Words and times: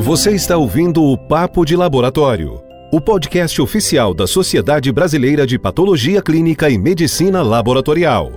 Você 0.00 0.30
está 0.30 0.56
ouvindo 0.56 1.04
o 1.04 1.18
Papo 1.18 1.62
de 1.62 1.76
Laboratório, 1.76 2.62
o 2.90 3.02
podcast 3.02 3.60
oficial 3.60 4.14
da 4.14 4.26
Sociedade 4.26 4.90
Brasileira 4.90 5.46
de 5.46 5.58
Patologia 5.58 6.22
Clínica 6.22 6.70
e 6.70 6.78
Medicina 6.78 7.42
Laboratorial. 7.42 8.32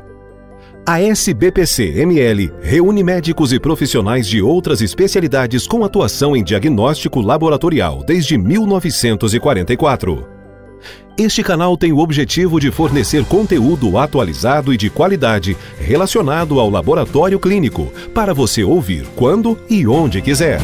A 0.85 1.01
SBPC-ML 1.01 2.51
reúne 2.61 3.01
médicos 3.01 3.53
e 3.53 3.61
profissionais 3.61 4.27
de 4.27 4.41
outras 4.41 4.81
especialidades 4.81 5.65
com 5.65 5.85
atuação 5.85 6.35
em 6.35 6.43
diagnóstico 6.43 7.21
laboratorial 7.21 8.03
desde 8.05 8.37
1944. 8.37 10.27
Este 11.17 11.41
canal 11.41 11.77
tem 11.77 11.93
o 11.93 11.99
objetivo 11.99 12.59
de 12.59 12.71
fornecer 12.71 13.23
conteúdo 13.23 13.97
atualizado 13.97 14.73
e 14.73 14.77
de 14.77 14.89
qualidade 14.89 15.55
relacionado 15.79 16.59
ao 16.59 16.69
laboratório 16.69 17.39
clínico 17.39 17.89
para 18.13 18.33
você 18.33 18.65
ouvir 18.65 19.07
quando 19.15 19.57
e 19.69 19.87
onde 19.87 20.21
quiser. 20.21 20.59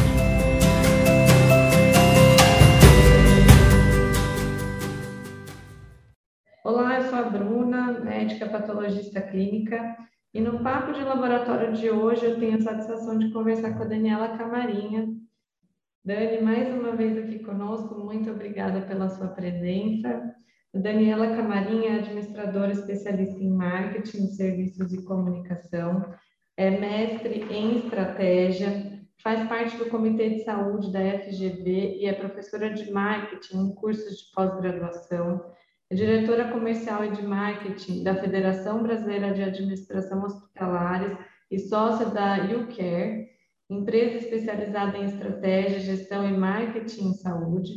Clínica. 9.30 9.96
E 10.32 10.40
no 10.40 10.62
papo 10.62 10.92
de 10.92 11.02
laboratório 11.02 11.72
de 11.72 11.90
hoje 11.90 12.24
eu 12.24 12.38
tenho 12.38 12.56
a 12.56 12.60
satisfação 12.60 13.18
de 13.18 13.32
conversar 13.32 13.76
com 13.76 13.82
a 13.82 13.86
Daniela 13.86 14.36
Camarinha. 14.36 15.08
Dani, 16.04 16.40
mais 16.40 16.72
uma 16.72 16.92
vez 16.92 17.16
aqui 17.18 17.40
conosco, 17.40 17.94
muito 17.98 18.30
obrigada 18.30 18.80
pela 18.82 19.08
sua 19.08 19.28
presença. 19.28 20.34
Daniela 20.72 21.36
Camarinha 21.36 21.90
é 21.90 21.98
administradora 21.98 22.72
especialista 22.72 23.42
em 23.42 23.50
marketing, 23.50 24.28
serviços 24.28 24.92
e 24.92 25.04
comunicação, 25.04 26.14
é 26.56 26.70
mestre 26.70 27.44
em 27.50 27.78
estratégia, 27.78 29.00
faz 29.20 29.48
parte 29.48 29.76
do 29.76 29.90
Comitê 29.90 30.30
de 30.30 30.44
Saúde 30.44 30.92
da 30.92 31.00
FGV 31.18 31.96
e 31.98 32.06
é 32.06 32.12
professora 32.12 32.72
de 32.72 32.90
marketing 32.92 33.58
em 33.58 33.74
cursos 33.74 34.16
de 34.16 34.32
pós-graduação 34.32 35.44
é 35.90 35.94
diretora 35.94 36.52
comercial 36.52 37.04
e 37.04 37.10
de 37.10 37.22
marketing 37.22 38.04
da 38.04 38.14
Federação 38.14 38.80
Brasileira 38.80 39.34
de 39.34 39.42
Administração 39.42 40.22
Hospitalares 40.22 41.18
e 41.50 41.58
sócia 41.58 42.06
da 42.06 42.36
UCare, 42.44 43.28
empresa 43.68 44.18
especializada 44.18 44.96
em 44.96 45.06
estratégia, 45.06 45.80
gestão 45.80 46.28
e 46.28 46.32
marketing 46.32 47.08
em 47.08 47.14
saúde. 47.14 47.72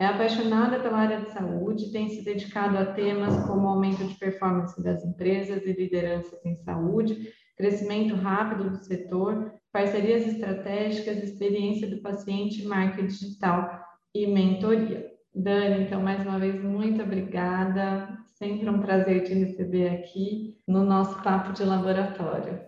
É 0.00 0.06
apaixonada 0.06 0.80
pela 0.80 0.96
área 0.96 1.20
de 1.20 1.30
saúde 1.30 1.86
e 1.86 1.92
tem 1.92 2.08
se 2.08 2.24
dedicado 2.24 2.78
a 2.78 2.86
temas 2.86 3.36
como 3.46 3.68
aumento 3.68 4.02
de 4.04 4.14
performance 4.14 4.82
das 4.82 5.04
empresas 5.04 5.62
e 5.66 5.72
lideranças 5.72 6.42
em 6.46 6.56
saúde, 6.56 7.34
crescimento 7.54 8.14
rápido 8.14 8.70
do 8.70 8.76
setor, 8.76 9.52
parcerias 9.70 10.26
estratégicas, 10.26 11.22
experiência 11.22 11.90
do 11.90 12.00
paciente, 12.00 12.64
marketing 12.64 13.08
digital 13.08 13.68
e 14.14 14.26
mentoria. 14.26 15.07
Dani, 15.34 15.84
então, 15.84 16.00
mais 16.00 16.24
uma 16.26 16.38
vez, 16.38 16.62
muito 16.62 17.02
obrigada. 17.02 18.18
Sempre 18.38 18.68
um 18.68 18.80
prazer 18.80 19.24
te 19.24 19.34
receber 19.34 19.90
aqui 19.90 20.58
no 20.66 20.84
nosso 20.84 21.22
papo 21.22 21.52
de 21.52 21.64
laboratório. 21.64 22.60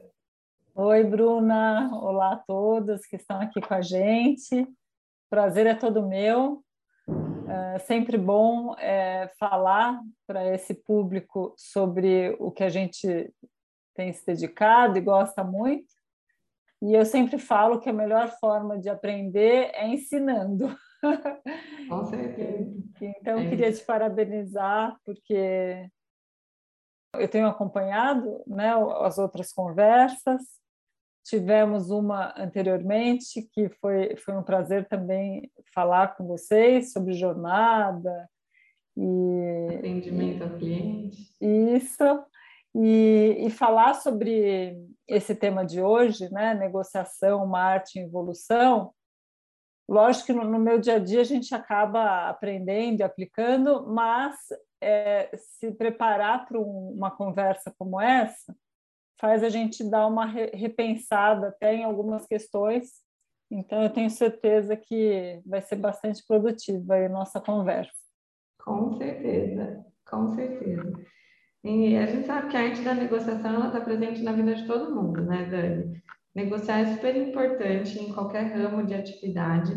Oi, 0.75 1.05
Bruna. 1.05 1.91
Olá 1.95 2.35
a 2.35 2.37
todos 2.37 3.07
que 3.07 3.17
estão 3.17 3.41
aqui 3.41 3.61
com 3.61 3.75
a 3.75 3.81
gente. 3.81 4.67
Prazer 5.29 5.67
é 5.67 5.75
todo 5.75 6.07
meu. 6.07 6.63
É 7.49 7.79
sempre 7.81 8.19
bom 8.19 8.75
é, 8.79 9.31
falar 9.39 10.01
para 10.27 10.55
esse 10.55 10.75
público 10.75 11.55
sobre 11.57 12.37
o 12.39 12.51
que 12.51 12.63
a 12.63 12.69
gente 12.69 13.33
tem 13.95 14.13
se 14.13 14.25
dedicado 14.25 14.99
e 14.99 15.01
gosta 15.01 15.43
muito. 15.43 15.89
E 16.83 16.95
eu 16.95 17.05
sempre 17.05 17.39
falo 17.39 17.81
que 17.81 17.89
a 17.89 17.93
melhor 17.93 18.29
forma 18.39 18.79
de 18.79 18.89
aprender 18.89 19.71
é 19.75 19.89
ensinando. 19.89 20.77
Com 21.89 22.05
certeza. 22.05 22.71
Então, 23.01 23.39
eu 23.39 23.47
é 23.47 23.49
queria 23.49 23.73
te 23.73 23.85
parabenizar, 23.85 24.97
porque 25.05 25.89
eu 27.15 27.29
tenho 27.29 27.47
acompanhado 27.47 28.43
né, 28.47 28.73
as 29.01 29.19
outras 29.19 29.53
conversas. 29.53 30.43
Tivemos 31.25 31.91
uma 31.91 32.35
anteriormente, 32.37 33.49
que 33.53 33.69
foi, 33.81 34.17
foi 34.17 34.37
um 34.37 34.43
prazer 34.43 34.87
também 34.89 35.51
falar 35.75 36.17
com 36.17 36.27
vocês 36.27 36.93
sobre 36.93 37.13
jornada 37.13 38.29
e 38.97 39.77
atendimento 39.79 40.45
ao 40.45 40.51
cliente. 40.51 41.35
Isso. 41.41 42.25
E, 42.75 43.37
e 43.41 43.51
falar 43.51 43.95
sobre 43.95 44.77
esse 45.09 45.35
tema 45.35 45.65
de 45.65 45.83
hoje, 45.83 46.31
né, 46.33 46.55
negociação, 46.55 47.47
marketing, 47.47 48.01
evolução, 48.01 48.93
Lógico 49.91 50.27
que 50.27 50.33
no, 50.33 50.61
meu 50.61 50.79
dia 50.79 50.95
a 50.95 50.99
dia 51.01 51.21
a 51.21 51.25
gente 51.25 51.53
acaba 51.53 52.29
aprendendo 52.29 53.01
e 53.01 53.03
aplicando, 53.03 53.85
mas 53.89 54.37
é, 54.81 55.37
se 55.37 55.73
preparar 55.73 56.47
para 56.47 56.61
um, 56.61 56.93
uma 56.97 57.11
conversa 57.11 57.75
como 57.77 58.01
essa 58.01 58.55
faz 59.21 59.43
a 59.43 59.49
gente 59.49 59.83
dar 59.83 60.07
uma 60.07 60.27
re, 60.27 60.47
repensada 60.55 61.49
até 61.49 61.75
em 61.75 61.83
algumas 61.83 62.25
questões. 62.25 63.03
Então, 63.51 63.83
eu 63.83 63.91
tenho 63.91 64.09
certeza 64.09 64.77
que 64.77 65.43
vai 65.45 65.61
ser 65.61 65.75
bastante 65.75 66.25
produtiva 66.25 66.95
a 66.95 67.09
nossa 67.09 67.41
conversa. 67.41 67.93
Com 68.63 68.97
certeza, 68.97 69.85
com 70.09 70.29
certeza. 70.29 70.93
E 71.65 71.97
a 71.97 72.07
gente 72.07 72.29
sabe 72.29 72.49
que 72.49 72.57
a 72.57 72.61
arte 72.61 72.81
da 72.83 72.95
negociação 72.95 73.67
está 73.67 73.81
presente 73.81 74.23
na 74.23 74.33
vida 74.33 74.55
de 74.55 74.67
todo 74.69 74.95
mundo, 74.95 75.21
né, 75.25 75.47
Dani? 75.47 76.01
Negociar 76.35 76.81
é 76.81 76.95
super 76.95 77.17
importante 77.17 77.99
em 77.99 78.13
qualquer 78.13 78.53
ramo 78.53 78.87
de 78.87 78.95
atividade 78.95 79.73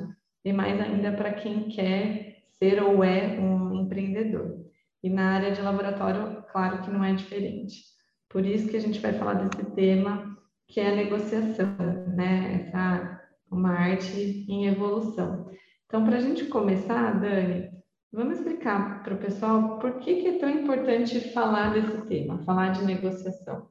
e 0.45 0.53
mais 0.53 0.79
ainda 0.79 1.11
para 1.11 1.33
quem 1.33 1.69
quer 1.69 2.43
ser 2.59 2.81
ou 2.81 3.03
é 3.03 3.39
um 3.39 3.73
empreendedor. 3.73 4.63
E 5.03 5.09
na 5.09 5.33
área 5.33 5.51
de 5.51 5.61
laboratório, 5.61 6.43
claro 6.51 6.81
que 6.81 6.91
não 6.91 7.03
é 7.03 7.13
diferente. 7.13 7.81
Por 8.29 8.45
isso 8.45 8.69
que 8.69 8.77
a 8.77 8.81
gente 8.81 8.99
vai 8.99 9.13
falar 9.13 9.33
desse 9.33 9.71
tema, 9.71 10.37
que 10.67 10.79
é 10.79 10.91
a 10.91 10.95
negociação, 10.95 11.75
né? 12.15 12.67
Essa 12.67 13.21
uma 13.51 13.71
arte 13.71 14.45
em 14.49 14.65
evolução. 14.65 15.51
Então, 15.85 16.03
para 16.03 16.17
a 16.17 16.19
gente 16.19 16.45
começar, 16.45 17.19
Dani, 17.19 17.69
vamos 18.11 18.39
explicar 18.39 19.03
para 19.03 19.13
o 19.13 19.19
pessoal 19.19 19.77
por 19.77 19.99
que, 19.99 20.21
que 20.21 20.27
é 20.27 20.39
tão 20.39 20.49
importante 20.49 21.31
falar 21.31 21.73
desse 21.73 22.01
tema, 22.07 22.43
falar 22.43 22.69
de 22.69 22.83
negociação. 22.83 23.69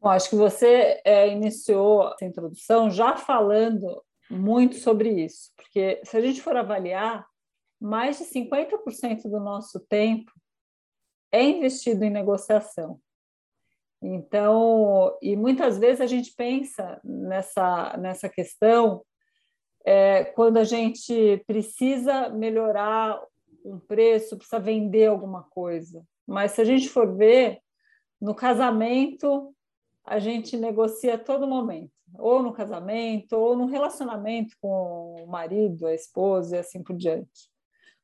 Bom, 0.00 0.10
acho 0.10 0.30
que 0.30 0.36
você 0.36 1.00
é, 1.04 1.28
iniciou 1.28 2.12
essa 2.12 2.24
introdução 2.24 2.88
já 2.90 3.16
falando 3.16 4.02
muito 4.30 4.76
sobre 4.76 5.24
isso, 5.24 5.50
porque 5.56 6.00
se 6.04 6.16
a 6.16 6.20
gente 6.20 6.40
for 6.40 6.56
avaliar, 6.56 7.26
mais 7.80 8.18
de 8.18 8.24
50% 8.24 9.22
do 9.22 9.40
nosso 9.40 9.80
tempo 9.80 10.30
é 11.32 11.42
investido 11.42 12.04
em 12.04 12.10
negociação. 12.10 13.00
Então, 14.00 15.16
e 15.20 15.34
muitas 15.36 15.78
vezes 15.78 16.00
a 16.00 16.06
gente 16.06 16.32
pensa 16.34 17.00
nessa, 17.02 17.96
nessa 17.96 18.28
questão 18.28 19.04
é, 19.84 20.24
quando 20.24 20.58
a 20.58 20.64
gente 20.64 21.42
precisa 21.46 22.28
melhorar 22.28 23.20
um 23.64 23.78
preço, 23.78 24.36
precisa 24.36 24.60
vender 24.60 25.06
alguma 25.06 25.42
coisa. 25.44 26.04
Mas 26.26 26.52
se 26.52 26.60
a 26.60 26.64
gente 26.64 26.88
for 26.88 27.16
ver, 27.16 27.58
no 28.20 28.34
casamento, 28.34 29.54
a 30.08 30.18
gente 30.18 30.56
negocia 30.56 31.14
a 31.14 31.18
todo 31.18 31.46
momento, 31.46 31.92
ou 32.18 32.42
no 32.42 32.52
casamento, 32.52 33.34
ou 33.34 33.54
no 33.54 33.66
relacionamento 33.66 34.56
com 34.60 35.16
o 35.22 35.26
marido, 35.26 35.86
a 35.86 35.94
esposa 35.94 36.56
e 36.56 36.58
assim 36.60 36.82
por 36.82 36.96
diante. 36.96 37.48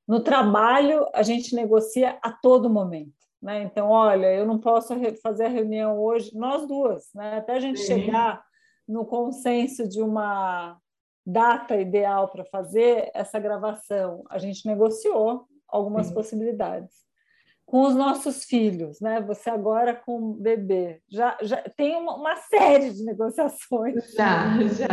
No 0.07 0.21
trabalho, 0.21 1.07
a 1.15 1.23
gente 1.23 1.55
negocia 1.55 2.19
a 2.23 2.31
todo 2.31 2.69
momento. 2.69 3.15
Né? 3.41 3.63
Então, 3.63 3.89
olha, 3.89 4.27
eu 4.33 4.47
não 4.47 4.59
posso 4.59 4.95
fazer 5.23 5.47
a 5.47 5.49
reunião 5.49 5.99
hoje, 5.99 6.37
nós 6.37 6.67
duas, 6.67 7.11
né? 7.15 7.39
até 7.39 7.55
a 7.55 7.61
gente 7.61 7.81
Sim. 7.81 7.87
chegar 7.87 8.45
no 8.87 9.07
consenso 9.07 9.89
de 9.89 10.03
uma 10.03 10.79
data 11.27 11.77
ideal 11.77 12.29
para 12.29 12.45
fazer 12.45 13.11
essa 13.15 13.39
gravação, 13.39 14.25
a 14.29 14.39
gente 14.39 14.67
negociou 14.67 15.47
algumas 15.67 16.09
Sim. 16.09 16.15
possibilidades 16.15 17.05
com 17.67 17.83
os 17.83 17.95
nossos 17.95 18.45
filhos, 18.45 19.01
né? 19.01 19.21
Você 19.23 19.51
agora 19.51 19.95
com 19.95 20.33
bebê, 20.33 21.01
já, 21.09 21.37
já 21.43 21.57
tem 21.77 21.97
uma, 21.97 22.17
uma 22.17 22.37
série 22.37 22.91
de 22.91 23.05
negociações. 23.05 24.13
Já, 24.15 24.59
já. 24.69 24.87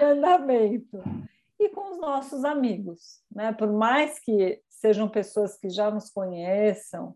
Em 0.00 0.04
andamento. 0.04 1.02
E 1.58 1.70
com 1.70 1.92
os 1.92 1.98
nossos 1.98 2.44
amigos, 2.44 3.22
né? 3.34 3.52
Por 3.52 3.72
mais 3.72 4.18
que 4.18 4.60
sejam 4.68 5.08
pessoas 5.08 5.56
que 5.56 5.70
já 5.70 5.90
nos 5.90 6.10
conheçam, 6.10 7.14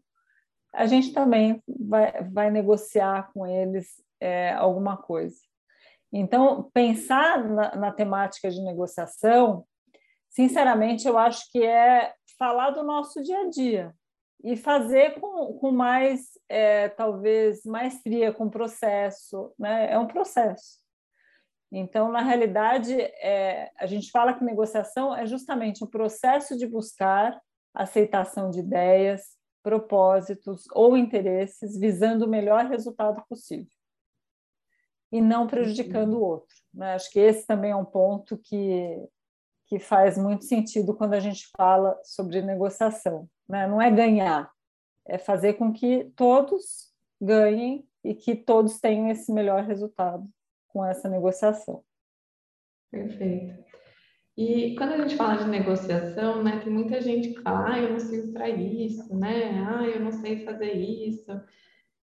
a 0.73 0.87
gente 0.87 1.12
também 1.12 1.62
vai, 1.69 2.23
vai 2.31 2.50
negociar 2.50 3.31
com 3.35 3.47
eles 3.47 4.03
é, 4.21 4.53
alguma 4.53 4.97
coisa. 4.97 5.37
Então, 6.12 6.71
pensar 6.73 7.44
na, 7.49 7.77
na 7.77 7.93
temática 7.93 8.50
de 8.50 8.62
negociação, 8.62 9.65
sinceramente, 10.29 11.06
eu 11.06 11.19
acho 11.19 11.50
que 11.53 11.62
é 11.65 12.12
falar 12.38 12.71
do 12.71 12.82
nosso 12.82 13.23
dia 13.23 13.41
a 13.41 13.50
dia, 13.50 13.94
e 14.43 14.57
fazer 14.57 15.21
com, 15.21 15.55
com 15.55 15.71
mais, 15.71 16.39
é, 16.49 16.89
talvez, 16.89 17.65
maestria, 17.65 18.33
com 18.33 18.49
processo, 18.49 19.53
né? 19.59 19.93
É 19.93 19.99
um 19.99 20.07
processo. 20.07 20.79
Então, 21.73 22.11
na 22.11 22.23
realidade, 22.23 22.93
é, 23.01 23.71
a 23.79 23.87
gente 23.87 24.11
fala 24.11 24.35
que 24.35 24.45
negociação 24.45 25.15
é 25.15 25.25
justamente 25.27 25.85
o 25.85 25.87
processo 25.87 26.57
de 26.57 26.67
buscar 26.67 27.41
aceitação 27.73 28.51
de 28.51 28.59
ideias, 28.59 29.39
propósitos 29.63 30.65
ou 30.73 30.97
interesses 30.97 31.79
visando 31.79 32.25
o 32.25 32.29
melhor 32.29 32.67
resultado 32.67 33.23
possível 33.29 33.71
e 35.13 35.21
não 35.21 35.47
prejudicando 35.47 36.15
o 36.15 36.23
outro. 36.23 36.55
Né? 36.73 36.95
Acho 36.95 37.11
que 37.11 37.19
esse 37.19 37.47
também 37.47 37.73
é 37.73 37.77
um 37.77 37.85
ponto 37.85 38.39
que, 38.39 38.97
que 39.67 39.79
faz 39.79 40.17
muito 40.17 40.45
sentido 40.45 40.95
quando 40.95 41.15
a 41.15 41.21
gente 41.21 41.49
fala 41.57 41.99
sobre 42.05 42.41
negociação. 42.43 43.29
Né? 43.50 43.67
Não 43.67 43.82
é 43.82 43.91
ganhar, 43.91 44.50
é 45.05 45.19
fazer 45.19 45.55
com 45.55 45.73
que 45.73 46.05
todos 46.14 46.93
ganhem 47.20 47.85
e 48.05 48.14
que 48.14 48.37
todos 48.37 48.79
tenham 48.79 49.08
esse 49.08 49.32
melhor 49.32 49.64
resultado 49.64 50.25
com 50.69 50.85
essa 50.85 51.08
negociação. 51.08 51.82
Perfeito. 52.91 53.58
E 54.37 54.75
quando 54.76 54.93
a 54.93 54.99
gente 54.99 55.17
fala 55.17 55.37
de 55.37 55.49
negociação, 55.49 56.43
né, 56.43 56.61
tem 56.62 56.73
muita 56.73 57.00
gente 57.00 57.31
que 57.31 57.43
fala, 57.43 57.75
ah, 57.75 57.79
eu 57.79 57.91
não 57.91 58.00
sei 58.00 58.32
para 58.32 58.49
isso, 58.49 59.14
né? 59.17 59.67
Ah, 59.69 59.85
eu 59.85 60.00
não 60.00 60.12
sei 60.12 60.44
fazer 60.44 60.73
isso. 60.73 61.31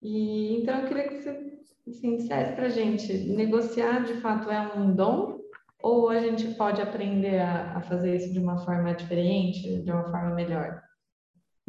E 0.03 0.61
então 0.61 0.81
eu 0.81 0.87
queria 0.87 1.09
que 1.09 1.23
você 1.23 1.61
assim, 1.89 2.17
dissesse 2.19 2.55
para 2.55 2.69
gente, 2.69 3.13
negociar 3.31 4.05
de 4.05 4.15
fato 4.21 4.51
é 4.51 4.61
um 4.77 4.95
dom 4.95 5.41
ou 5.83 6.11
a 6.11 6.21
gente 6.21 6.55
pode 6.55 6.81
aprender 6.81 7.41
a, 7.41 7.79
a 7.79 7.81
fazer 7.81 8.15
isso 8.15 8.33
de 8.33 8.39
uma 8.39 8.59
forma 8.59 8.95
diferente, 8.95 9.83
de 9.83 9.91
uma 9.91 10.05
forma 10.05 10.35
melhor? 10.35 10.83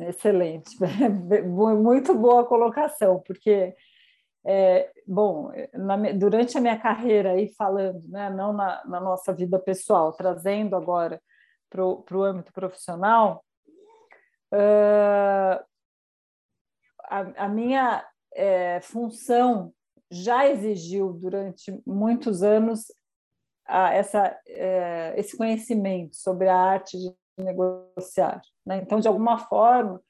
Excelente, 0.07 0.75
muito 1.45 2.15
boa 2.15 2.45
colocação, 2.45 3.21
porque 3.25 3.75
é, 4.43 4.91
bom, 5.05 5.51
na, 5.73 5.95
durante 6.13 6.57
a 6.57 6.61
minha 6.61 6.79
carreira 6.79 7.33
aí 7.33 7.53
falando, 7.55 8.07
né, 8.07 8.29
não 8.31 8.51
na, 8.51 8.83
na 8.85 8.99
nossa 8.99 9.31
vida 9.31 9.59
pessoal, 9.59 10.11
trazendo 10.13 10.75
agora 10.75 11.21
para 11.69 11.85
o 11.85 12.23
âmbito 12.23 12.51
profissional, 12.51 13.45
uh, 14.51 15.63
a, 17.03 17.45
a, 17.45 17.47
minha 17.47 18.03
é, 18.33 18.81
função 18.81 19.71
já 20.09 20.47
exigiu 20.47 21.13
durante 21.13 21.79
muitos 21.85 22.41
anos 22.41 22.91
a, 23.65 23.93
essa, 23.93 24.37
é, 24.47 25.13
esse 25.17 25.37
conhecimento 25.37 26.15
sobre 26.15 26.49
a 26.49 26.57
arte 26.57 26.97
de 26.97 27.20
negociar. 27.37 28.41
Né? 28.65 28.81
Então, 28.83 28.99
de 28.99 29.07
alguma 29.07 29.37
forma, 29.37 30.01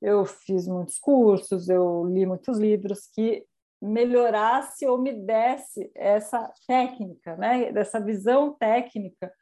eu 0.00 0.24
fiz 0.24 0.66
muitos 0.66 0.98
cursos, 0.98 1.68
eu 1.68 2.04
li 2.06 2.26
muitos 2.26 2.58
livros 2.58 3.06
que 3.12 3.44
melhorasse 3.80 4.86
ou 4.86 4.98
me 4.98 5.12
desse 5.12 5.90
essa 5.94 6.50
técnica, 6.66 7.36
né? 7.36 7.72
dessa 7.72 8.00
visão 8.00 8.52
técnica 8.52 9.32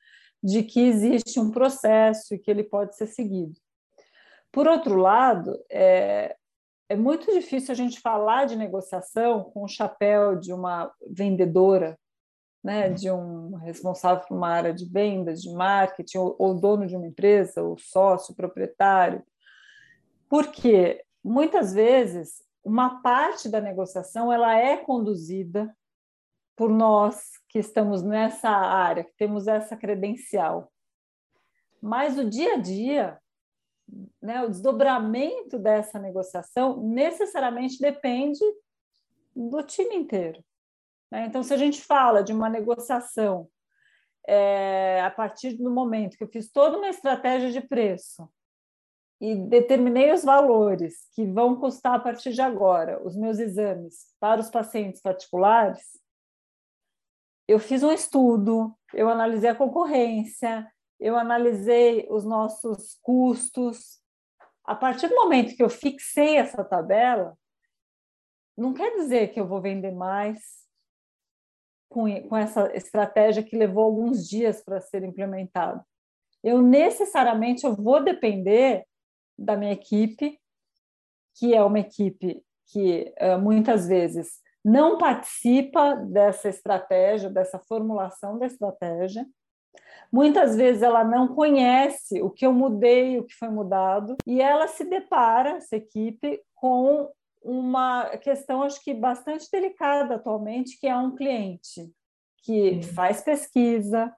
de 0.43 0.63
que 0.63 0.81
existe 0.81 1.41
um 1.41 1.51
processo 1.51 2.35
e 2.35 2.39
que 2.39 2.51
ele 2.51 2.65
pode 2.65 2.97
ser 2.97 3.07
seguido. 3.07 3.55
Por 4.53 4.69
outro 4.69 4.97
lado, 4.97 5.59
é, 5.71 6.37
é 6.89 6.97
muito 6.97 7.33
difícil 7.33 7.73
a 7.73 7.75
gente 7.75 8.01
falar 8.01 8.45
de 8.45 8.55
negociação 8.55 9.45
com 9.45 9.65
o 9.65 9.69
chapéu 9.69 10.37
de 10.37 10.53
uma 10.53 10.93
vendedora, 11.11 11.99
né, 12.65 12.89
de 12.89 13.11
um 13.11 13.57
responsável 13.57 14.27
por 14.27 14.35
uma 14.35 14.49
área 14.49 14.73
de 14.73 14.87
vendas, 14.87 15.43
de 15.43 15.53
marketing, 15.53 16.17
ou, 16.17 16.35
ou 16.39 16.59
dono 16.59 16.87
de 16.87 16.97
uma 16.97 17.07
empresa, 17.07 17.63
ou 17.63 17.77
sócio, 17.77 18.35
proprietário, 18.35 19.23
porque 20.31 21.05
muitas 21.23 21.75
vezes 21.75 22.43
uma 22.65 23.03
parte 23.03 23.51
da 23.51 23.61
negociação 23.61 24.33
ela 24.33 24.57
é 24.57 24.79
conduzida 24.79 25.77
por 26.57 26.71
nós 26.71 27.33
que 27.51 27.59
estamos 27.59 28.03
nessa 28.03 28.49
área, 28.49 29.05
que 29.05 29.15
temos 29.19 29.47
essa 29.47 29.77
credencial. 29.77 30.73
Mas 31.83 32.17
o 32.17 32.29
dia 32.29 32.55
a 32.55 32.57
dia, 32.57 33.19
né, 34.23 34.43
o 34.43 34.49
desdobramento 34.49 35.59
dessa 35.59 35.99
negociação 35.99 36.83
necessariamente 36.83 37.79
depende 37.79 38.41
do 39.37 39.63
time 39.63 39.95
inteiro. 39.97 40.43
Né? 41.11 41.27
Então, 41.27 41.43
se 41.43 41.53
a 41.53 41.57
gente 41.57 41.83
fala 41.83 42.23
de 42.23 42.33
uma 42.33 42.49
negociação 42.49 43.49
é, 44.27 45.03
a 45.03 45.11
partir 45.11 45.55
do 45.55 45.71
momento 45.71 46.17
que 46.17 46.25
eu 46.25 46.29
fiz 46.29 46.51
toda 46.51 46.79
uma 46.79 46.89
estratégia 46.89 47.51
de 47.51 47.61
preço, 47.61 48.29
e 49.21 49.35
determinei 49.37 50.13
os 50.13 50.23
valores 50.25 51.09
que 51.15 51.25
vão 51.25 51.57
custar 51.59 51.95
a 51.95 51.99
partir 51.99 52.33
de 52.33 52.43
agora 52.43 53.03
os 53.03 53.17
meus 53.17 53.39
exames 53.39 54.13
para 54.21 54.41
os 54.41 54.51
pacientes 54.51 55.01
particulares, 55.01 55.99
eu 57.47 57.59
fiz 57.59 57.83
um 57.83 57.93
estudo, 57.93 58.77
eu 58.93 59.09
analisei 59.09 59.51
a 59.51 59.55
concorrência, 59.55 60.71
eu 60.99 61.17
analisei 61.17 62.07
os 62.11 62.25
nossos 62.25 62.99
custos. 63.03 64.01
A 64.65 64.75
partir 64.75 65.09
do 65.09 65.15
momento 65.15 65.55
que 65.55 65.63
eu 65.63 65.69
fixei 65.69 66.37
essa 66.37 66.65
tabela, 66.65 67.37
não 68.57 68.73
quer 68.73 68.95
dizer 68.97 69.29
que 69.29 69.41
eu 69.41 69.47
vou 69.47 69.61
vender 69.61 69.93
mais 69.93 70.64
com, 71.95 72.29
com 72.29 72.37
essa 72.37 72.75
estratégia 72.75 73.45
que 73.45 73.57
levou 73.57 73.85
alguns 73.85 74.29
dias 74.29 74.61
para 74.61 74.81
ser 74.81 75.05
implementada. 75.05 75.87
Eu 76.43 76.61
necessariamente 76.61 77.65
eu 77.65 77.73
vou 77.73 78.03
depender 78.03 78.85
da 79.39 79.57
minha 79.57 79.73
equipe, 79.73 80.37
que 81.37 81.55
é 81.55 81.63
uma 81.63 81.79
equipe 81.79 82.43
que 82.67 83.15
uh, 83.21 83.39
muitas 83.39 83.87
vezes 83.87 84.41
não 84.65 84.99
participa 84.99 85.95
dessa 85.95 86.49
estratégia, 86.49 87.31
dessa 87.31 87.61
formulação 87.61 88.39
da 88.41 88.47
estratégia. 88.47 89.25
Muitas 90.11 90.57
vezes 90.57 90.83
ela 90.83 91.05
não 91.05 91.29
conhece 91.29 92.21
o 92.21 92.31
que 92.31 92.45
eu 92.45 92.53
mudei, 92.53 93.21
o 93.21 93.25
que 93.25 93.35
foi 93.35 93.49
mudado, 93.49 94.17
e 94.27 94.41
ela 94.41 94.67
se 94.67 94.85
depara, 94.85 95.59
essa 95.59 95.77
equipe, 95.77 96.43
com 96.55 97.09
uma 97.45 98.17
questão, 98.19 98.63
acho 98.63 98.83
que 98.83 98.95
bastante 98.95 99.49
delicada 99.51 100.17
atualmente, 100.17 100.79
que 100.79 100.87
é 100.87 100.97
um 100.97 101.15
cliente 101.15 101.93
que 102.39 102.83
faz 102.83 103.21
pesquisa, 103.23 104.13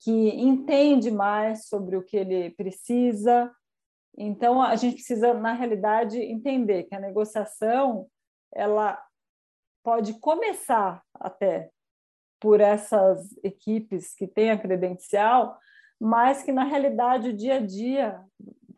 que 0.00 0.28
entende 0.30 1.10
mais 1.10 1.66
sobre 1.66 1.96
o 1.96 2.02
que 2.02 2.16
ele 2.16 2.50
precisa, 2.50 3.50
então, 4.16 4.62
a 4.62 4.76
gente 4.76 4.94
precisa, 4.94 5.34
na 5.34 5.52
realidade, 5.52 6.18
entender 6.18 6.84
que 6.84 6.94
a 6.94 7.00
negociação 7.00 8.06
ela 8.52 9.00
pode 9.82 10.14
começar 10.20 11.02
até 11.14 11.70
por 12.40 12.60
essas 12.60 13.36
equipes 13.42 14.14
que 14.14 14.26
têm 14.26 14.50
a 14.50 14.58
credencial, 14.58 15.58
mas 16.00 16.42
que, 16.42 16.52
na 16.52 16.64
realidade, 16.64 17.30
o 17.30 17.36
dia 17.36 17.56
a 17.56 17.60
dia 17.60 18.22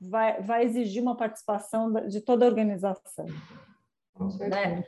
vai, 0.00 0.40
vai 0.40 0.64
exigir 0.64 1.02
uma 1.02 1.16
participação 1.16 1.92
de 2.08 2.20
toda 2.20 2.44
a 2.44 2.48
organização. 2.48 3.26
Né? 4.18 4.84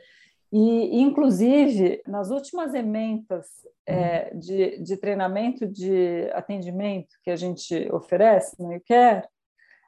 E, 0.51 0.99
inclusive, 0.99 2.01
nas 2.07 2.31
últimas 2.31 2.73
ementas 2.73 3.47
é, 3.85 4.33
de, 4.33 4.81
de 4.81 4.97
treinamento 4.97 5.67
de 5.67 6.29
atendimento 6.33 7.15
que 7.23 7.29
a 7.29 7.35
gente 7.35 7.87
oferece 7.91 8.59
no 8.61 8.73
YouCare, 8.73 9.27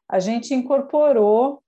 a 0.07 0.19
gente 0.19 0.53
incorporou 0.53 1.63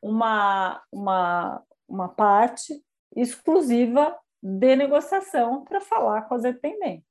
uma, 0.00 0.82
uma, 0.92 1.62
uma 1.88 2.08
parte 2.08 2.82
exclusiva 3.16 4.16
de 4.42 4.76
negociação 4.76 5.64
para 5.64 5.80
falar 5.80 6.22
com 6.22 6.34
as 6.34 6.44
atendentes. 6.44 7.06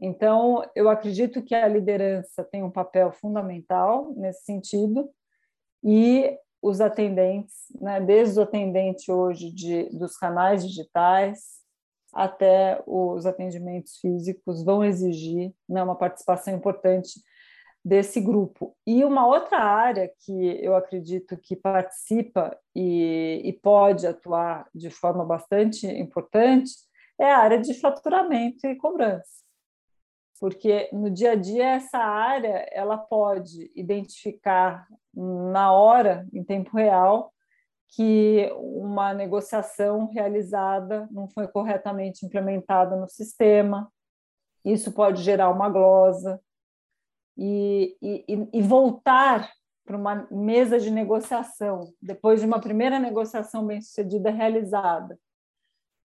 Então, 0.00 0.68
eu 0.74 0.88
acredito 0.88 1.42
que 1.42 1.54
a 1.54 1.68
liderança 1.68 2.44
tem 2.44 2.62
um 2.62 2.70
papel 2.70 3.12
fundamental 3.12 4.12
nesse 4.16 4.44
sentido 4.44 5.08
e 5.82 6.36
os 6.62 6.80
atendentes, 6.80 7.66
né, 7.80 8.00
desde 8.00 8.38
o 8.38 8.44
atendente 8.44 9.10
hoje 9.10 9.50
de, 9.50 9.90
dos 9.90 10.16
canais 10.16 10.64
digitais 10.64 11.60
até 12.14 12.80
os 12.86 13.26
atendimentos 13.26 13.96
físicos, 13.96 14.62
vão 14.62 14.84
exigir 14.84 15.52
né, 15.68 15.82
uma 15.82 15.96
participação 15.96 16.54
importante 16.54 17.20
desse 17.84 18.20
grupo. 18.20 18.76
E 18.86 19.04
uma 19.04 19.26
outra 19.26 19.58
área 19.58 20.08
que 20.24 20.64
eu 20.64 20.76
acredito 20.76 21.36
que 21.36 21.56
participa 21.56 22.56
e, 22.76 23.40
e, 23.44 23.52
pode 23.54 24.06
atuar 24.06 24.68
de 24.72 24.88
forma 24.88 25.24
bastante 25.24 25.86
importante 25.86 26.70
é 27.18 27.32
a 27.32 27.38
área 27.38 27.58
de 27.58 27.74
faturamento 27.80 28.66
e 28.66 28.76
cobrança. 28.76 29.41
Porque 30.40 30.88
no 30.92 31.10
dia 31.10 31.32
a 31.32 31.34
dia 31.36 31.74
essa 31.74 31.98
área 31.98 32.66
ela 32.72 32.98
pode 32.98 33.70
identificar 33.76 34.86
na 35.14 35.72
hora, 35.72 36.26
em 36.32 36.42
tempo 36.42 36.76
real, 36.76 37.32
que 37.88 38.50
uma 38.56 39.12
negociação 39.12 40.06
realizada 40.06 41.08
não 41.10 41.28
foi 41.28 41.46
corretamente 41.46 42.24
implementada 42.24 42.96
no 42.96 43.08
sistema. 43.08 43.92
Isso 44.64 44.92
pode 44.92 45.22
gerar 45.22 45.50
uma 45.50 45.68
glosa, 45.68 46.40
e, 47.36 47.96
e, 48.02 48.48
e 48.52 48.62
voltar 48.62 49.50
para 49.84 49.96
uma 49.96 50.26
mesa 50.30 50.78
de 50.78 50.90
negociação, 50.90 51.92
depois 52.00 52.40
de 52.40 52.46
uma 52.46 52.60
primeira 52.60 52.98
negociação 52.98 53.66
bem-sucedida 53.66 54.30
realizada, 54.30 55.18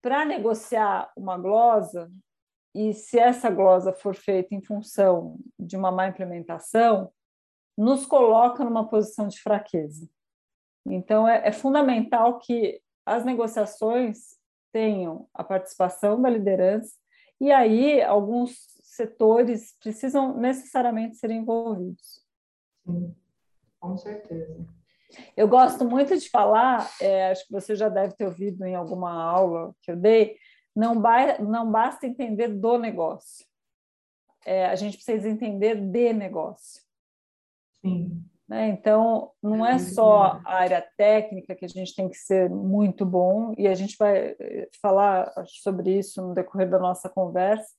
para 0.03 0.25
negociar 0.25 1.11
uma 1.17 1.39
glosa, 1.39 2.11
e 2.75 2.93
se 2.95 3.19
essa 3.19 3.51
glosa 3.51 3.93
for 3.93 4.15
feita 4.15 4.55
em 4.55 4.63
função 4.63 5.37
de 5.59 5.77
uma 5.77 5.91
má 5.91 6.09
implementação, 6.09 7.13
nos 7.77 8.07
coloca 8.07 8.65
numa 8.65 8.89
posição 8.89 9.29
de 9.29 9.41
fraqueza. 9.41 10.09
Então, 10.87 11.29
é, 11.29 11.49
é 11.49 11.53
fundamental 11.53 12.39
que 12.39 12.81
as 13.05 13.25
negociações 13.25 14.37
tenham 14.73 15.29
a 15.35 15.45
participação 15.45 16.21
da 16.21 16.31
liderança, 16.31 16.97
e 17.41 17.51
aí 17.51 18.01
alguns 18.03 18.57
setores 18.83 19.77
precisam 19.81 20.37
necessariamente 20.37 21.17
ser 21.17 21.31
envolvidos. 21.31 22.25
Sim, 22.87 23.15
com 23.81 23.97
certeza. 23.97 24.67
Eu 25.37 25.47
gosto 25.47 25.85
muito 25.85 26.17
de 26.17 26.31
falar, 26.31 26.91
é, 27.01 27.31
acho 27.31 27.47
que 27.47 27.53
você 27.53 27.75
já 27.75 27.89
deve 27.89 28.15
ter 28.15 28.25
ouvido 28.25 28.65
em 28.65 28.75
alguma 28.75 29.13
aula 29.13 29.75
que 29.83 29.91
eu 29.91 29.97
dei, 29.97 30.37
não, 30.75 31.01
ba 31.01 31.39
não 31.39 31.71
basta 31.71 32.07
entender 32.07 32.49
do 32.49 32.79
negócio. 32.79 33.47
É, 34.45 34.67
a 34.67 34.75
gente 34.75 34.97
precisa 34.97 35.29
entender 35.29 35.77
de 35.77 36.13
negócio. 36.13 36.83
Sim. 37.85 38.25
Né? 38.53 38.69
Então, 38.69 39.31
não 39.43 39.65
é 39.65 39.79
só 39.79 40.41
a 40.45 40.55
área 40.57 40.87
técnica 40.97 41.55
que 41.55 41.65
a 41.65 41.69
gente 41.69 41.95
tem 41.95 42.09
que 42.09 42.17
ser 42.17 42.51
muito 42.51 43.07
bom, 43.07 43.55
e 43.57 43.67
a 43.67 43.75
gente 43.75 43.97
vai 43.97 44.37
eh, 44.39 44.69
falar 44.81 45.33
sobre 45.47 45.99
isso 45.99 46.21
no 46.21 46.35
decorrer 46.35 46.69
da 46.69 46.79
nossa 46.79 47.09
conversa, 47.09 47.71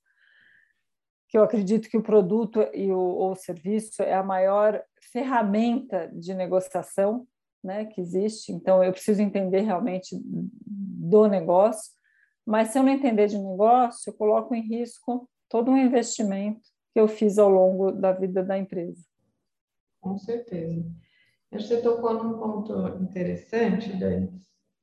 que 1.28 1.38
eu 1.38 1.44
acredito 1.44 1.88
que 1.88 1.96
o 1.96 2.02
produto 2.02 2.60
e 2.72 2.90
o, 2.90 2.98
ou 2.98 3.32
o 3.32 3.36
serviço 3.36 4.02
é 4.02 4.14
a 4.14 4.22
maior 4.22 4.82
ferramenta 5.12 6.10
de 6.12 6.34
negociação 6.34 7.26
né, 7.62 7.84
que 7.84 8.00
existe. 8.00 8.52
Então, 8.52 8.82
eu 8.82 8.92
preciso 8.92 9.22
entender 9.22 9.60
realmente 9.60 10.16
do 10.24 11.28
negócio, 11.28 11.92
mas 12.46 12.68
se 12.68 12.78
eu 12.78 12.82
não 12.82 12.92
entender 12.92 13.26
de 13.26 13.38
negócio, 13.38 14.10
eu 14.10 14.14
coloco 14.14 14.54
em 14.54 14.60
risco 14.60 15.28
todo 15.48 15.70
um 15.70 15.76
investimento 15.76 16.60
que 16.92 17.00
eu 17.00 17.08
fiz 17.08 17.38
ao 17.38 17.48
longo 17.48 17.90
da 17.90 18.12
vida 18.12 18.42
da 18.42 18.58
empresa. 18.58 19.02
Com 20.00 20.18
certeza. 20.18 20.84
Você 21.52 21.80
tocou 21.80 22.14
num 22.14 22.38
ponto 22.38 23.02
interessante, 23.02 23.92
Dani. 23.96 24.28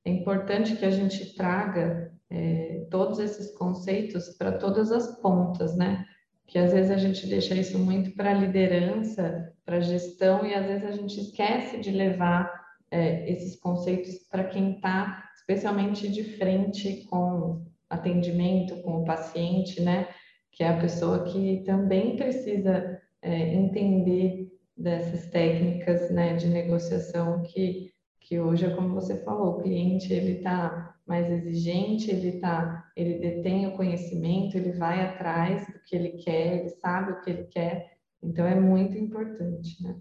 É 0.05 0.09
importante 0.09 0.75
que 0.75 0.85
a 0.85 0.89
gente 0.89 1.35
traga 1.35 2.11
é, 2.29 2.87
todos 2.89 3.19
esses 3.19 3.51
conceitos 3.55 4.29
para 4.37 4.57
todas 4.57 4.91
as 4.91 5.19
pontas, 5.19 5.75
né? 5.75 6.05
Que 6.47 6.57
às 6.57 6.71
vezes 6.71 6.91
a 6.91 6.97
gente 6.97 7.27
deixa 7.27 7.53
isso 7.53 7.77
muito 7.77 8.15
para 8.15 8.31
a 8.31 8.33
liderança, 8.33 9.53
para 9.65 9.77
a 9.77 9.81
gestão, 9.81 10.45
e 10.45 10.53
às 10.53 10.65
vezes 10.65 10.85
a 10.85 10.91
gente 10.91 11.19
esquece 11.19 11.79
de 11.79 11.91
levar 11.91 12.60
é, 12.91 13.31
esses 13.31 13.55
conceitos 13.55 14.17
para 14.29 14.43
quem 14.43 14.75
está 14.75 15.29
especialmente 15.35 16.07
de 16.09 16.23
frente 16.37 17.05
com 17.05 17.65
atendimento, 17.89 18.81
com 18.83 19.01
o 19.01 19.05
paciente, 19.05 19.81
né? 19.81 20.07
Que 20.51 20.63
é 20.63 20.69
a 20.69 20.79
pessoa 20.79 21.23
que 21.23 21.63
também 21.65 22.15
precisa 22.15 23.01
é, 23.21 23.53
entender 23.55 24.51
dessas 24.77 25.29
técnicas, 25.29 26.09
né, 26.11 26.35
de 26.35 26.47
negociação 26.47 27.43
que 27.43 27.91
que 28.21 28.39
hoje 28.39 28.65
é 28.65 28.69
como 28.69 28.93
você 28.93 29.21
falou, 29.23 29.57
o 29.57 29.61
cliente 29.61 30.13
ele 30.13 30.37
está 30.37 30.95
mais 31.05 31.29
exigente, 31.29 32.09
ele 32.09 32.39
tá, 32.39 32.89
ele 32.95 33.19
detém 33.19 33.67
o 33.67 33.75
conhecimento, 33.75 34.55
ele 34.55 34.71
vai 34.71 35.01
atrás 35.01 35.67
do 35.67 35.79
que 35.83 35.95
ele 35.95 36.11
quer, 36.11 36.59
ele 36.59 36.69
sabe 36.69 37.11
o 37.11 37.21
que 37.21 37.29
ele 37.29 37.43
quer, 37.45 37.97
então 38.23 38.45
é 38.45 38.55
muito 38.57 38.97
importante, 38.97 39.83
né? 39.83 39.99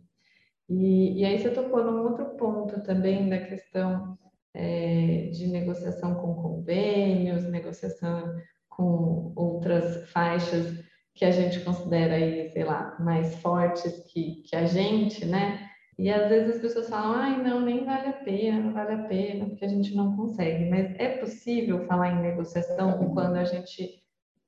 E, 0.70 1.20
e 1.20 1.24
aí 1.24 1.38
você 1.38 1.50
tocou 1.50 1.84
num 1.84 2.04
outro 2.04 2.24
ponto 2.36 2.80
também 2.84 3.28
da 3.28 3.38
questão 3.38 4.16
é, 4.54 5.30
de 5.32 5.48
negociação 5.48 6.14
com 6.14 6.34
convênios, 6.34 7.42
negociação 7.44 8.36
com 8.68 9.32
outras 9.34 10.08
faixas 10.10 10.78
que 11.12 11.24
a 11.24 11.32
gente 11.32 11.60
considera 11.60 12.14
aí, 12.14 12.48
sei 12.50 12.64
lá, 12.64 12.96
mais 13.00 13.34
fortes 13.36 14.04
que, 14.12 14.42
que 14.42 14.54
a 14.54 14.64
gente, 14.64 15.26
né? 15.26 15.68
E 15.98 16.08
às 16.08 16.28
vezes 16.28 16.56
as 16.56 16.62
pessoas 16.62 16.88
falam, 16.88 17.14
ai, 17.14 17.42
não, 17.42 17.60
nem 17.60 17.84
vale 17.84 18.08
a 18.08 18.12
pena, 18.12 18.60
não 18.60 18.72
vale 18.72 18.92
a 18.92 19.04
pena, 19.08 19.46
porque 19.46 19.64
a 19.64 19.68
gente 19.68 19.94
não 19.94 20.16
consegue. 20.16 20.70
Mas 20.70 20.94
é 20.98 21.18
possível 21.18 21.84
falar 21.86 22.12
em 22.12 22.22
negociação 22.22 23.12
quando 23.12 23.36
a 23.36 23.44
gente 23.44 24.00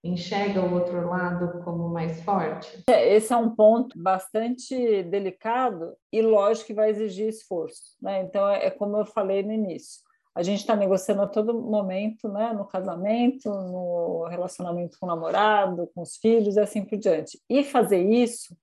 enxerga 0.05 0.61
o 0.61 0.75
outro 0.75 1.09
lado 1.09 1.63
como 1.65 1.89
mais 1.89 2.23
forte? 2.23 2.83
É, 2.89 3.15
esse 3.15 3.33
é 3.33 3.37
um 3.37 3.55
ponto 3.55 3.97
bastante 4.01 5.03
delicado 5.05 5.95
e 6.13 6.21
lógico 6.21 6.69
que 6.69 6.75
vai 6.75 6.91
exigir 6.91 7.29
esforço. 7.29 7.97
Né? 8.01 8.23
Então, 8.23 8.49
é 8.49 8.71
como 8.71 8.97
eu 8.97 9.07
falei 9.07 9.43
no 9.43 9.53
início 9.53 10.03
a 10.35 10.43
gente 10.43 10.61
está 10.61 10.75
negociando 10.75 11.23
a 11.23 11.27
todo 11.27 11.61
momento, 11.61 12.27
né, 12.29 12.53
no 12.53 12.65
casamento, 12.65 13.51
no 13.51 14.27
relacionamento 14.31 14.99
com 14.99 15.07
o 15.07 15.09
namorado, 15.09 15.91
com 15.95 16.01
os 16.01 16.17
filhos 16.17 16.57
e 16.57 16.61
assim 16.61 16.85
por 16.85 16.97
diante. 16.99 17.39
E 17.51 17.63
fazer 17.63 18.03
isso 18.03 18.57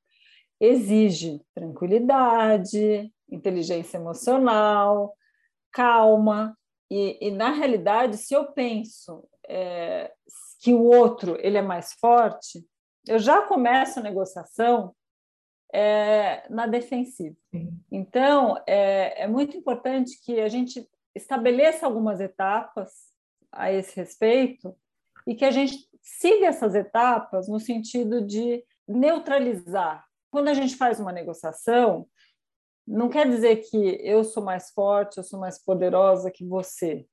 exige 0.60 1.42
tranquilidade, 1.54 3.12
inteligência 3.30 3.98
emocional, 3.98 5.14
calma. 5.72 6.58
E, 6.90 7.28
e 7.28 7.32
na 7.32 7.52
realidade, 7.52 8.18
se 8.18 8.34
eu 8.34 8.52
penso 8.52 9.24
é, 9.48 10.12
que 10.60 10.74
o 10.74 10.84
outro 10.84 11.38
ele 11.40 11.58
é 11.58 11.62
mais 11.62 11.94
forte, 11.94 12.66
eu 13.08 13.18
já 13.18 13.42
começo 13.44 14.00
a 14.00 14.04
negociação 14.04 14.94
é, 15.74 16.48
na 16.50 16.68
defensiva. 16.68 17.36
Então, 17.92 18.62
é, 18.68 19.24
é 19.24 19.28
muito 19.28 19.56
importante 19.56 20.20
que 20.24 20.40
a 20.40 20.50
gente 20.50 20.88
estabeleça 21.16 21.86
algumas 21.86 22.20
etapas 22.20 22.92
a 23.52 23.72
esse 23.72 23.96
respeito 23.96 24.76
e 25.26 25.36
que 25.36 25.46
a 25.46 25.52
gente 25.52 25.88
siga 26.02 26.48
essas 26.48 26.76
etapas 26.76 27.48
no 27.48 27.60
sentido 27.60 28.26
de 28.26 28.64
neutralizar. 28.88 30.06
Quando 30.32 30.48
a 30.50 30.54
gente 30.54 30.76
faz 30.76 31.00
uma 31.00 31.12
negociação, 31.12 32.08
não 32.88 33.10
quer 33.10 33.28
dizer 33.28 33.58
que 33.58 34.00
eu 34.04 34.24
sou 34.24 34.44
mais 34.44 34.72
forte, 34.72 35.18
eu 35.18 35.24
sou 35.24 35.40
mais 35.40 35.64
poderosa 35.64 36.32
que 36.32 36.46
você, 36.46 37.06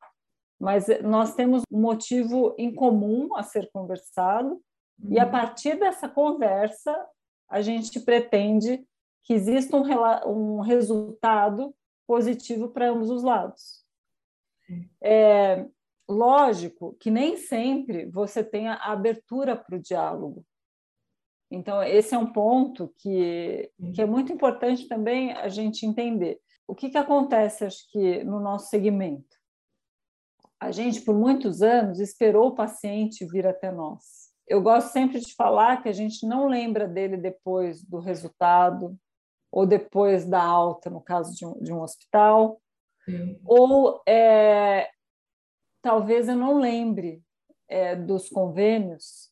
mas 0.58 0.86
nós 1.02 1.34
temos 1.34 1.62
um 1.70 1.80
motivo 1.80 2.54
em 2.58 2.74
comum 2.74 3.36
a 3.36 3.42
ser 3.42 3.70
conversado 3.72 4.60
uhum. 5.02 5.12
e 5.12 5.18
a 5.18 5.24
uhum. 5.24 5.30
partir 5.30 5.78
dessa 5.78 6.08
conversa 6.08 6.94
a 7.48 7.60
gente 7.60 8.00
pretende 8.00 8.84
que 9.22 9.34
exista 9.34 9.76
um, 9.76 10.58
um 10.58 10.60
resultado 10.60 11.74
positivo 12.06 12.68
para 12.68 12.90
ambos 12.90 13.10
os 13.10 13.22
lados. 13.22 13.84
É 15.02 15.66
lógico 16.08 16.96
que 17.00 17.10
nem 17.10 17.36
sempre 17.36 18.06
você 18.06 18.42
tem 18.42 18.68
a 18.68 18.76
abertura 18.76 19.56
para 19.56 19.76
o 19.76 19.82
diálogo. 19.82 20.44
Então, 21.50 21.82
esse 21.82 22.14
é 22.14 22.18
um 22.18 22.32
ponto 22.32 22.92
que, 22.98 23.70
que 23.94 24.02
é 24.02 24.06
muito 24.06 24.32
importante 24.32 24.88
também 24.88 25.32
a 25.32 25.48
gente 25.48 25.86
entender. 25.86 26.40
O 26.66 26.74
que, 26.74 26.90
que 26.90 26.98
acontece, 26.98 27.64
acho 27.64 27.88
que, 27.90 28.24
no 28.24 28.40
nosso 28.40 28.68
segmento? 28.68 29.35
A 30.60 30.70
gente, 30.70 31.02
por 31.02 31.14
muitos 31.14 31.62
anos, 31.62 32.00
esperou 32.00 32.48
o 32.48 32.54
paciente 32.54 33.26
vir 33.26 33.46
até 33.46 33.70
nós. 33.70 34.30
Eu 34.48 34.62
gosto 34.62 34.92
sempre 34.92 35.20
de 35.20 35.34
falar 35.34 35.82
que 35.82 35.88
a 35.88 35.92
gente 35.92 36.26
não 36.26 36.46
lembra 36.46 36.86
dele 36.86 37.16
depois 37.16 37.82
do 37.82 37.98
resultado 37.98 38.96
ou 39.50 39.66
depois 39.66 40.24
da 40.24 40.42
alta, 40.42 40.88
no 40.88 41.00
caso 41.00 41.34
de 41.34 41.44
um, 41.44 41.54
de 41.60 41.72
um 41.72 41.80
hospital, 41.80 42.60
ou 43.44 44.02
é, 44.06 44.90
talvez 45.82 46.28
eu 46.28 46.36
não 46.36 46.58
lembre 46.58 47.22
é, 47.68 47.94
dos 47.94 48.28
convênios 48.28 49.30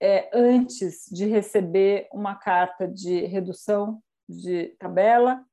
é, 0.00 0.28
antes 0.36 1.06
de 1.10 1.26
receber 1.26 2.08
uma 2.12 2.34
carta 2.34 2.88
de 2.88 3.24
redução 3.26 4.02
de 4.28 4.68
tabela 4.78 5.44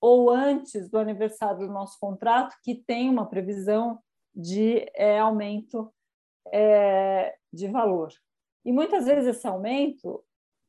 ou 0.00 0.28
antes 0.28 0.90
do 0.90 0.98
aniversário 0.98 1.66
do 1.66 1.72
nosso 1.72 1.98
contrato, 1.98 2.54
que 2.62 2.74
tem 2.74 3.08
uma 3.08 3.26
previsão 3.26 3.98
de 4.34 4.90
é, 4.94 5.18
aumento 5.18 5.92
é, 6.52 7.36
de 7.52 7.68
valor. 7.68 8.12
E 8.64 8.72
muitas 8.72 9.06
vezes 9.06 9.36
esse 9.36 9.46
aumento, 9.46 10.24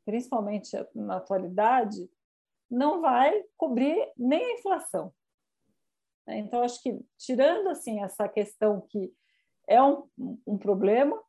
principalmente 0.06 0.72
na 0.94 1.18
atualidade, 1.18 2.10
não 2.70 3.02
vai 3.02 3.44
cobrir 3.58 4.12
nem 4.18 4.44
a 4.44 4.54
inflação. 4.54 5.14
Né? 6.28 6.40
Então, 6.40 6.62
acho 6.64 6.82
que, 6.82 7.00
tirando 7.18 7.70
assim 7.70 8.04
essa 8.04 8.28
questão 8.28 8.82
que 8.82 9.14
é 9.68 9.82
um, 9.82 10.08
um 10.46 10.58
problema, 10.58 11.22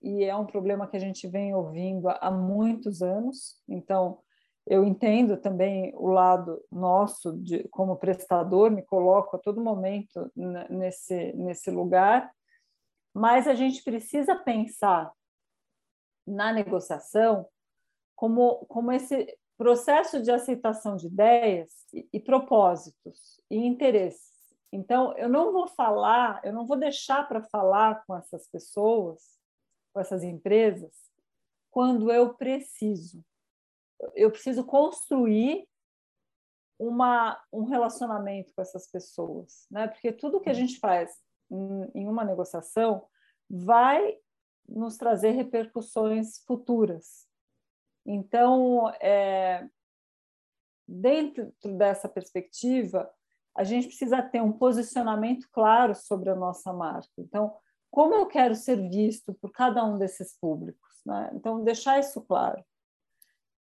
e 0.00 0.24
é 0.24 0.34
um 0.34 0.46
problema 0.46 0.88
que 0.88 0.96
a 0.96 1.00
gente 1.00 1.28
vem 1.28 1.54
ouvindo 1.54 2.08
há, 2.08 2.18
há 2.20 2.30
muitos 2.30 3.02
anos, 3.02 3.60
então 3.68 4.18
eu 4.66 4.84
entendo 4.84 5.36
também 5.36 5.92
o 5.96 6.08
lado 6.08 6.64
nosso 6.70 7.36
de, 7.38 7.66
como 7.68 7.96
prestador, 7.96 8.70
me 8.70 8.82
coloco 8.82 9.36
a 9.36 9.38
todo 9.38 9.60
momento 9.60 10.30
nesse, 10.70 11.32
nesse 11.32 11.70
lugar, 11.70 12.32
mas 13.12 13.46
a 13.46 13.54
gente 13.54 13.82
precisa 13.82 14.36
pensar 14.36 15.12
na 16.26 16.52
negociação 16.52 17.46
como, 18.14 18.64
como 18.66 18.92
esse 18.92 19.36
processo 19.58 20.22
de 20.22 20.30
aceitação 20.30 20.96
de 20.96 21.06
ideias 21.06 21.72
e, 21.92 22.08
e 22.12 22.20
propósitos 22.20 23.40
e 23.50 23.56
interesses. 23.56 24.32
Então, 24.72 25.16
eu 25.18 25.28
não 25.28 25.52
vou 25.52 25.68
falar, 25.68 26.40
eu 26.44 26.52
não 26.52 26.66
vou 26.66 26.78
deixar 26.78 27.28
para 27.28 27.42
falar 27.42 28.04
com 28.06 28.16
essas 28.16 28.48
pessoas, 28.48 29.38
com 29.92 30.00
essas 30.00 30.22
empresas, 30.22 30.94
quando 31.70 32.10
eu 32.10 32.34
preciso. 32.34 33.22
Eu 34.14 34.30
preciso 34.30 34.64
construir 34.64 35.66
uma, 36.78 37.40
um 37.52 37.64
relacionamento 37.64 38.52
com 38.54 38.62
essas 38.62 38.90
pessoas, 38.90 39.66
né? 39.70 39.86
Porque 39.88 40.12
tudo 40.12 40.40
que 40.40 40.50
a 40.50 40.54
gente 40.54 40.78
faz 40.78 41.10
em, 41.94 42.08
uma 42.08 42.24
negociação 42.24 43.06
vai 43.48 44.16
nos 44.68 44.96
trazer 44.96 45.30
repercussões 45.30 46.38
futuras. 46.46 47.26
Então, 48.04 48.88
é, 49.00 49.68
dentro 50.88 51.52
dessa 51.62 52.08
perspectiva, 52.08 53.08
a 53.54 53.64
gente 53.64 53.86
precisa 53.86 54.22
ter 54.22 54.40
um 54.40 54.52
posicionamento 54.52 55.48
claro 55.52 55.94
sobre 55.94 56.30
a 56.30 56.34
nossa 56.34 56.72
marca. 56.72 57.12
Então, 57.18 57.54
como 57.90 58.14
eu 58.14 58.26
quero 58.26 58.54
ser 58.54 58.76
visto 58.88 59.34
por 59.34 59.52
cada 59.52 59.84
um 59.84 59.98
desses 59.98 60.36
públicos? 60.38 61.00
Né? 61.04 61.30
Então, 61.34 61.62
deixar 61.62 61.98
isso 62.00 62.22
claro. 62.22 62.64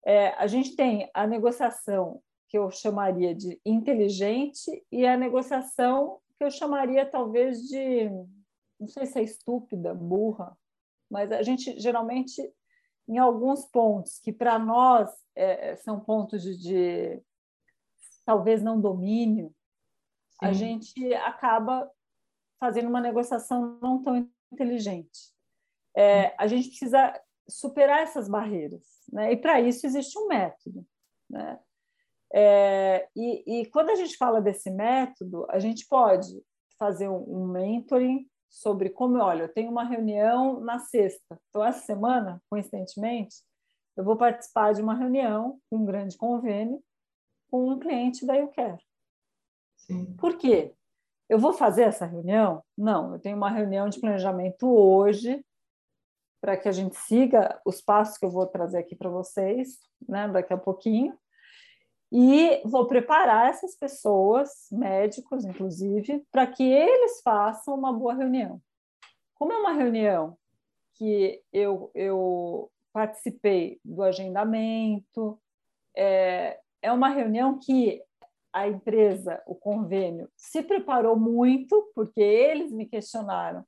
É, 0.05 0.29
a 0.31 0.47
gente 0.47 0.75
tem 0.75 1.11
a 1.13 1.27
negociação 1.27 2.23
que 2.49 2.59
eu 2.59 2.71
chamaria 2.71 3.35
de 3.35 3.61
inteligente 3.65 4.85
e 4.91 5.07
a 5.07 5.17
negociação 5.17 6.21
que 6.37 6.45
eu 6.45 6.51
chamaria 6.51 7.05
talvez 7.05 7.69
de, 7.69 8.09
não 8.79 8.89
sei 8.89 9.07
se 9.07 9.19
é 9.19 9.23
estúpida, 9.23 9.95
burra, 9.95 10.57
mas 11.11 11.31
a 11.31 11.43
gente 11.43 11.79
geralmente 11.79 12.43
em 13.07 13.19
alguns 13.19 13.67
pontos 13.67 14.19
que 14.21 14.33
para 14.33 14.59
nós 14.59 15.11
é, 15.35 15.77
são 15.77 16.01
pontos 16.01 16.43
de, 16.43 16.57
de, 16.57 17.23
talvez 18.25 18.63
não 18.63 18.81
domínio, 18.81 19.55
Sim. 20.31 20.47
a 20.47 20.53
gente 20.53 21.15
acaba 21.15 21.91
fazendo 22.59 22.89
uma 22.89 23.01
negociação 23.01 23.79
não 23.83 24.03
tão 24.03 24.31
inteligente. 24.53 25.33
É, 25.97 26.35
a 26.39 26.47
gente 26.47 26.69
precisa 26.69 27.21
superar 27.51 28.01
essas 28.01 28.29
barreiras, 28.29 28.85
né? 29.13 29.33
E 29.33 29.37
para 29.37 29.61
isso 29.61 29.87
existe 29.87 30.19
um 30.19 30.27
método, 30.27 30.87
né? 31.29 31.59
É, 32.33 33.09
e, 33.17 33.63
e, 33.63 33.67
quando 33.67 33.91
a 33.91 33.97
gente 33.97 34.17
fala 34.17 34.41
desse 34.41 34.71
método, 34.71 35.47
a 35.51 35.59
gente 35.59 35.87
pode 35.89 36.43
fazer 36.79 37.09
um, 37.09 37.25
um 37.29 37.47
mentoring 37.49 38.25
sobre 38.49 38.91
como, 38.91 39.19
olha, 39.19 39.43
eu 39.45 39.53
tenho 39.53 39.71
uma 39.71 39.85
reunião 39.85 40.61
na 40.61 40.79
sexta. 40.79 41.41
Então, 41.49 41.65
essa 41.65 41.85
semana, 41.85 42.41
coincidentemente, 42.49 43.37
eu 43.97 44.05
vou 44.05 44.17
participar 44.17 44.73
de 44.73 44.81
uma 44.81 44.95
reunião, 44.95 45.59
um 45.71 45.85
grande 45.85 46.17
convênio, 46.17 46.83
com 47.51 47.69
um 47.69 47.79
cliente 47.79 48.25
da 48.25 48.37
Eu 48.37 48.49
Quero. 48.49 48.79
Sim. 49.77 50.15
Por 50.17 50.37
quê? 50.37 50.73
Eu 51.29 51.39
vou 51.39 51.53
fazer 51.53 51.83
essa 51.83 52.07
reunião? 52.07 52.63
Não, 52.77 53.15
eu 53.15 53.21
tenho 53.21 53.37
uma 53.37 53.51
reunião 53.51 53.89
de 53.89 54.01
planejamento 54.01 54.69
hoje, 54.69 55.45
para 56.41 56.57
que 56.57 56.69
a 56.69 56.73
gente 56.73 56.97
siga 56.97 57.61
os 57.65 57.81
passos 57.81 58.17
que 58.17 58.25
eu 58.25 58.31
vou 58.31 58.47
trazer 58.47 58.79
aqui 58.79 58.97
para 58.97 59.11
vocês, 59.11 59.79
né, 60.09 60.27
daqui 60.29 60.53
a 60.53 60.59
pouquinho. 60.59 61.17
E 62.13 62.61
vou 62.65 62.87
preparar 62.87 63.51
essas 63.51 63.77
pessoas, 63.77 64.67
médicos 64.73 65.45
inclusive, 65.45 66.25
para 66.31 66.47
que 66.47 66.65
eles 66.65 67.21
façam 67.23 67.75
uma 67.75 67.93
boa 67.93 68.15
reunião. 68.15 68.61
Como 69.35 69.53
é 69.53 69.57
uma 69.57 69.73
reunião 69.73 70.37
que 70.95 71.41
eu, 71.53 71.91
eu 71.95 72.71
participei 72.93 73.81
do 73.85 74.03
agendamento, 74.03 75.41
é, 75.97 76.59
é 76.83 76.91
uma 76.91 77.09
reunião 77.09 77.59
que 77.59 78.03
a 78.53 78.67
empresa, 78.67 79.41
o 79.47 79.55
convênio, 79.55 80.29
se 80.37 80.63
preparou 80.63 81.17
muito, 81.17 81.91
porque 81.95 82.21
eles 82.21 82.73
me 82.73 82.87
questionaram. 82.87 83.65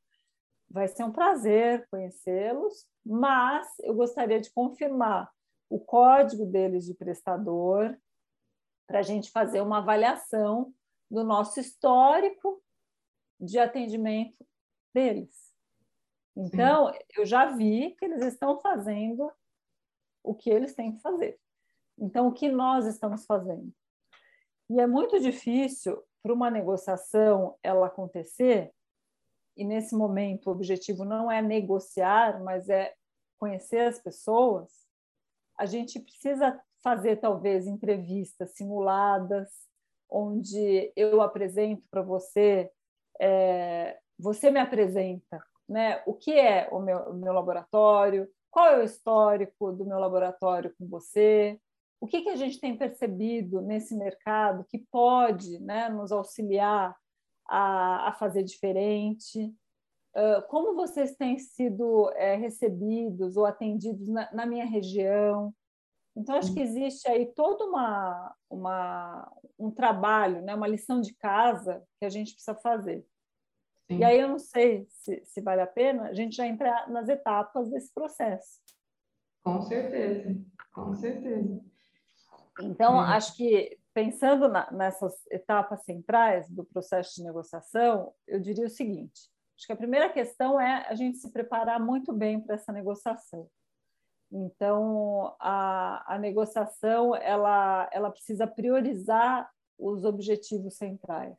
Vai 0.73 0.89
ser 0.89 1.05
um 1.05 1.13
prazer 1.13 1.87
conhecê-los, 1.91 2.87
mas 3.05 3.69
eu 3.81 3.95
gostaria 3.95 4.41
de 4.41 4.51
confirmar 4.51 5.31
o 5.69 5.79
código 5.79 6.47
deles 6.47 6.87
de 6.87 6.95
prestador, 6.95 7.95
para 8.87 8.99
a 8.99 9.03
gente 9.03 9.31
fazer 9.31 9.61
uma 9.61 9.79
avaliação 9.79 10.73
do 11.11 11.23
nosso 11.25 11.61
histórico 11.61 12.63
de 13.39 13.59
atendimento 13.59 14.47
deles. 14.95 15.53
Então, 16.37 16.93
Sim. 16.93 16.99
eu 17.17 17.27
já 17.27 17.47
vi 17.47 17.95
que 17.97 18.05
eles 18.05 18.23
estão 18.23 18.59
fazendo 18.61 19.31
o 20.23 20.35
que 20.35 20.49
eles 20.49 20.75
têm 20.75 20.93
que 20.93 21.01
fazer. 21.01 21.39
Então, 21.99 22.29
o 22.29 22.33
que 22.33 22.49
nós 22.51 22.87
estamos 22.87 23.27
fazendo? 23.27 23.73
E 24.71 24.81
é 24.81 24.87
muito 24.87 25.21
difícil 25.21 26.03
para 26.23 26.33
uma 26.33 26.51
negociação 26.51 27.59
ela 27.63 27.89
acontecer, 27.89 28.73
e 29.57 29.65
nesse 29.65 29.95
momento 29.95 30.47
o 30.47 30.53
objetivo 30.53 31.05
não 31.05 31.31
é 31.31 31.43
negociar, 31.43 32.43
mas 32.43 32.69
é 32.69 32.93
conhecer 33.39 33.87
as 33.87 33.99
pessoas. 33.99 34.71
A 35.59 35.67
gente 35.67 36.01
precisa 36.01 36.61
fazer 36.83 37.17
talvez 37.17 37.67
entrevistas 37.67 38.53
simuladas, 38.55 39.49
onde 40.11 40.93
eu 40.97 41.23
apresento 41.23 41.83
para 41.91 42.03
você, 42.03 42.71
é, 43.21 43.99
você 44.19 44.51
me 44.51 44.61
apresenta, 44.61 45.43
né? 45.69 46.03
O 46.07 46.15
que 46.15 46.39
é 46.39 46.69
o 46.71 46.81
meu, 46.81 46.99
o 47.11 47.15
meu 47.15 47.33
laboratório? 47.33 48.29
Qual 48.51 48.67
é 48.67 48.79
o 48.79 48.85
histórico 48.85 49.73
do 49.73 49.87
meu 49.87 49.99
laboratório 49.99 50.75
com 50.79 50.87
você? 50.87 51.59
O 52.01 52.07
que, 52.07 52.23
que 52.23 52.31
a 52.31 52.37
gente 52.37 52.61
tem 52.61 52.77
percebido 52.77 53.63
nesse 53.63 53.97
mercado 53.97 54.65
que 54.65 54.79
pode 54.91 55.59
né, 55.61 55.89
nos 55.89 56.11
auxiliar 56.13 56.97
a, 57.53 58.09
a 58.09 58.13
fazer 58.13 58.43
diferente? 58.43 59.55
Uh, 60.17 60.47
como 60.49 60.75
vocês 60.75 61.15
têm 61.17 61.39
sido 61.39 62.11
é, 62.15 62.35
recebidos 62.35 63.37
ou 63.37 63.45
atendidos 63.45 64.09
na, 64.09 64.33
na 64.33 64.47
minha 64.47 64.65
região? 64.65 65.55
Então, 66.17 66.37
acho 66.37 66.53
que 66.53 66.61
existe 66.61 67.09
aí 67.09 67.27
todo 67.35 67.65
uma, 67.65 68.35
uma, 68.49 69.33
um 69.59 69.71
trabalho, 69.71 70.43
né? 70.43 70.55
uma 70.55 70.69
lição 70.69 71.01
de 71.01 71.15
casa 71.15 71.83
que 71.99 72.07
a 72.07 72.11
gente 72.11 72.33
precisa 72.33 72.55
fazer. 72.55 73.07
Sim. 73.91 73.99
E 73.99 74.05
aí 74.05 74.21
eu 74.21 74.29
não 74.29 74.39
sei 74.39 74.87
se, 74.89 75.23
se 75.25 75.41
vale 75.41 75.61
a 75.61 75.67
pena 75.67 76.05
a 76.05 76.15
gente 76.15 76.37
já 76.37 76.47
entrar 76.47 76.89
nas 76.91 77.09
etapas 77.09 77.71
desse 77.71 77.93
processo. 77.93 78.61
Com 79.43 79.61
certeza, 79.63 80.37
com 80.73 80.95
certeza. 80.95 81.61
Então, 82.61 82.99
Sim. 82.99 83.13
acho 83.13 83.37
que 83.37 83.79
pensando 83.95 84.49
na, 84.49 84.71
nessas 84.71 85.15
etapas 85.31 85.83
centrais 85.85 86.49
do 86.49 86.65
processo 86.65 87.17
de 87.17 87.25
negociação, 87.25 88.13
eu 88.27 88.41
diria 88.41 88.67
o 88.67 88.71
seguinte: 88.71 89.31
acho 89.57 89.67
que 89.67 89.73
a 89.73 89.77
primeira 89.77 90.11
questão 90.11 90.61
é 90.61 90.87
a 90.89 90.95
gente 90.95 91.19
se 91.19 91.31
preparar 91.31 91.81
muito 91.81 92.13
bem 92.13 92.41
para 92.41 92.55
essa 92.55 92.73
negociação. 92.73 93.49
Então, 94.31 95.37
a, 95.39 96.15
a 96.15 96.19
negociação 96.19 97.15
ela, 97.15 97.89
ela 97.93 98.11
precisa 98.11 98.47
priorizar 98.47 99.51
os 99.79 100.05
objetivos 100.05 100.77
centrais. 100.77 101.37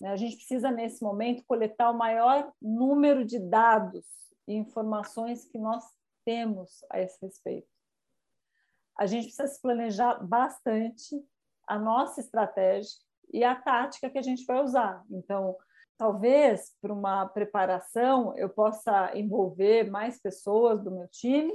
Né? 0.00 0.10
A 0.10 0.16
gente 0.16 0.36
precisa, 0.36 0.70
nesse 0.70 1.02
momento, 1.02 1.44
coletar 1.46 1.90
o 1.90 1.96
maior 1.96 2.52
número 2.60 3.24
de 3.24 3.38
dados 3.38 4.04
e 4.48 4.54
informações 4.54 5.44
que 5.44 5.58
nós 5.58 5.84
temos 6.24 6.84
a 6.90 7.00
esse 7.00 7.24
respeito. 7.24 7.68
A 8.98 9.06
gente 9.06 9.26
precisa 9.26 9.46
se 9.46 9.60
planejar 9.60 10.14
bastante 10.26 11.22
a 11.66 11.78
nossa 11.78 12.20
estratégia 12.20 12.98
e 13.32 13.42
a 13.42 13.54
tática 13.54 14.10
que 14.10 14.18
a 14.18 14.22
gente 14.22 14.44
vai 14.44 14.62
usar. 14.62 15.04
Então, 15.10 15.56
talvez 15.98 16.74
para 16.80 16.92
uma 16.92 17.26
preparação 17.26 18.36
eu 18.36 18.48
possa 18.48 19.16
envolver 19.16 19.90
mais 19.90 20.20
pessoas 20.20 20.82
do 20.82 20.90
meu 20.90 21.08
time 21.08 21.52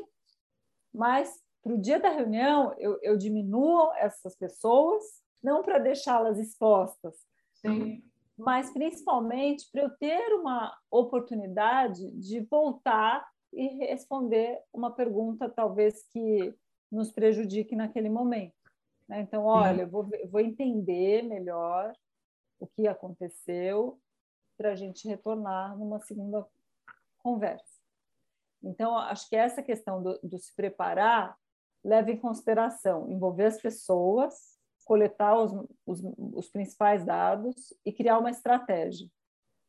mas 0.94 1.40
para 1.64 1.74
o 1.74 1.82
dia 1.82 2.00
da 2.00 2.10
reunião 2.10 2.74
eu, 2.78 2.98
eu 3.02 3.18
diminuo 3.18 3.92
essas 3.94 4.36
pessoas, 4.36 5.04
não 5.42 5.62
para 5.62 5.80
deixá-las 5.80 6.38
expostas, 6.38 7.16
Sim. 7.54 8.04
mas 8.38 8.72
principalmente 8.72 9.70
para 9.72 9.84
eu 9.84 9.90
ter 9.98 10.34
uma 10.34 10.76
oportunidade 10.90 12.12
de 12.12 12.42
voltar 12.42 13.26
e 13.54 13.68
responder 13.86 14.60
uma 14.74 14.92
pergunta 14.92 15.50
talvez 15.50 16.04
que 16.12 16.54
nos 16.92 17.12
prejudique 17.12 17.76
naquele 17.76 18.10
momento. 18.10 18.54
Né? 19.12 19.20
Então, 19.20 19.44
olha, 19.44 19.82
eu 19.82 19.90
vou, 19.90 20.08
eu 20.14 20.30
vou 20.30 20.40
entender 20.40 21.22
melhor 21.24 21.94
o 22.58 22.66
que 22.66 22.88
aconteceu 22.88 24.00
para 24.58 24.72
a 24.72 24.76
gente 24.76 25.06
retornar 25.06 25.78
numa 25.78 26.00
segunda 26.00 26.48
conversa. 27.18 27.82
Então, 28.64 28.98
acho 28.98 29.28
que 29.28 29.36
essa 29.36 29.62
questão 29.62 30.02
do, 30.02 30.18
do 30.24 30.40
se 30.40 30.56
preparar 30.56 31.36
leva 31.84 32.10
em 32.10 32.18
consideração 32.18 33.12
envolver 33.12 33.46
as 33.46 33.60
pessoas, 33.60 34.58
coletar 34.86 35.36
os, 35.36 35.52
os, 35.86 36.02
os 36.34 36.50
principais 36.50 37.04
dados 37.04 37.74
e 37.84 37.92
criar 37.92 38.18
uma 38.18 38.30
estratégia, 38.30 39.10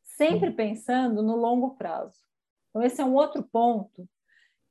sempre 0.03 0.51
pensando 0.51 1.21
no 1.21 1.35
longo 1.35 1.75
prazo. 1.75 2.17
Então, 2.69 2.81
esse 2.81 3.01
é 3.01 3.05
um 3.05 3.15
outro 3.15 3.43
ponto 3.43 4.07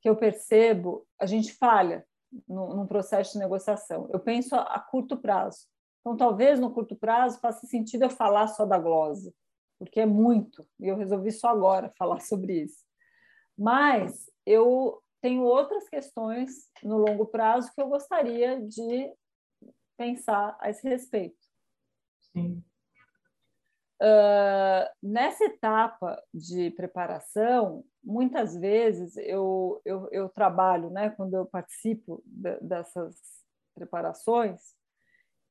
que 0.01 0.09
eu 0.09 0.15
percebo, 0.15 1.05
a 1.19 1.27
gente 1.27 1.53
falha 1.53 2.03
no, 2.47 2.73
num 2.75 2.87
processo 2.87 3.33
de 3.33 3.39
negociação. 3.39 4.09
Eu 4.11 4.19
penso 4.19 4.55
a, 4.55 4.61
a, 4.61 4.79
curto 4.79 5.17
prazo. 5.17 5.67
Então, 6.01 6.17
talvez 6.17 6.59
no 6.59 6.73
curto 6.73 6.95
prazo 6.95 7.39
faça 7.39 7.65
sentido 7.67 8.03
eu 8.03 8.09
falar 8.09 8.47
só 8.47 8.65
da 8.65 8.77
glose, 8.77 9.33
porque 9.79 9.99
é 9.99 10.05
muito, 10.05 10.67
e 10.79 10.87
eu 10.87 10.97
resolvi 10.97 11.31
só 11.31 11.49
agora 11.49 11.93
falar 11.97 12.19
sobre 12.21 12.63
isso. 12.63 12.83
Mas 13.57 14.29
eu 14.45 15.01
tenho 15.21 15.43
outras 15.43 15.87
questões 15.87 16.69
no 16.83 16.97
longo 16.97 17.25
prazo 17.25 17.71
que 17.73 17.81
eu 17.81 17.87
gostaria 17.87 18.59
de 18.61 19.13
pensar 19.97 20.57
a 20.59 20.69
esse 20.69 20.87
respeito. 20.87 21.37
Sim. 22.19 22.63
Uh, 24.03 24.83
nessa 25.01 25.45
etapa 25.45 26.21
de 26.33 26.71
preparação, 26.71 27.85
muitas 28.03 28.53
vezes 28.53 29.15
eu, 29.15 29.81
eu, 29.85 30.09
eu 30.11 30.27
trabalho, 30.27 30.89
né, 30.89 31.11
quando 31.11 31.35
eu 31.35 31.45
participo 31.45 32.21
de, 32.25 32.59
dessas 32.59 33.15
preparações, 33.73 34.59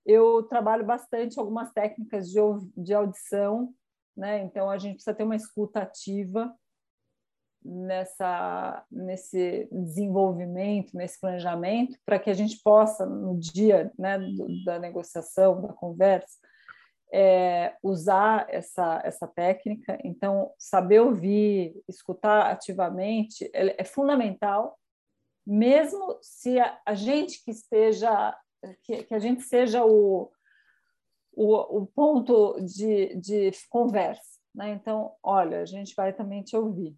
eu 0.04 0.42
trabalho 0.42 0.84
bastante 0.84 1.38
algumas 1.38 1.72
técnicas 1.72 2.28
de, 2.28 2.38
de 2.76 2.92
audição, 2.92 3.72
né? 4.14 4.42
então 4.42 4.68
a 4.68 4.76
gente 4.76 4.96
precisa 4.96 5.14
ter 5.14 5.24
uma 5.24 5.36
escuta 5.36 5.80
ativa 5.80 6.54
nessa, 7.64 8.84
nesse 8.90 9.66
desenvolvimento, 9.72 10.94
nesse 10.94 11.18
planejamento, 11.18 11.98
para 12.04 12.18
que 12.18 12.28
a 12.28 12.34
gente 12.34 12.60
possa, 12.62 13.06
no 13.06 13.38
dia 13.38 13.90
né, 13.98 14.18
da 14.66 14.78
negociação, 14.78 15.62
da 15.62 15.72
conversa, 15.72 16.36
é, 17.12 17.76
usar 17.82 18.46
essa, 18.48 19.00
essa 19.04 19.28
técnica. 19.28 19.98
Então, 20.02 20.52
saber 20.56 21.00
ouvir, 21.00 21.82
escutar 21.86 22.50
ativamente 22.50 23.50
é, 23.52 23.82
é 23.82 23.84
fundamental, 23.84 24.78
mesmo 25.46 26.18
se 26.22 26.58
a, 26.58 26.80
a, 26.86 26.94
gente 26.94 27.44
que 27.44 27.50
esteja, 27.50 28.34
que, 28.82 29.04
que 29.04 29.14
a 29.14 29.18
gente 29.18 29.42
seja 29.42 29.84
o, 29.84 30.30
o, 31.32 31.82
o 31.82 31.86
ponto 31.86 32.56
de, 32.60 33.14
de 33.16 33.50
conversa. 33.68 34.40
Né? 34.54 34.70
Então, 34.70 35.14
olha, 35.22 35.60
a 35.60 35.66
gente 35.66 35.94
vai 35.94 36.12
também 36.12 36.42
te 36.42 36.56
ouvir. 36.56 36.96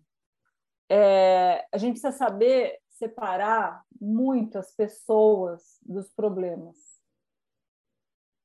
É, 0.88 1.66
a 1.72 1.78
gente 1.78 2.00
precisa 2.00 2.12
saber 2.12 2.78
separar 2.90 3.82
muito 4.00 4.58
as 4.58 4.72
pessoas 4.76 5.78
dos 5.82 6.10
problemas. 6.10 6.76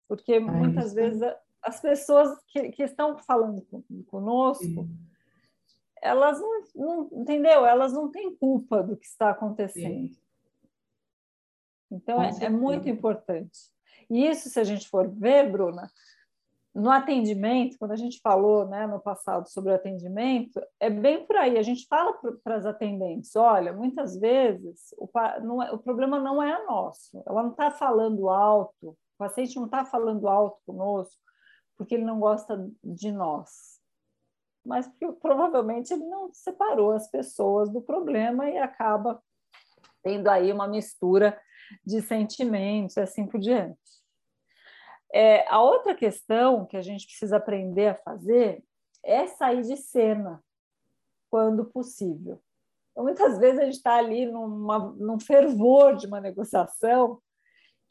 Porque 0.07 0.39
muitas 0.39 0.93
vezes 0.93 1.21
as 1.61 1.79
pessoas 1.79 2.37
que, 2.47 2.69
que 2.69 2.83
estão 2.83 3.17
falando 3.17 3.65
conosco, 4.07 4.63
Sim. 4.63 4.97
elas 6.01 6.39
não, 6.39 6.63
não, 6.75 7.09
entendeu? 7.21 7.65
Elas 7.65 7.93
não 7.93 8.09
têm 8.09 8.35
culpa 8.35 8.81
do 8.81 8.95
que 8.95 9.05
está 9.05 9.31
acontecendo. 9.31 10.13
Sim. 10.13 10.21
Então, 11.91 12.21
é, 12.21 12.31
é, 12.41 12.49
muito 12.49 12.87
importante. 12.87 13.59
E 14.09 14.25
isso, 14.27 14.49
se 14.49 14.59
a 14.59 14.63
gente 14.63 14.87
for 14.87 15.09
ver, 15.09 15.51
Bruna, 15.51 15.89
no 16.73 16.91
atendimento, 16.91 17.77
quando 17.77 17.91
a 17.91 17.95
gente 17.95 18.21
falou 18.21 18.67
né, 18.67 18.85
no 18.85 18.99
passado 18.99 19.49
sobre 19.49 19.71
o 19.71 19.75
atendimento, 19.75 20.61
é 20.79 20.89
bem 20.89 21.25
por 21.25 21.35
aí. 21.35 21.57
A 21.57 21.63
gente 21.63 21.87
fala 21.87 22.13
para 22.43 22.55
as 22.55 22.65
atendentes: 22.65 23.35
olha, 23.35 23.73
muitas 23.73 24.17
vezes 24.17 24.93
o, 24.97 25.09
não 25.41 25.63
é, 25.63 25.71
o 25.71 25.79
problema 25.79 26.19
não 26.19 26.41
é 26.41 26.63
nosso, 26.65 27.21
ela 27.25 27.43
não 27.43 27.51
está 27.51 27.71
falando 27.71 28.29
alto, 28.29 28.89
o 28.89 28.97
paciente 29.17 29.55
não 29.55 29.65
está 29.65 29.83
falando 29.83 30.27
alto 30.27 30.59
conosco, 30.65 31.28
porque 31.79 31.95
ele 31.95 32.03
não 32.03 32.19
gosta 32.19 32.69
de 32.83 33.09
nós, 33.09 33.79
mas 34.65 34.85
porque 34.85 35.09
provavelmente 35.13 35.93
ele 35.93 36.05
não 36.05 36.29
separou 36.33 36.91
as 36.91 37.09
pessoas 37.09 37.69
do 37.69 37.81
problema 37.81 38.49
e 38.49 38.57
acaba 38.57 39.23
tendo 40.03 40.27
aí 40.27 40.51
uma 40.51 40.67
mistura 40.67 41.41
de 41.85 42.01
sentimentos 42.01 42.97
e 42.97 42.99
assim 42.99 43.25
por 43.25 43.39
diante. 43.39 43.79
É, 45.13 45.47
a 45.47 45.61
outra 45.61 45.95
questão 45.95 46.65
que 46.65 46.75
a 46.75 46.81
gente 46.81 47.07
precisa 47.07 47.37
aprender 47.37 47.87
a 47.87 47.95
fazer 47.95 48.61
é 49.01 49.25
sair 49.27 49.61
de 49.61 49.77
cena 49.77 50.43
quando 51.29 51.63
possível. 51.63 52.41
Então, 52.91 53.05
muitas 53.05 53.37
vezes 53.37 53.57
a 53.57 53.63
gente 53.63 53.77
está 53.77 53.95
ali 53.95 54.25
numa, 54.25 54.79
num 54.97 55.17
fervor 55.17 55.95
de 55.95 56.07
uma 56.07 56.19
negociação, 56.19 57.21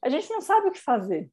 a 0.05 0.11
gente 0.11 0.29
não 0.29 0.42
sabe 0.42 0.68
o 0.68 0.72
que 0.72 0.79
fazer. 0.79 1.33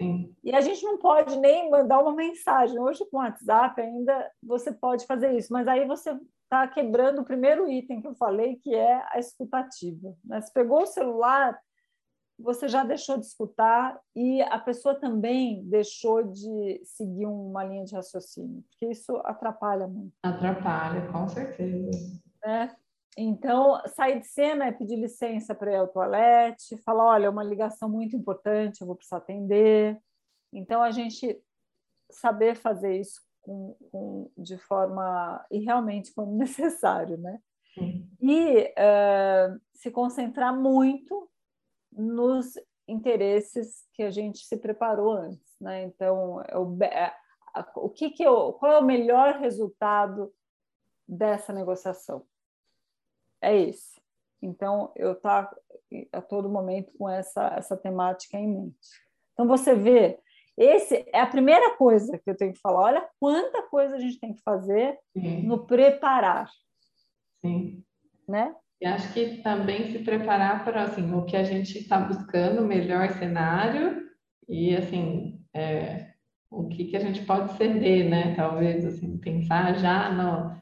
Sim. 0.00 0.34
E 0.44 0.54
a 0.54 0.60
gente 0.60 0.82
não 0.84 0.98
pode 0.98 1.38
nem 1.38 1.70
mandar 1.70 2.00
uma 2.00 2.14
mensagem. 2.14 2.78
Hoje, 2.78 3.04
com 3.10 3.16
o 3.16 3.20
WhatsApp, 3.20 3.80
ainda 3.80 4.30
você 4.42 4.72
pode 4.72 5.06
fazer 5.06 5.32
isso, 5.36 5.52
mas 5.52 5.66
aí 5.66 5.86
você 5.86 6.16
está 6.44 6.66
quebrando 6.68 7.20
o 7.20 7.24
primeiro 7.24 7.70
item 7.70 8.00
que 8.00 8.06
eu 8.06 8.14
falei, 8.14 8.56
que 8.56 8.74
é 8.74 9.02
a 9.10 9.18
escutativa. 9.18 10.14
Né? 10.24 10.40
Você 10.40 10.52
pegou 10.52 10.82
o 10.82 10.86
celular, 10.86 11.58
você 12.38 12.68
já 12.68 12.84
deixou 12.84 13.18
de 13.18 13.26
escutar 13.26 13.98
e 14.14 14.42
a 14.42 14.58
pessoa 14.58 14.94
também 14.94 15.64
deixou 15.64 16.22
de 16.22 16.80
seguir 16.84 17.26
uma 17.26 17.64
linha 17.64 17.84
de 17.84 17.94
raciocínio, 17.94 18.62
porque 18.70 18.86
isso 18.86 19.16
atrapalha 19.24 19.86
muito. 19.88 20.12
Atrapalha, 20.22 21.10
com 21.10 21.26
certeza. 21.28 21.90
É. 22.44 22.70
Então, 23.16 23.80
sair 23.86 24.20
de 24.20 24.26
cena 24.26 24.66
é 24.66 24.72
pedir 24.72 24.96
licença 24.96 25.54
para 25.54 25.72
ir 25.72 25.76
ao 25.76 25.88
toalete, 25.88 26.76
falar, 26.78 27.04
olha, 27.04 27.26
é 27.26 27.30
uma 27.30 27.42
ligação 27.42 27.88
muito 27.88 28.14
importante, 28.14 28.80
eu 28.80 28.86
vou 28.86 28.94
precisar 28.94 29.16
atender. 29.16 29.98
Então, 30.52 30.82
a 30.82 30.90
gente 30.90 31.40
saber 32.10 32.56
fazer 32.56 33.00
isso 33.00 33.22
com, 33.40 33.74
com, 33.90 34.30
de 34.36 34.58
forma, 34.58 35.44
e 35.50 35.60
realmente 35.60 36.12
quando 36.12 36.32
necessário, 36.36 37.16
né? 37.16 37.40
Sim. 37.74 38.06
E 38.20 38.64
uh, 38.64 39.60
se 39.72 39.90
concentrar 39.90 40.54
muito 40.54 41.30
nos 41.92 42.54
interesses 42.86 43.86
que 43.94 44.02
a 44.02 44.10
gente 44.10 44.38
se 44.38 44.56
preparou 44.58 45.12
antes, 45.12 45.56
né? 45.58 45.84
Então, 45.84 46.42
é 46.46 46.58
o, 46.58 46.82
é, 46.82 47.14
o 47.76 47.88
que 47.88 48.10
que 48.10 48.22
eu, 48.22 48.52
qual 48.54 48.72
é 48.72 48.78
o 48.78 48.84
melhor 48.84 49.38
resultado 49.38 50.32
dessa 51.08 51.52
negociação? 51.52 52.26
É 53.46 53.56
esse. 53.56 54.00
Então, 54.42 54.92
eu 54.96 55.12
estou 55.12 55.30
a 55.30 56.20
todo 56.20 56.48
momento 56.48 56.92
com 56.98 57.08
essa, 57.08 57.54
essa 57.56 57.76
temática 57.76 58.36
em 58.36 58.48
mente. 58.48 58.76
Então, 59.32 59.46
você 59.46 59.74
vê, 59.74 60.18
esse 60.56 61.06
é 61.12 61.20
a 61.20 61.26
primeira 61.26 61.76
coisa 61.76 62.18
que 62.18 62.30
eu 62.30 62.36
tenho 62.36 62.52
que 62.52 62.60
falar. 62.60 62.80
Olha 62.80 63.08
quanta 63.20 63.62
coisa 63.62 63.96
a 63.96 63.98
gente 63.98 64.18
tem 64.18 64.34
que 64.34 64.42
fazer 64.42 64.98
Sim. 65.12 65.42
no 65.42 65.66
preparar. 65.66 66.50
Sim. 67.44 67.82
Né? 68.28 68.54
E 68.80 68.86
acho 68.86 69.12
que 69.12 69.38
também 69.42 69.90
se 69.90 70.00
preparar 70.00 70.64
para 70.64 70.82
assim, 70.82 71.14
o 71.14 71.24
que 71.24 71.36
a 71.36 71.44
gente 71.44 71.78
está 71.78 71.98
buscando, 71.98 72.62
o 72.62 72.66
melhor 72.66 73.10
cenário, 73.10 74.06
e 74.48 74.76
assim, 74.76 75.40
é, 75.54 76.12
o 76.50 76.68
que, 76.68 76.84
que 76.84 76.96
a 76.96 77.00
gente 77.00 77.24
pode 77.24 77.56
ceder, 77.56 78.08
né? 78.08 78.34
Talvez 78.34 78.84
assim, 78.84 79.16
pensar 79.18 79.74
já 79.74 80.10
no, 80.10 80.56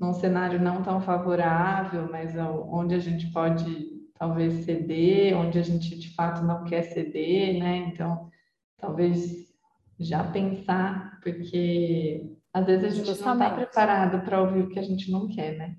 num 0.00 0.14
cenário 0.14 0.58
não 0.58 0.82
tão 0.82 1.00
favorável, 1.02 2.10
mas 2.10 2.34
onde 2.36 2.94
a 2.94 2.98
gente 2.98 3.30
pode 3.30 4.00
talvez 4.14 4.64
ceder, 4.64 5.36
onde 5.36 5.58
a 5.58 5.62
gente 5.62 5.98
de 5.98 6.14
fato 6.14 6.42
não 6.42 6.64
quer 6.64 6.82
ceder, 6.82 7.58
né? 7.58 7.76
Então, 7.76 8.30
talvez 8.78 9.50
já 9.98 10.24
pensar, 10.24 11.20
porque 11.22 12.34
às 12.52 12.66
vezes 12.66 12.84
a 12.84 12.88
gente 12.88 13.06
Justamente. 13.06 13.38
não 13.38 13.46
está 13.46 13.56
preparado 13.56 14.24
para 14.24 14.40
ouvir 14.40 14.62
o 14.62 14.68
que 14.70 14.78
a 14.78 14.82
gente 14.82 15.10
não 15.10 15.28
quer, 15.28 15.56
né? 15.56 15.76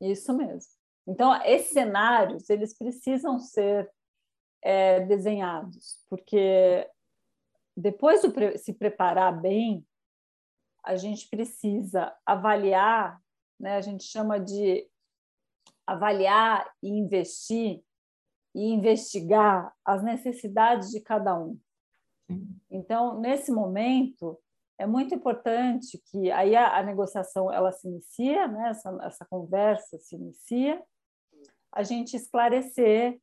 Isso 0.00 0.36
mesmo. 0.36 0.72
Então, 1.06 1.34
esses 1.44 1.72
cenários, 1.72 2.50
eles 2.50 2.76
precisam 2.76 3.38
ser 3.38 3.88
é, 4.62 5.00
desenhados, 5.00 6.04
porque 6.08 6.88
depois 7.76 8.20
de 8.20 8.58
se 8.58 8.72
preparar 8.74 9.40
bem, 9.40 9.84
a 10.84 10.96
gente 10.96 11.28
precisa 11.28 12.12
avaliar 12.26 13.20
né? 13.60 13.76
a 13.76 13.80
gente 13.80 14.04
chama 14.04 14.40
de 14.40 14.88
avaliar 15.86 16.68
e 16.82 16.88
investir 16.88 17.82
e 18.54 18.72
investigar 18.72 19.72
as 19.84 20.02
necessidades 20.02 20.90
de 20.90 21.00
cada 21.00 21.38
um. 21.38 21.58
Então, 22.70 23.20
nesse 23.20 23.52
momento, 23.52 24.40
é 24.78 24.86
muito 24.86 25.14
importante 25.14 26.00
que 26.10 26.30
aí 26.30 26.56
a, 26.56 26.78
a 26.78 26.82
negociação 26.82 27.52
ela 27.52 27.70
se 27.70 27.86
inicia, 27.86 28.48
né? 28.48 28.70
essa, 28.70 28.98
essa 29.02 29.26
conversa 29.26 29.98
se 29.98 30.16
inicia, 30.16 30.82
a 31.72 31.82
gente 31.82 32.16
esclarecer 32.16 33.20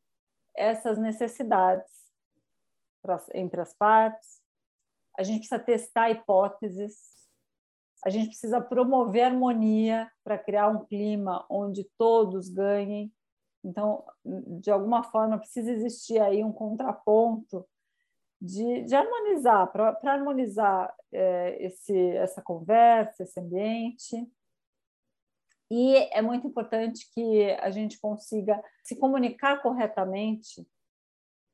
essas 0.55 0.97
necessidades 0.97 1.91
entre 3.33 3.61
as 3.61 3.73
partes, 3.73 4.41
a 5.17 5.23
gente 5.23 5.39
precisa 5.39 5.59
testar 5.59 6.11
hipóteses, 6.11 7.16
a 8.07 8.09
gente 8.09 8.29
precisa 8.29 8.61
promover 8.61 9.23
harmonia 9.23 10.09
para 10.23 10.37
criar 10.37 10.69
um 10.69 10.85
clima 10.85 11.45
onde 11.49 11.83
todos 11.97 12.47
ganhem. 12.47 13.11
Então, 13.61 14.05
de 14.23 14.71
alguma 14.71 15.03
forma, 15.03 15.37
precisa 15.37 15.69
existir 15.69 16.17
aí 16.21 16.41
um 16.41 16.53
contraponto 16.53 17.67
de, 18.39 18.83
de 18.83 18.95
harmonizar, 18.95 19.69
para 19.73 19.99
harmonizar 20.05 20.95
é, 21.11 21.65
esse, 21.65 21.97
essa 22.11 22.41
conversa, 22.41 23.23
esse 23.23 23.37
ambiente. 23.41 24.25
E 25.69 25.97
é 26.13 26.21
muito 26.21 26.47
importante 26.47 27.11
que 27.13 27.51
a 27.59 27.69
gente 27.69 27.99
consiga 27.99 28.63
se 28.85 28.95
comunicar 28.95 29.61
corretamente 29.61 30.65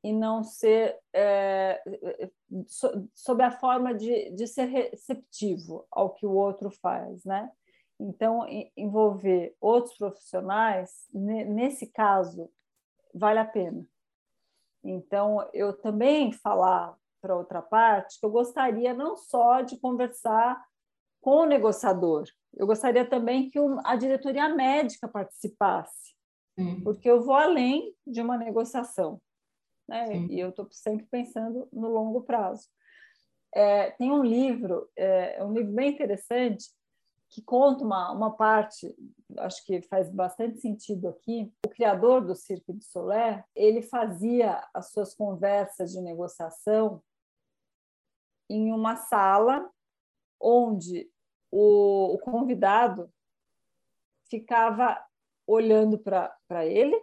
e 0.04 0.12
não 0.12 0.44
ser 0.44 0.98
é, 1.14 1.82
so, 2.66 3.08
sob 3.14 3.42
a 3.42 3.50
forma 3.50 3.94
de, 3.94 4.30
de 4.32 4.46
ser 4.46 4.66
receptivo 4.66 5.86
ao 5.90 6.10
que 6.10 6.26
o 6.26 6.32
outro 6.32 6.70
faz, 6.70 7.24
né? 7.24 7.50
Então, 7.98 8.46
envolver 8.76 9.56
outros 9.58 9.96
profissionais, 9.96 11.08
nesse 11.12 11.86
caso, 11.86 12.50
vale 13.14 13.38
a 13.38 13.46
pena. 13.46 13.82
Então, 14.84 15.48
eu 15.54 15.72
também 15.72 16.32
falar 16.32 16.94
para 17.22 17.36
outra 17.36 17.62
parte 17.62 18.20
que 18.20 18.26
eu 18.26 18.30
gostaria 18.30 18.92
não 18.92 19.16
só 19.16 19.62
de 19.62 19.78
conversar 19.78 20.62
com 21.22 21.38
o 21.38 21.46
negociador, 21.46 22.24
eu 22.54 22.66
gostaria 22.66 23.08
também 23.08 23.48
que 23.48 23.58
a 23.84 23.96
diretoria 23.96 24.50
médica 24.50 25.08
participasse, 25.08 26.14
Sim. 26.58 26.82
porque 26.82 27.08
eu 27.08 27.22
vou 27.22 27.34
além 27.34 27.94
de 28.06 28.20
uma 28.20 28.36
negociação, 28.36 29.18
né? 29.88 30.16
E 30.30 30.38
eu 30.38 30.50
estou 30.50 30.68
sempre 30.70 31.06
pensando 31.06 31.68
no 31.72 31.88
longo 31.88 32.22
prazo. 32.22 32.68
É, 33.54 33.90
tem 33.92 34.10
um 34.10 34.24
livro, 34.24 34.88
é, 34.96 35.36
é 35.36 35.44
um 35.44 35.52
livro 35.52 35.72
bem 35.72 35.92
interessante 35.92 36.66
que 37.30 37.42
conta 37.42 37.84
uma, 37.84 38.12
uma 38.12 38.30
parte, 38.36 38.94
acho 39.38 39.64
que 39.64 39.82
faz 39.82 40.08
bastante 40.08 40.60
sentido 40.60 41.08
aqui. 41.08 41.52
O 41.66 41.68
criador 41.68 42.24
do 42.24 42.34
Cirque 42.34 42.72
du 42.72 42.84
Soleil, 42.84 43.42
ele 43.56 43.82
fazia 43.82 44.64
as 44.72 44.90
suas 44.92 45.14
conversas 45.14 45.90
de 45.90 46.00
negociação 46.00 47.02
em 48.48 48.72
uma 48.72 48.96
sala 48.96 49.68
onde 50.40 51.10
o, 51.50 52.14
o 52.14 52.18
convidado 52.18 53.10
ficava 54.28 55.04
olhando 55.46 55.98
para 55.98 56.66
ele, 56.66 57.00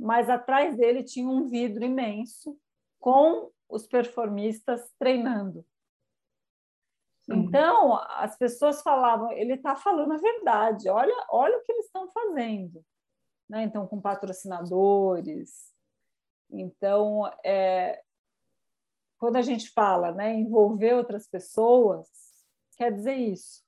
mas 0.00 0.30
atrás 0.30 0.76
dele 0.76 1.04
tinha 1.04 1.28
um 1.28 1.48
vidro 1.48 1.84
imenso 1.84 2.58
com 2.98 3.50
os 3.68 3.86
performistas 3.86 4.90
treinando. 4.98 5.64
Então, 7.28 7.94
as 8.08 8.36
pessoas 8.36 8.82
falavam, 8.82 9.30
ele 9.30 9.54
está 9.54 9.76
falando 9.76 10.12
a 10.14 10.16
verdade, 10.16 10.88
olha, 10.88 11.14
olha 11.28 11.56
o 11.58 11.62
que 11.62 11.70
eles 11.70 11.86
estão 11.86 12.10
fazendo. 12.10 12.84
Né? 13.48 13.62
Então, 13.62 13.86
com 13.86 14.00
patrocinadores. 14.00 15.72
Então, 16.50 17.30
é, 17.44 18.02
quando 19.18 19.36
a 19.36 19.42
gente 19.42 19.70
fala 19.70 20.12
né, 20.12 20.34
envolver 20.34 20.94
outras 20.94 21.28
pessoas, 21.28 22.08
quer 22.76 22.92
dizer 22.92 23.14
isso. 23.14 23.62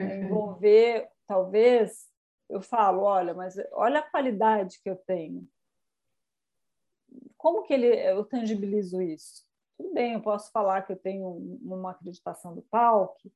É 0.00 0.18
envolver, 0.18 1.08
talvez, 1.26 2.07
eu 2.48 2.62
falo, 2.62 3.02
olha, 3.02 3.34
mas 3.34 3.56
olha 3.72 4.00
a 4.00 4.10
qualidade 4.10 4.80
que 4.82 4.88
eu 4.88 4.96
tenho. 4.96 5.46
Como 7.36 7.62
que 7.62 7.72
ele, 7.72 7.86
eu 7.86 8.24
tangibilizo 8.24 9.00
isso? 9.00 9.46
Tudo 9.76 9.92
bem, 9.94 10.14
eu 10.14 10.20
posso 10.20 10.50
falar 10.50 10.82
que 10.82 10.92
eu 10.92 10.96
tenho 10.96 11.28
uma 11.62 11.92
acreditação 11.92 12.54
do 12.54 12.62
PALC, 12.62 13.32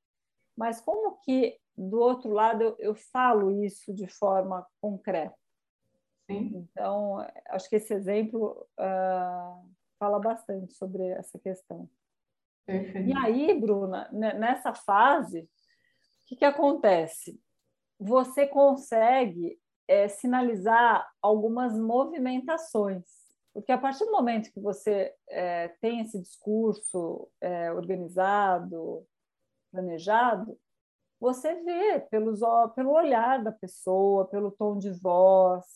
mas 0.56 0.80
como 0.80 1.18
que 1.18 1.58
do 1.76 2.00
outro 2.00 2.32
lado 2.32 2.62
eu, 2.62 2.76
eu 2.78 2.94
falo 2.94 3.62
isso 3.64 3.94
de 3.94 4.06
forma 4.06 4.66
concreta? 4.80 5.36
Sim. 6.26 6.68
Então, 6.70 7.18
acho 7.48 7.68
que 7.68 7.76
esse 7.76 7.92
exemplo 7.94 8.66
uh, 8.78 9.70
fala 9.98 10.18
bastante 10.18 10.72
sobre 10.74 11.04
essa 11.10 11.38
questão. 11.38 11.88
Perfeito. 12.66 13.08
E 13.08 13.16
aí, 13.16 13.58
Bruna, 13.58 14.08
nessa 14.12 14.74
fase, 14.74 15.40
o 15.40 16.26
que, 16.26 16.36
que 16.36 16.44
acontece? 16.44 17.40
Você 18.02 18.46
consegue 18.46 19.58
é, 19.88 20.08
sinalizar 20.08 21.08
algumas 21.20 21.78
movimentações 21.78 23.22
porque 23.52 23.70
a 23.70 23.78
partir 23.78 24.04
do 24.06 24.12
momento 24.12 24.50
que 24.50 24.60
você 24.60 25.14
é, 25.28 25.68
tem 25.80 26.00
esse 26.00 26.18
discurso 26.18 27.28
é, 27.40 27.70
organizado, 27.72 29.06
planejado, 29.70 30.58
você 31.20 31.54
vê 31.62 32.00
pelos, 32.10 32.40
pelo 32.74 32.92
olhar 32.92 33.42
da 33.44 33.52
pessoa, 33.52 34.26
pelo 34.26 34.50
tom 34.50 34.78
de 34.78 34.90
voz, 34.90 35.66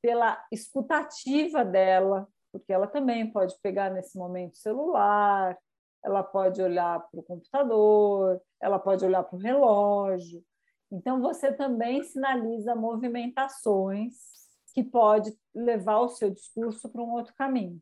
pela 0.00 0.42
escutativa 0.52 1.64
dela, 1.64 2.28
porque 2.52 2.72
ela 2.72 2.86
também 2.86 3.30
pode 3.30 3.58
pegar 3.60 3.90
nesse 3.90 4.16
momento 4.16 4.54
o 4.54 4.58
celular, 4.58 5.58
ela 6.02 6.22
pode 6.22 6.62
olhar 6.62 7.00
para 7.10 7.20
o 7.20 7.24
computador, 7.24 8.40
ela 8.60 8.78
pode 8.78 9.04
olhar 9.04 9.22
para 9.24 9.36
o 9.36 9.40
relógio. 9.40 10.42
Então, 10.90 11.20
você 11.20 11.52
também 11.52 12.02
sinaliza 12.02 12.74
movimentações 12.74 14.14
que 14.74 14.82
pode 14.82 15.36
levar 15.54 16.00
o 16.00 16.08
seu 16.08 16.30
discurso 16.30 16.88
para 16.88 17.02
um 17.02 17.12
outro 17.12 17.34
caminho. 17.34 17.80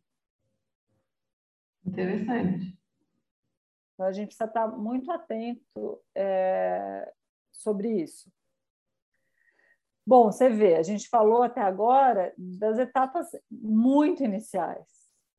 Interessante. 1.86 2.78
Então, 3.94 4.06
a 4.06 4.12
gente 4.12 4.28
precisa 4.28 4.44
estar 4.44 4.68
muito 4.68 5.10
atento 5.10 6.00
é, 6.14 7.12
sobre 7.50 8.02
isso. 8.02 8.30
Bom, 10.06 10.32
você 10.32 10.48
vê, 10.48 10.76
a 10.76 10.82
gente 10.82 11.08
falou 11.08 11.42
até 11.42 11.60
agora 11.60 12.32
das 12.38 12.78
etapas 12.78 13.28
muito 13.50 14.22
iniciais. 14.22 14.86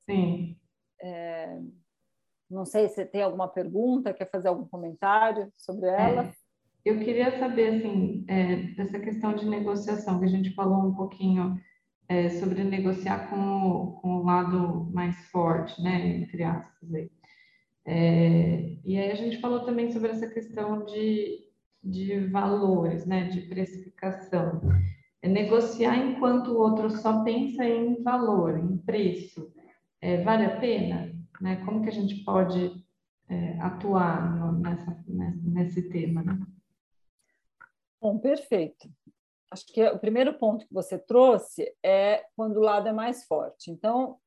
Sim. 0.06 0.60
É, 1.02 1.60
não 2.50 2.66
sei 2.66 2.88
se 2.90 3.06
tem 3.06 3.24
alguma 3.24 3.48
pergunta, 3.48 4.14
quer 4.14 4.30
fazer 4.30 4.48
algum 4.48 4.68
comentário 4.68 5.52
sobre 5.58 5.88
ela? 5.88 6.26
É. 6.26 6.39
Eu 6.86 7.00
queria 7.00 7.38
saber, 7.38 7.76
assim, 7.76 8.26
é, 8.28 8.56
dessa 8.74 9.00
questão 9.00 9.36
de 9.36 9.46
negociação, 9.46 10.20
que 10.20 10.26
a 10.26 10.30
gente 10.30 10.52
falou 10.52 10.86
um 10.86 10.94
pouquinho 10.94 11.60
é, 12.08 12.30
sobre 12.30 12.64
negociar 12.64 13.30
com 13.30 13.38
o, 13.38 13.92
com 13.94 14.18
o 14.18 14.24
lado 14.24 14.90
mais 14.92 15.16
forte, 15.30 15.82
né, 15.82 16.18
entre 16.18 16.44
aspas. 16.44 16.94
Aí. 16.94 17.12
É, 17.86 18.78
e 18.84 18.98
aí 18.98 19.12
a 19.12 19.16
gente 19.16 19.40
falou 19.40 19.62
também 19.62 19.92
sobre 19.92 20.10
essa 20.12 20.28
questão 20.28 20.86
de, 20.86 21.40
de 21.84 22.28
valores, 22.28 23.06
né, 23.06 23.28
de 23.30 23.42
precificação. 23.42 24.62
É 25.22 25.28
negociar 25.28 25.98
enquanto 25.98 26.52
o 26.52 26.60
outro 26.60 26.90
só 26.90 27.24
pensa 27.24 27.66
em 27.66 28.02
valor, 28.02 28.58
em 28.58 28.78
preço. 28.78 29.52
É, 30.02 30.24
vale 30.24 30.46
a 30.46 30.60
pena? 30.60 31.14
Né? 31.42 31.58
Como 31.66 31.82
que 31.84 31.90
a 31.90 31.94
gente 31.94 32.24
pode 32.24 32.72
é, 33.28 33.60
atuar 33.60 34.36
no, 34.36 34.60
nessa, 34.60 35.04
nesse 35.44 35.90
tema? 35.90 36.24
Né? 36.24 36.40
Bom, 38.02 38.18
perfeito. 38.18 38.90
Acho 39.52 39.66
que 39.66 39.84
o 39.84 40.00
primeiro 40.00 40.38
ponto 40.38 40.66
que 40.66 40.74
você 40.74 40.98
trouxe 40.98 41.76
é 41.84 42.26
quando 42.36 42.58
o 42.58 42.62
lado 42.62 42.88
é 42.88 42.94
mais 42.94 43.26
forte. 43.26 43.72
Então, 43.72 44.20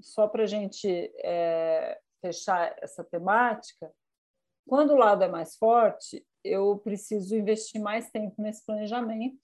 só 0.00 0.28
para 0.28 0.44
a 0.44 0.46
gente 0.46 0.88
é, 1.18 1.98
fechar 2.20 2.76
essa 2.80 3.02
temática, 3.02 3.92
quando 4.66 4.92
o 4.92 4.96
lado 4.96 5.24
é 5.24 5.28
mais 5.28 5.56
forte, 5.56 6.24
eu 6.42 6.78
preciso 6.78 7.36
investir 7.36 7.80
mais 7.80 8.10
tempo 8.10 8.40
nesse 8.40 8.64
planejamento 8.64 9.38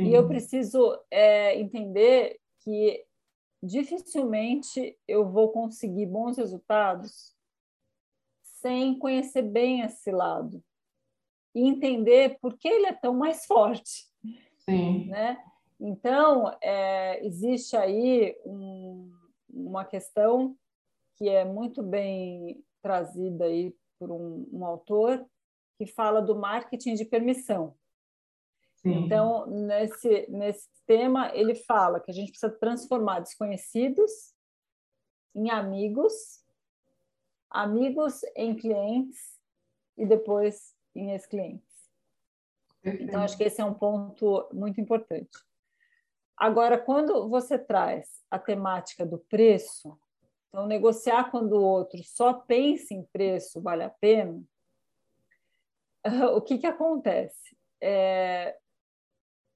Sim. 0.00 0.06
e 0.06 0.14
eu 0.14 0.26
preciso 0.26 0.98
é, 1.10 1.58
entender 1.58 2.40
que 2.60 3.04
dificilmente 3.62 4.98
eu 5.06 5.28
vou 5.28 5.50
conseguir 5.52 6.06
bons 6.06 6.36
resultados 6.36 7.36
sem 8.42 8.96
conhecer 8.98 9.42
bem 9.42 9.82
esse 9.82 10.10
lado 10.10 10.62
e 11.54 11.66
entender 11.66 12.38
por 12.40 12.56
que 12.56 12.68
ele 12.68 12.86
é 12.86 12.92
tão 12.92 13.14
mais 13.14 13.44
forte. 13.46 14.10
Sim. 14.58 15.06
Né? 15.06 15.42
Então, 15.80 16.56
é, 16.62 17.24
existe 17.26 17.76
aí 17.76 18.36
um, 18.44 19.10
uma 19.50 19.84
questão 19.84 20.56
que 21.16 21.28
é 21.28 21.44
muito 21.44 21.82
bem 21.82 22.64
trazida 22.80 23.44
aí 23.44 23.74
por 23.98 24.10
um, 24.10 24.48
um 24.52 24.64
autor 24.64 25.24
que 25.76 25.86
fala 25.86 26.20
do 26.20 26.36
marketing 26.36 26.94
de 26.94 27.04
permissão. 27.04 27.74
Sim. 28.76 29.04
Então, 29.04 29.46
nesse, 29.46 30.26
nesse 30.28 30.68
tema, 30.86 31.30
ele 31.34 31.54
fala 31.54 32.00
que 32.00 32.10
a 32.10 32.14
gente 32.14 32.30
precisa 32.30 32.50
transformar 32.50 33.20
desconhecidos 33.20 34.10
em 35.34 35.50
amigos, 35.50 36.44
amigos 37.48 38.22
em 38.36 38.54
clientes 38.54 39.40
e 39.96 40.04
depois 40.04 40.74
em 40.94 41.10
ex-clientes. 41.12 41.90
Então, 42.84 43.22
acho 43.22 43.36
que 43.36 43.44
esse 43.44 43.60
é 43.60 43.64
um 43.64 43.74
ponto 43.74 44.48
muito 44.52 44.80
importante. 44.80 45.38
Agora, 46.36 46.76
quando 46.76 47.28
você 47.28 47.58
traz 47.58 48.24
a 48.30 48.38
temática 48.38 49.06
do 49.06 49.18
preço, 49.18 49.96
então, 50.48 50.66
negociar 50.66 51.30
quando 51.30 51.52
o 51.52 51.62
outro 51.62 52.02
só 52.04 52.34
pensa 52.34 52.92
em 52.92 53.04
preço 53.04 53.60
vale 53.60 53.84
a 53.84 53.90
pena, 53.90 54.42
o 56.34 56.40
que, 56.40 56.58
que 56.58 56.66
acontece? 56.66 57.56
É, 57.80 58.56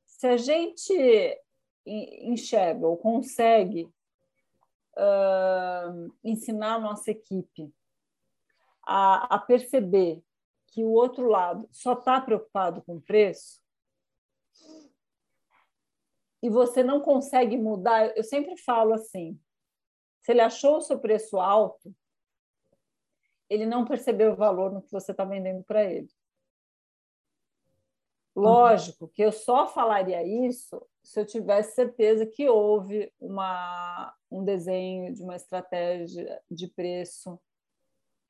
se 0.07 0.27
a 0.27 0.37
gente 0.37 0.93
enxerga 1.85 2.87
ou 2.87 2.97
consegue 2.97 3.85
uh, 4.97 6.13
ensinar 6.25 6.75
a 6.75 6.81
nossa 6.81 7.11
equipe 7.11 7.73
a, 8.87 9.35
a 9.35 9.39
perceber 9.39 10.23
que 10.77 10.85
o 10.85 10.91
outro 10.91 11.27
lado 11.27 11.67
só 11.73 11.95
está 11.95 12.21
preocupado 12.21 12.83
com 12.83 12.97
o 12.97 13.01
preço 13.01 13.63
e 16.43 16.51
você 16.51 16.83
não 16.83 17.01
consegue 17.01 17.57
mudar, 17.57 18.15
eu 18.15 18.23
sempre 18.23 18.59
falo 18.59 18.93
assim: 18.93 19.41
se 20.21 20.33
ele 20.33 20.43
achou 20.43 20.77
o 20.77 20.83
seu 20.83 20.99
preço 20.99 21.41
alto, 21.41 21.97
ele 23.49 23.65
não 23.65 23.87
percebeu 23.87 24.33
o 24.33 24.37
valor 24.37 24.71
no 24.71 24.83
que 24.83 24.93
você 24.93 25.13
está 25.13 25.25
vendendo 25.25 25.65
para 25.65 25.83
ele. 25.83 26.11
Lógico 28.37 29.09
que 29.09 29.23
eu 29.23 29.33
só 29.33 29.67
falaria 29.67 30.23
isso 30.23 30.87
se 31.03 31.19
eu 31.19 31.25
tivesse 31.25 31.75
certeza 31.75 32.27
que 32.27 32.51
houve 32.51 33.11
uma, 33.19 34.15
um 34.31 34.45
desenho 34.45 35.15
de 35.15 35.23
uma 35.23 35.37
estratégia 35.37 36.39
de 36.51 36.69
preço 36.69 37.41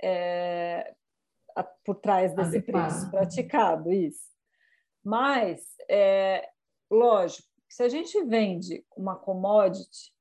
é, 0.00 0.94
por 1.62 1.96
trás 1.96 2.34
desse 2.34 2.58
Adequado. 2.58 2.90
preço 2.90 3.10
praticado, 3.10 3.92
isso. 3.92 4.30
Mas, 5.04 5.62
é, 5.88 6.48
lógico, 6.90 7.48
se 7.68 7.82
a 7.82 7.88
gente 7.88 8.22
vende 8.24 8.84
uma 8.96 9.16
commodity, 9.16 10.12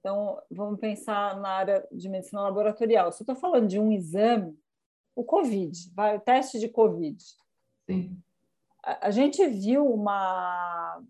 então 0.00 0.40
vamos 0.50 0.78
pensar 0.78 1.38
na 1.40 1.50
área 1.50 1.86
de 1.90 2.08
medicina 2.08 2.42
laboratorial. 2.42 3.10
Se 3.12 3.22
eu 3.22 3.24
estou 3.24 3.36
falando 3.36 3.66
de 3.66 3.78
um 3.78 3.90
exame, 3.90 4.58
o 5.14 5.24
COVID, 5.24 5.92
vai, 5.94 6.16
o 6.16 6.20
teste 6.20 6.58
de 6.58 6.68
COVID. 6.68 7.22
Sim 7.86 8.22
a 9.00 9.10
gente 9.10 9.46
viu 9.46 9.86
uma 9.86 11.02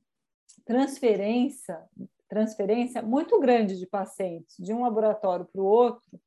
transferência, 0.65 1.81
transferência 2.29 3.03
muito 3.03 3.39
grande 3.39 3.79
de 3.79 3.87
pacientes 3.87 4.57
de 4.59 4.73
um 4.73 4.83
laboratório 4.83 5.47
para 5.47 5.61
o 5.61 5.65
outro 5.65 6.21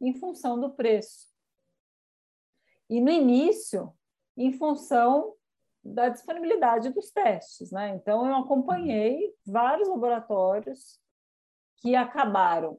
em 0.00 0.14
função 0.14 0.58
do 0.58 0.70
preço. 0.70 1.29
E 2.90 3.00
no 3.00 3.08
início, 3.08 3.94
em 4.36 4.52
função 4.52 5.36
da 5.82 6.08
disponibilidade 6.08 6.90
dos 6.90 7.10
testes. 7.10 7.70
Né? 7.70 7.90
Então, 7.90 8.26
eu 8.26 8.34
acompanhei 8.34 9.32
vários 9.46 9.88
laboratórios 9.88 11.00
que 11.76 11.94
acabaram 11.94 12.78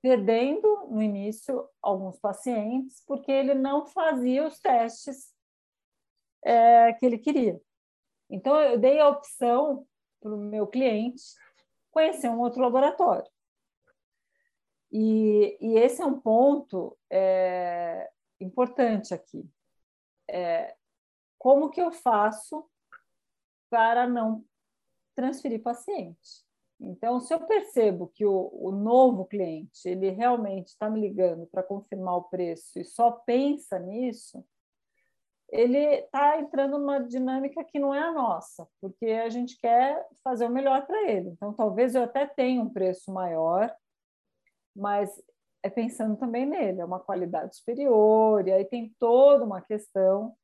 perdendo 0.00 0.86
no 0.88 1.02
início 1.02 1.68
alguns 1.82 2.18
pacientes 2.18 3.02
porque 3.06 3.32
ele 3.32 3.54
não 3.54 3.86
fazia 3.86 4.46
os 4.46 4.60
testes 4.60 5.34
é, 6.44 6.92
que 6.92 7.04
ele 7.04 7.18
queria. 7.18 7.60
Então, 8.30 8.58
eu 8.60 8.78
dei 8.78 9.00
a 9.00 9.08
opção 9.08 9.84
para 10.20 10.32
o 10.32 10.38
meu 10.38 10.66
cliente 10.66 11.22
conhecer 11.90 12.28
um 12.28 12.40
outro 12.40 12.62
laboratório. 12.62 13.30
E, 14.92 15.58
e 15.60 15.76
esse 15.76 16.00
é 16.00 16.06
um 16.06 16.20
ponto 16.20 16.96
é, 17.10 18.08
importante 18.44 19.14
aqui. 19.14 19.48
É, 20.28 20.74
como 21.38 21.70
que 21.70 21.80
eu 21.80 21.92
faço 21.92 22.64
para 23.70 24.06
não 24.06 24.44
transferir 25.14 25.62
paciente? 25.62 26.44
Então, 26.80 27.20
se 27.20 27.32
eu 27.32 27.40
percebo 27.46 28.08
que 28.08 28.26
o, 28.26 28.50
o 28.52 28.72
novo 28.72 29.24
cliente 29.24 29.88
ele 29.88 30.10
realmente 30.10 30.68
está 30.68 30.90
me 30.90 31.00
ligando 31.00 31.46
para 31.46 31.62
confirmar 31.62 32.16
o 32.16 32.24
preço 32.24 32.78
e 32.78 32.84
só 32.84 33.10
pensa 33.10 33.78
nisso, 33.78 34.44
ele 35.50 35.78
está 35.78 36.40
entrando 36.40 36.78
numa 36.78 36.98
dinâmica 37.00 37.62
que 37.64 37.78
não 37.78 37.94
é 37.94 38.00
a 38.00 38.12
nossa, 38.12 38.66
porque 38.80 39.06
a 39.06 39.28
gente 39.28 39.56
quer 39.58 40.04
fazer 40.22 40.46
o 40.46 40.50
melhor 40.50 40.84
para 40.86 41.10
ele. 41.10 41.30
Então, 41.30 41.52
talvez 41.52 41.94
eu 41.94 42.02
até 42.02 42.26
tenha 42.26 42.60
um 42.60 42.68
preço 42.68 43.12
maior, 43.12 43.74
mas 44.74 45.10
é 45.64 45.70
pensando 45.70 46.14
também 46.18 46.44
nele, 46.44 46.82
é 46.82 46.84
uma 46.84 47.00
qualidade 47.00 47.56
superior, 47.56 48.46
e 48.46 48.52
aí 48.52 48.66
tem 48.66 48.94
toda 48.98 49.42
uma 49.42 49.62
questão 49.62 50.36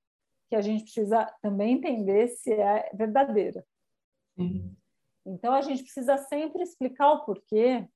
que 0.48 0.56
a 0.56 0.62
gente 0.62 0.84
precisa 0.84 1.26
também 1.42 1.74
entender 1.74 2.28
se 2.28 2.50
é 2.50 2.90
verdadeira. 2.94 3.62
Sim. 4.34 4.74
Então, 5.26 5.52
a 5.52 5.60
gente 5.60 5.82
precisa 5.82 6.16
sempre 6.16 6.62
explicar 6.62 7.12
o 7.12 7.24
porquê. 7.26 7.86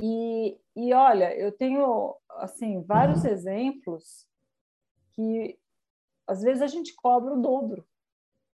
E, 0.00 0.60
e 0.74 0.92
olha, 0.92 1.32
eu 1.38 1.52
tenho 1.52 2.16
assim 2.28 2.82
vários 2.82 3.22
uhum. 3.22 3.30
exemplos 3.30 4.26
que 5.12 5.56
às 6.26 6.42
vezes 6.42 6.60
a 6.60 6.66
gente 6.66 6.92
cobra 6.96 7.32
o 7.32 7.40
dobro 7.40 7.86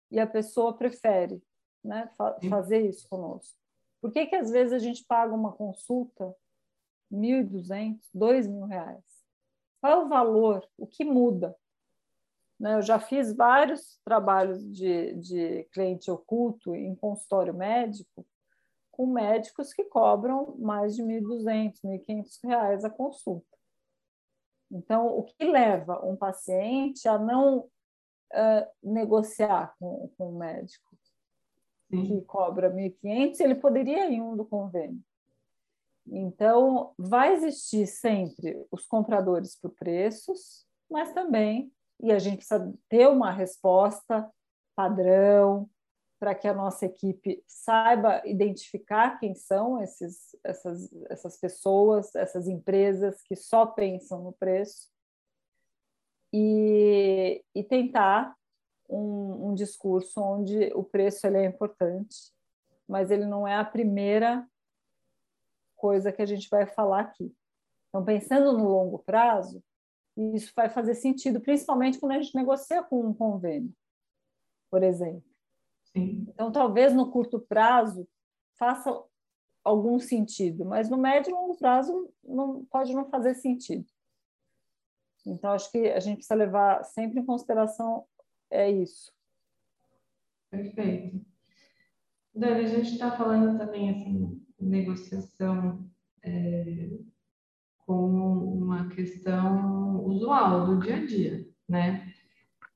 e 0.10 0.22
a 0.22 0.26
pessoa 0.26 0.78
prefere 0.78 1.44
né, 1.84 2.10
fa 2.18 2.40
fazer 2.50 2.80
isso 2.80 3.10
conosco. 3.10 3.60
Por 4.02 4.10
que, 4.12 4.26
que 4.26 4.36
às 4.38 4.50
vezes 4.50 4.72
a 4.72 4.80
gente 4.80 5.04
paga 5.04 5.36
uma 5.36 5.52
consulta 5.52 6.34
1.200, 7.12 8.00
R$ 8.14 8.48
mil 8.48 8.66
reais? 8.66 9.04
Qual 9.80 10.02
é 10.02 10.06
o 10.06 10.10
valor? 10.10 10.68
O 10.78 10.88
que 10.88 11.06
muda? 11.06 11.56
Né, 12.60 12.74
eu 12.76 12.82
já 12.82 13.00
fiz 13.00 13.36
vários 13.36 14.00
trabalhos 14.04 14.64
de, 14.72 15.14
de 15.14 15.64
cliente 15.66 16.10
oculto 16.10 16.76
em 16.76 16.96
consultório 16.96 17.54
médico 17.54 18.26
com 18.92 19.06
médicos 19.06 19.72
que 19.74 19.84
cobram 19.84 20.56
mais 20.58 20.96
de 20.96 21.04
R$ 21.04 21.22
1.200, 21.22 21.80
R$ 21.84 22.00
1.500 22.00 22.84
a 22.84 22.90
consulta. 22.90 23.58
Então, 24.72 25.08
o 25.08 25.24
que 25.24 25.46
leva 25.46 26.04
um 26.04 26.16
paciente 26.16 27.08
a 27.08 27.18
não 27.20 27.60
uh, 27.60 28.68
negociar 28.82 29.76
com, 29.80 30.12
com 30.18 30.30
o 30.30 30.38
médico 30.38 30.98
Sim. 31.90 32.06
que 32.06 32.22
cobra 32.26 32.74
1.500, 32.74 33.40
ele 33.40 33.56
poderia 33.56 34.08
ir 34.08 34.16
em 34.16 34.22
um 34.22 34.36
do 34.36 34.44
convênio. 34.44 35.00
Então, 36.10 36.94
vai 36.98 37.34
existir 37.34 37.86
sempre 37.86 38.66
os 38.72 38.86
compradores 38.86 39.56
por 39.60 39.72
preços, 39.72 40.66
mas 40.90 41.14
também, 41.14 41.72
e 42.02 42.12
a 42.12 42.20
gente 42.20 42.38
precisa 42.38 42.74
ter 42.90 43.08
uma 43.08 43.32
resposta 43.32 44.30
padrão, 44.76 45.70
para 46.20 46.34
que 46.34 46.48
a 46.48 46.54
nossa 46.54 46.86
equipe 46.86 47.44
saiba 47.46 48.22
identificar 48.26 49.20
quem 49.20 49.36
são 49.36 49.82
esses, 49.82 50.36
essas, 50.44 50.90
essas 51.10 51.38
pessoas, 51.38 52.14
essas 52.16 52.48
empresas 52.48 53.22
que 53.22 53.36
só 53.36 53.66
pensam 53.66 54.24
no 54.24 54.34
preço 54.34 54.90
e, 56.34 57.44
e 57.54 57.64
tentar 57.64 58.36
um, 58.90 59.50
um, 59.50 59.54
discurso 59.54 60.20
onde 60.20 60.72
o 60.74 60.84
preço 60.84 61.28
ele 61.28 61.38
é 61.38 61.46
importante, 61.46 62.32
mas 62.88 63.12
ele 63.12 63.26
não 63.26 63.48
é 63.48 63.56
a 63.56 63.66
primeira 63.66 64.48
coisa 65.78 66.12
que 66.12 66.22
a 66.22 66.26
gente 66.26 66.50
vai 66.50 66.66
falar 66.66 67.02
aqui. 67.02 67.34
Então, 67.90 68.04
pensando 68.04 68.58
no 68.58 68.68
longo 68.68 69.00
prazo, 69.00 69.64
isso 70.18 70.52
vai 70.56 70.70
fazer 70.70 70.96
sentido, 70.96 71.40
principalmente 71.40 72.00
quando 72.00 72.14
a 72.14 72.22
gente 72.22 72.36
negocia 72.36 72.84
com 72.84 73.00
um 73.02 73.14
convênio, 73.14 73.72
por 74.70 74.84
exemplo. 74.84 75.24
Sim. 75.86 76.26
Então, 76.28 76.52
talvez 76.52 76.94
no 76.94 77.12
curto 77.12 77.40
prazo 77.40 78.08
faça 78.58 78.92
algum 79.64 80.00
sentido, 80.00 80.66
mas 80.66 80.90
no 80.90 80.98
médio 80.98 81.30
e 81.30 81.34
longo 81.34 81.58
prazo 81.58 82.12
não 82.24 82.66
pode 82.66 82.94
não 82.94 83.10
fazer 83.10 83.36
sentido. 83.36 83.86
Então, 85.26 85.52
acho 85.52 85.72
que 85.72 85.90
a 85.90 86.00
gente 86.00 86.18
precisa 86.18 86.36
levar 86.36 86.84
sempre 86.84 87.20
em 87.20 87.26
consideração 87.26 88.06
é 88.50 88.72
isso. 88.72 89.12
Perfeito. 90.50 91.26
Dani, 92.34 92.64
a 92.64 92.68
gente 92.68 92.94
está 92.94 93.12
falando 93.12 93.58
também 93.58 93.90
assim, 93.90 94.47
negociação 94.60 95.86
é, 96.24 96.90
como 97.86 98.54
uma 98.54 98.90
questão 98.90 100.06
usual 100.06 100.66
do 100.66 100.80
dia 100.80 100.98
a 100.98 101.06
dia, 101.06 101.48
né? 101.68 102.14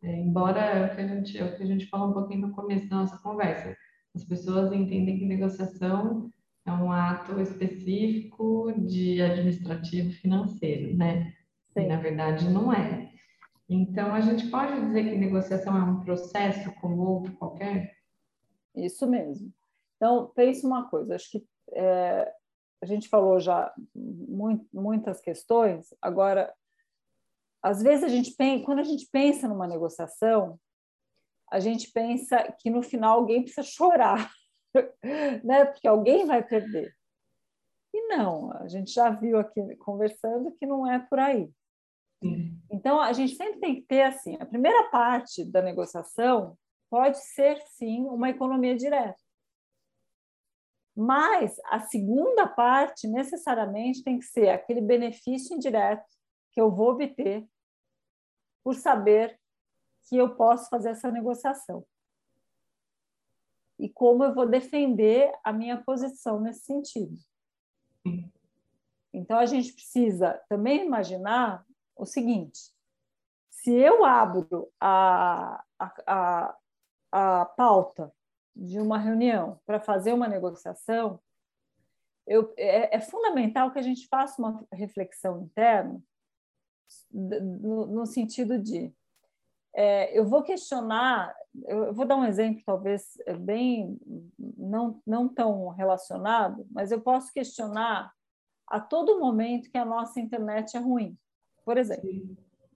É, 0.02 0.20
embora 0.20 0.60
é 0.60 0.86
o, 0.86 0.96
que 0.96 1.02
a 1.02 1.08
gente, 1.08 1.38
é 1.38 1.44
o 1.44 1.56
que 1.56 1.64
a 1.64 1.66
gente 1.66 1.86
falou 1.88 2.10
um 2.10 2.14
pouquinho 2.14 2.48
no 2.48 2.56
começo 2.56 2.90
da 2.90 2.98
nossa 2.98 3.18
conversa, 3.20 3.76
as 4.16 4.24
pessoas 4.24 4.74
entendem 4.74 5.20
que 5.20 5.26
negociação 5.26 6.32
é 6.66 6.72
um 6.72 6.92
ato 6.92 7.40
específico 7.40 8.72
de 8.88 9.22
administrativo 9.22 10.12
financeiro, 10.14 10.96
né? 10.96 11.34
Sim. 11.74 11.82
E, 11.82 11.88
na 11.88 11.98
verdade, 11.98 12.50
não 12.50 12.74
é. 12.74 13.12
Então, 13.70 14.14
a 14.14 14.22
gente 14.22 14.48
pode 14.48 14.82
dizer 14.82 15.10
que 15.10 15.18
negociação 15.18 15.78
é 15.78 15.84
um 15.84 16.02
processo 16.02 16.72
como 16.76 17.02
outro 17.02 17.32
qualquer? 17.34 17.96
Isso 18.76 19.08
mesmo. 19.08 19.52
Então, 19.96 20.32
pense 20.36 20.66
uma 20.66 20.90
coisa, 20.90 21.16
acho 21.16 21.32
que 21.32 21.46
é, 21.74 22.34
a 22.82 22.86
gente 22.86 23.08
falou 23.10 23.40
já 23.40 23.74
muito, 23.96 24.66
muitas 24.74 25.22
questões, 25.22 25.94
agora 26.02 26.54
às 27.64 27.82
vezes 27.82 28.04
a 28.04 28.08
gente 28.08 28.32
pensa, 28.32 28.66
quando 28.66 28.80
a 28.80 28.84
gente 28.84 29.08
pensa 29.12 29.48
numa 29.48 29.68
negociação, 29.68 30.60
a 31.52 31.60
gente 31.60 31.92
pensa 31.92 32.52
que 32.60 32.70
no 32.70 32.82
final 32.82 33.20
alguém 33.20 33.44
precisa 33.44 33.62
chorar, 33.62 34.32
né? 35.44 35.66
Porque 35.66 35.88
alguém 35.88 36.26
vai 36.26 36.42
perder. 36.42 36.96
E 37.94 38.08
não, 38.08 38.52
a 38.54 38.68
gente 38.68 38.92
já 38.92 39.10
viu 39.10 39.38
aqui 39.38 39.76
conversando 39.76 40.52
que 40.54 40.66
não 40.66 40.90
é 40.90 40.98
por 40.98 41.20
aí. 41.20 41.52
Então 42.70 43.02
a 43.02 43.12
gente 43.14 43.36
sempre 43.36 43.60
tem 43.60 43.76
que 43.76 43.82
ter 43.82 44.04
assim, 44.04 44.38
a 44.40 44.46
primeira 44.46 44.90
parte 44.90 45.44
da 45.44 45.62
negociação 45.62 46.58
pode 46.90 47.18
ser 47.18 47.60
sim 47.68 48.06
uma 48.06 48.30
economia 48.30 48.76
direta. 48.76 49.20
Mas 50.96 51.60
a 51.66 51.80
segunda 51.80 52.48
parte 52.48 53.08
necessariamente 53.08 54.04
tem 54.04 54.20
que 54.20 54.26
ser 54.26 54.50
aquele 54.50 54.82
benefício 54.82 55.56
indireto 55.56 56.06
que 56.52 56.60
eu 56.60 56.70
vou 56.70 56.92
obter 56.92 57.48
por 58.64 58.76
saber 58.76 59.40
que 60.08 60.18
eu 60.18 60.36
posso 60.36 60.70
fazer 60.70 60.90
essa 60.90 61.10
negociação. 61.10 61.86
E 63.80 63.90
como 63.90 64.24
eu 64.24 64.34
vou 64.34 64.48
defender 64.48 65.32
a 65.44 65.52
minha 65.52 65.82
posição 65.82 66.40
nesse 66.40 66.66
sentido. 66.66 67.16
Então, 69.14 69.38
a 69.38 69.46
gente 69.46 69.74
precisa 69.74 70.42
também 70.48 70.86
imaginar 70.86 71.66
o 71.96 72.06
seguinte: 72.06 72.72
se 73.50 73.72
eu 73.72 74.06
abro 74.06 74.72
a, 74.80 75.64
a, 75.80 75.94
a, 76.08 76.58
a 77.12 77.46
pauta 77.46 78.14
de 78.56 78.80
uma 78.80 78.98
reunião 78.98 79.60
para 79.66 79.80
fazer 79.80 80.14
uma 80.14 80.28
negociação, 80.28 81.20
eu, 82.28 82.54
é, 82.58 82.96
é, 82.96 83.00
fundamental 83.00 83.72
que 83.72 83.80
a 83.80 83.82
gente 83.82 84.08
faça 84.08 84.42
uma 84.42 84.66
reflexão 84.72 85.42
interna 85.42 86.02
no, 87.12 87.88
no 87.88 88.06
sentido 88.06 88.60
de 88.60 88.94
é, 89.74 90.18
eu 90.18 90.26
vou 90.26 90.44
questionar, 90.44 91.34
eu 91.66 91.94
vou 91.94 92.06
dar 92.06 92.18
um 92.18 92.26
exemplo 92.26 92.62
talvez 92.66 93.18
bem 93.40 93.98
não, 94.38 95.02
não 95.08 95.30
tão 95.30 95.70
relacionado, 95.70 96.68
mas 96.70 96.92
eu 96.92 97.02
posso 97.02 97.32
questionar 97.32 98.12
a 98.68 98.80
todo 98.80 99.20
momento 99.20 99.70
que 99.70 99.78
a 99.78 99.86
nossa 99.86 100.20
internet 100.20 100.76
é 100.76 100.80
ruim, 100.80 101.18
por 101.64 101.78
exemplo. 101.78 102.10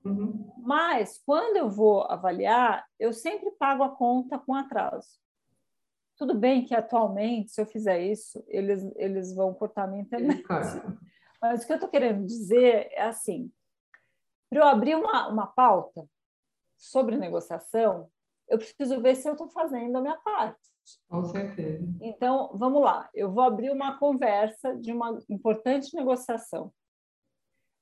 Uhum. 0.05 0.53
Mas 0.57 1.21
quando 1.25 1.57
eu 1.57 1.69
vou 1.69 2.03
avaliar, 2.03 2.85
eu 2.99 3.11
sempre 3.11 3.51
pago 3.51 3.83
a 3.83 3.89
conta 3.89 4.37
com 4.37 4.53
atraso. 4.53 5.19
Tudo 6.17 6.33
bem 6.33 6.63
que 6.63 6.73
atualmente, 6.73 7.51
se 7.51 7.61
eu 7.61 7.65
fizer 7.65 7.99
isso, 7.99 8.43
eles, 8.47 8.83
eles 8.95 9.35
vão 9.35 9.53
cortar 9.53 9.87
minha 9.87 10.01
internet. 10.01 10.43
Mas 11.41 11.63
o 11.63 11.67
que 11.67 11.73
eu 11.73 11.75
estou 11.75 11.89
querendo 11.89 12.25
dizer 12.25 12.89
é 12.91 13.03
assim: 13.03 13.51
para 14.49 14.59
eu 14.59 14.67
abrir 14.67 14.95
uma, 14.95 15.27
uma 15.27 15.47
pauta 15.47 16.07
sobre 16.77 17.17
negociação, 17.17 18.09
eu 18.47 18.57
preciso 18.57 19.01
ver 19.01 19.15
se 19.15 19.27
eu 19.27 19.33
estou 19.33 19.49
fazendo 19.49 19.97
a 19.97 20.01
minha 20.01 20.17
parte. 20.17 20.59
Com 21.09 21.23
certeza. 21.25 21.83
Então, 21.99 22.51
vamos 22.53 22.81
lá. 22.81 23.09
Eu 23.13 23.31
vou 23.31 23.43
abrir 23.43 23.71
uma 23.71 23.97
conversa 23.97 24.75
de 24.75 24.91
uma 24.91 25.19
importante 25.29 25.95
negociação. 25.95 26.71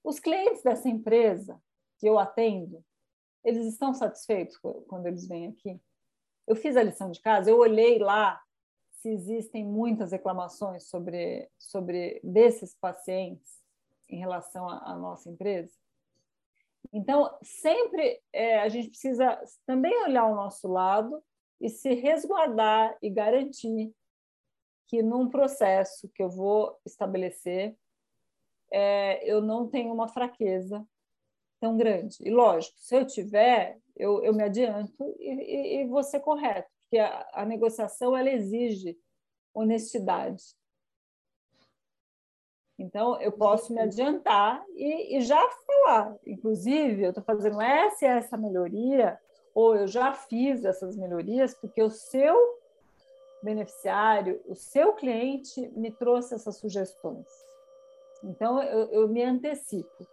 Os 0.03 0.19
clientes 0.19 0.63
dessa 0.63 0.89
empresa 0.89 1.61
que 1.99 2.07
eu 2.07 2.17
atendo, 2.17 2.83
eles 3.43 3.65
estão 3.65 3.93
satisfeitos 3.93 4.57
quando 4.87 5.05
eles 5.07 5.27
vêm 5.27 5.47
aqui? 5.47 5.79
Eu 6.47 6.55
fiz 6.55 6.75
a 6.75 6.83
lição 6.83 7.09
de 7.11 7.21
casa, 7.21 7.49
eu 7.49 7.57
olhei 7.57 7.99
lá 7.99 8.41
se 8.91 9.09
existem 9.09 9.65
muitas 9.65 10.11
reclamações 10.11 10.87
sobre, 10.87 11.49
sobre 11.57 12.19
desses 12.23 12.75
pacientes 12.75 13.61
em 14.09 14.17
relação 14.17 14.69
à 14.69 14.95
nossa 14.95 15.29
empresa. 15.29 15.73
Então, 16.91 17.35
sempre 17.41 18.21
é, 18.31 18.59
a 18.59 18.69
gente 18.69 18.89
precisa 18.89 19.41
também 19.65 20.03
olhar 20.03 20.25
o 20.25 20.35
nosso 20.35 20.67
lado 20.67 21.23
e 21.59 21.69
se 21.69 21.93
resguardar 21.93 22.97
e 23.01 23.09
garantir 23.09 23.93
que 24.87 25.01
num 25.01 25.29
processo 25.29 26.09
que 26.09 26.21
eu 26.21 26.29
vou 26.29 26.79
estabelecer, 26.85 27.75
é, 28.71 29.25
eu 29.29 29.41
não 29.41 29.67
tenho 29.67 29.93
uma 29.93 30.07
fraqueza 30.07 30.85
tão 31.63 31.77
grande. 31.77 32.17
E 32.19 32.29
lógico, 32.29 32.77
se 32.77 32.93
eu 32.93 33.07
tiver, 33.07 33.79
eu, 33.95 34.21
eu 34.21 34.33
me 34.33 34.43
adianto 34.43 35.15
e, 35.17 35.29
e, 35.29 35.77
e 35.77 35.87
vou 35.87 36.03
ser 36.03 36.19
correto, 36.19 36.69
porque 36.81 36.99
a, 36.99 37.25
a 37.33 37.45
negociação 37.45 38.17
ela 38.17 38.29
exige 38.29 38.97
honestidade. 39.53 40.43
Então, 42.77 43.21
eu 43.21 43.31
posso 43.31 43.73
me 43.73 43.79
adiantar 43.79 44.61
e, 44.75 45.17
e 45.17 45.21
já 45.21 45.41
falar. 45.65 46.17
Inclusive, 46.27 47.01
eu 47.01 47.09
estou 47.11 47.23
fazendo 47.23 47.61
essa 47.61 48.03
e 48.03 48.09
essa 48.09 48.35
melhoria, 48.35 49.17
ou 49.55 49.73
eu 49.73 49.87
já 49.87 50.11
fiz 50.11 50.65
essas 50.65 50.97
melhorias, 50.97 51.53
porque 51.53 51.81
o 51.81 51.89
seu 51.89 52.35
beneficiário, 53.41 54.41
o 54.47 54.55
seu 54.55 54.91
cliente 54.95 55.61
me 55.77 55.91
trouxe 55.91 56.35
essas 56.35 56.57
sugestões. 56.57 57.27
Então, 58.21 58.61
eu, 58.61 58.89
eu 58.91 59.07
me 59.07 59.23
antecipo. 59.23 60.05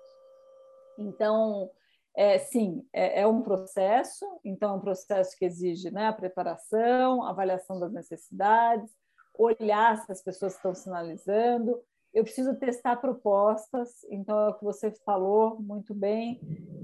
Então, 1.00 1.70
é, 2.16 2.38
sim, 2.38 2.86
é, 2.92 3.22
é, 3.22 3.26
um 3.26 3.42
processo, 3.42 4.26
então 4.44 4.74
é 4.74 4.76
um 4.76 4.80
processo 4.80 5.36
que 5.38 5.44
exige 5.44 5.90
né, 5.90 6.08
a 6.08 6.12
preparação, 6.12 7.22
a 7.22 7.30
avaliação 7.30 7.78
das 7.78 7.92
necessidades, 7.92 8.90
olhar 9.38 9.96
se 10.04 10.10
as 10.12 10.22
pessoas 10.22 10.54
estão 10.54 10.74
sinalizando. 10.74 11.80
Eu 12.12 12.24
preciso 12.24 12.56
testar 12.56 12.96
propostas, 12.96 14.04
então 14.10 14.38
é 14.38 14.48
o 14.48 14.54
que 14.54 14.64
você 14.64 14.90
falou 15.04 15.60
muito 15.60 15.94
bem, 15.94 16.40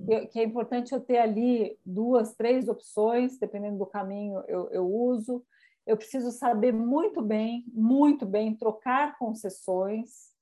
que, 0.07 0.27
que 0.29 0.41
é 0.41 0.45
importante 0.45 0.95
eu 0.95 1.01
ter 1.01 1.19
ali 1.19 1.77
duas, 1.85 2.35
três 2.35 2.69
opções, 2.69 3.37
dependendo 3.37 3.79
do 3.79 3.87
caminho 3.87 4.43
eu, 4.47 4.71
eu 4.71 4.87
uso. 4.87 5.45
Eu 5.85 5.97
preciso 5.97 6.31
saber 6.31 6.73
muito 6.73 7.21
bem, 7.21 7.65
muito 7.69 8.25
bem, 8.25 8.57
trocar 8.57 9.19
concessões, 9.19 10.33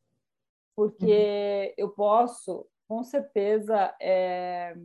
porque 0.77 1.75
uhum. 1.79 1.85
eu 1.85 1.89
posso 1.91 2.66
com 2.89 3.03
certeza 3.03 3.95
é, 4.01 4.76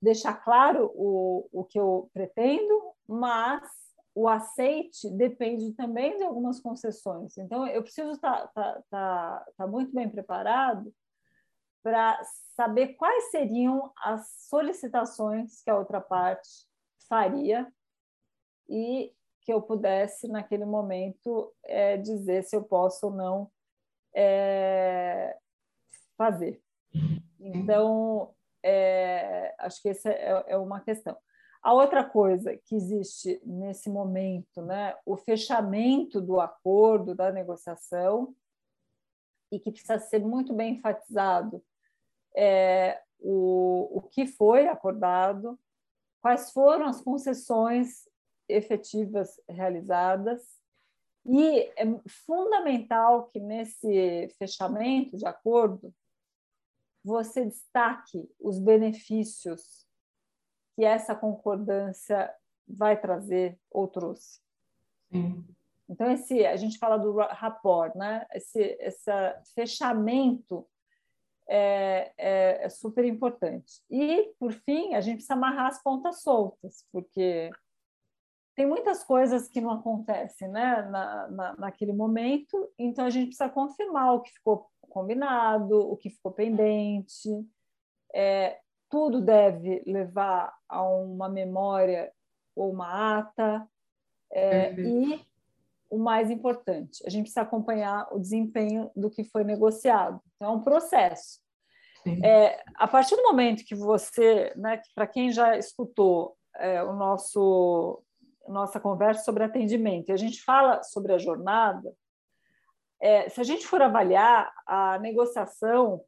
deixar 0.00 0.34
claro 0.34 0.90
o, 0.94 1.48
o 1.52 1.64
que 1.64 1.78
eu 1.78 2.10
pretendo, 2.12 2.92
mas 3.06 3.62
o 4.14 4.28
aceite 4.28 5.08
depende 5.10 5.72
também 5.72 6.18
de 6.18 6.24
algumas 6.24 6.60
concessões. 6.60 7.36
Então, 7.38 7.66
eu 7.66 7.82
preciso 7.82 8.10
estar 8.10 8.48
tá, 8.48 8.48
tá, 8.48 8.82
tá, 8.90 9.46
tá 9.56 9.66
muito 9.66 9.92
bem 9.94 10.08
preparado 10.08 10.92
para 11.82 12.20
saber 12.54 12.94
quais 12.94 13.30
seriam 13.30 13.92
as 13.96 14.28
solicitações 14.48 15.62
que 15.62 15.70
a 15.70 15.78
outra 15.78 16.00
parte 16.00 16.66
faria 17.08 17.66
e 18.68 19.12
que 19.40 19.52
eu 19.52 19.60
pudesse, 19.60 20.28
naquele 20.28 20.64
momento, 20.64 21.52
é, 21.64 21.96
dizer 21.96 22.44
se 22.44 22.54
eu 22.54 22.62
posso 22.62 23.06
ou 23.06 23.12
não 23.12 23.50
é, 24.14 25.36
fazer. 26.16 26.62
Então, 27.40 28.34
é, 28.62 29.54
acho 29.58 29.82
que 29.82 29.88
essa 29.88 30.10
é, 30.10 30.44
é 30.48 30.56
uma 30.56 30.80
questão. 30.80 31.16
A 31.62 31.72
outra 31.72 32.04
coisa 32.04 32.56
que 32.56 32.74
existe 32.74 33.40
nesse 33.44 33.88
momento, 33.88 34.62
né, 34.62 34.96
o 35.06 35.16
fechamento 35.16 36.20
do 36.20 36.40
acordo, 36.40 37.14
da 37.14 37.30
negociação, 37.30 38.34
e 39.50 39.60
que 39.60 39.70
precisa 39.70 39.98
ser 39.98 40.20
muito 40.20 40.52
bem 40.52 40.74
enfatizado, 40.74 41.62
é 42.34 43.00
o, 43.18 43.98
o 43.98 44.02
que 44.02 44.26
foi 44.26 44.66
acordado, 44.66 45.58
quais 46.20 46.50
foram 46.50 46.86
as 46.86 47.00
concessões 47.00 48.08
efetivas 48.48 49.40
realizadas, 49.48 50.42
e 51.24 51.60
é 51.76 51.84
fundamental 52.08 53.28
que 53.28 53.38
nesse 53.38 54.28
fechamento 54.36 55.16
de 55.16 55.26
acordo 55.26 55.94
você 57.04 57.44
destaque 57.44 58.28
os 58.40 58.58
benefícios 58.58 59.86
que 60.74 60.84
essa 60.84 61.14
concordância 61.14 62.32
vai 62.66 62.98
trazer 63.00 63.58
ou 63.70 63.88
trouxe. 63.88 64.40
Sim. 65.10 65.44
Então 65.88 66.10
esse 66.10 66.46
a 66.46 66.56
gente 66.56 66.78
fala 66.78 66.96
do 66.96 67.16
rapport, 67.16 67.94
né? 67.96 68.26
Esse 68.32 68.76
esse 68.80 69.10
fechamento 69.54 70.66
é, 71.48 72.12
é, 72.16 72.64
é, 72.64 72.68
super 72.68 73.04
importante. 73.04 73.82
E 73.90 74.32
por 74.38 74.52
fim 74.52 74.94
a 74.94 75.00
gente 75.00 75.16
precisa 75.16 75.34
amarrar 75.34 75.66
as 75.66 75.82
pontas 75.82 76.22
soltas, 76.22 76.86
porque 76.90 77.50
tem 78.54 78.66
muitas 78.66 79.02
coisas 79.04 79.48
que 79.48 79.60
não 79.60 79.70
acontecem, 79.70 80.48
né? 80.48 80.82
Na, 80.82 81.28
na, 81.28 81.56
naquele 81.56 81.92
momento, 81.92 82.70
então 82.78 83.04
a 83.04 83.10
gente 83.10 83.26
precisa 83.26 83.50
confirmar 83.50 84.14
o 84.14 84.20
que 84.20 84.32
ficou 84.32 84.71
combinado, 84.92 85.78
o 85.78 85.96
que 85.96 86.10
ficou 86.10 86.32
pendente. 86.32 87.28
É, 88.14 88.58
tudo 88.90 89.20
deve 89.20 89.82
levar 89.86 90.54
a 90.68 90.82
uma 90.82 91.28
memória 91.28 92.12
ou 92.54 92.70
uma 92.70 93.18
ata. 93.18 93.66
É, 94.30 94.72
e 94.74 95.20
o 95.90 95.98
mais 95.98 96.30
importante, 96.30 97.02
a 97.06 97.10
gente 97.10 97.24
precisa 97.24 97.42
acompanhar 97.42 98.08
o 98.12 98.18
desempenho 98.18 98.90
do 98.96 99.10
que 99.10 99.24
foi 99.24 99.44
negociado. 99.44 100.20
Então, 100.36 100.52
é 100.52 100.56
um 100.56 100.62
processo. 100.62 101.40
É, 102.24 102.62
a 102.74 102.88
partir 102.88 103.14
do 103.14 103.22
momento 103.22 103.64
que 103.64 103.74
você, 103.74 104.52
né, 104.56 104.80
para 104.94 105.06
quem 105.06 105.30
já 105.30 105.56
escutou 105.56 106.36
é, 106.56 106.82
o 106.82 106.92
nosso 106.94 108.02
nossa 108.48 108.80
conversa 108.80 109.22
sobre 109.22 109.44
atendimento, 109.44 110.08
e 110.08 110.12
a 110.12 110.16
gente 110.16 110.42
fala 110.42 110.82
sobre 110.82 111.12
a 111.12 111.18
jornada, 111.18 111.94
é, 113.02 113.28
se 113.28 113.40
a 113.40 113.44
gente 113.44 113.66
for 113.66 113.82
avaliar 113.82 114.54
a 114.64 114.96
negociação, 115.00 116.04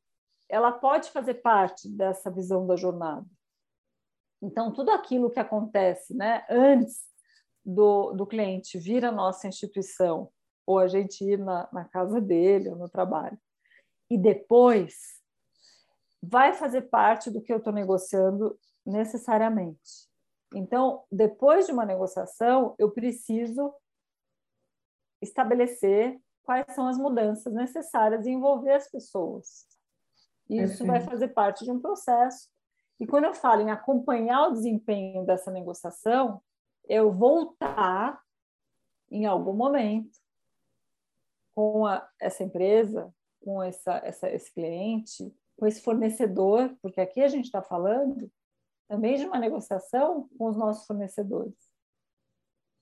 ela 0.49 0.71
pode 0.71 1.11
fazer 1.11 1.35
parte 1.35 1.89
dessa 1.89 2.31
visão 2.31 2.65
da 2.69 2.77
jornada. 2.77 3.27
Então, 4.41 4.73
tudo 4.73 4.93
aquilo 4.93 5.29
que 5.29 5.41
acontece 5.41 6.15
né, 6.15 6.47
antes 6.49 7.03
do, 7.65 8.13
do 8.13 8.25
cliente 8.25 8.79
vir 8.79 9.05
à 9.05 9.11
nossa 9.11 9.49
instituição, 9.49 10.31
ou 10.65 10.79
a 10.79 10.87
gente 10.87 11.25
ir 11.25 11.37
na, 11.37 11.69
na 11.73 11.85
casa 11.85 12.21
dele 12.21 12.69
ou 12.69 12.77
no 12.77 12.89
trabalho, 12.89 13.37
e 14.09 14.17
depois 14.17 14.95
vai 16.23 16.53
fazer 16.53 16.83
parte 16.83 17.29
do 17.29 17.43
que 17.43 17.53
eu 17.53 17.59
estou 17.59 17.73
negociando 17.73 18.57
necessariamente. 18.87 20.09
Então, 20.55 21.05
depois 21.11 21.67
de 21.67 21.73
uma 21.73 21.85
negociação, 21.85 22.77
eu 22.79 22.93
preciso 22.93 23.75
estabelecer 25.21 26.21
quais 26.45 26.67
são 26.75 26.87
as 26.87 26.99
mudanças 26.99 27.53
necessárias 27.53 28.27
e 28.27 28.31
envolver 28.31 28.75
as 28.75 28.89
pessoas. 28.89 29.67
Isso 30.49 30.87
vai 30.87 31.01
fazer 31.01 31.29
parte 31.29 31.65
de 31.65 31.71
um 31.71 31.81
processo 31.81 32.49
E 33.01 33.07
quando 33.07 33.25
eu 33.25 33.35
falo 33.35 33.63
em 33.63 33.71
acompanhar 33.71 34.49
o 34.49 34.53
desempenho 34.53 35.25
dessa 35.25 35.51
negociação, 35.51 36.41
eu 36.89 37.13
voltar 37.13 38.23
em 39.11 39.27
algum 39.27 39.55
momento 39.55 40.19
com 41.55 41.87
a, 41.87 42.09
essa 42.21 42.43
empresa, 42.43 43.13
com 43.43 43.63
essa, 43.63 43.95
essa, 44.05 44.31
esse 44.31 44.53
cliente, 44.53 45.35
com 45.57 45.67
esse 45.67 45.81
fornecedor, 45.81 46.77
porque 46.83 47.01
aqui 47.01 47.23
a 47.23 47.29
gente 47.29 47.47
está 47.47 47.63
falando 47.63 48.31
também 48.89 49.17
de 49.17 49.25
uma 49.25 49.39
negociação 49.39 50.29
com 50.37 50.49
os 50.49 50.57
nossos 50.57 50.87
fornecedores. 50.87 51.55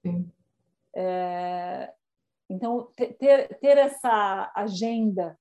Sim. 0.04 0.30
É, 0.94 1.94
então, 2.52 2.92
ter, 2.94 3.58
ter 3.58 3.78
essa 3.78 4.52
agenda 4.54 5.38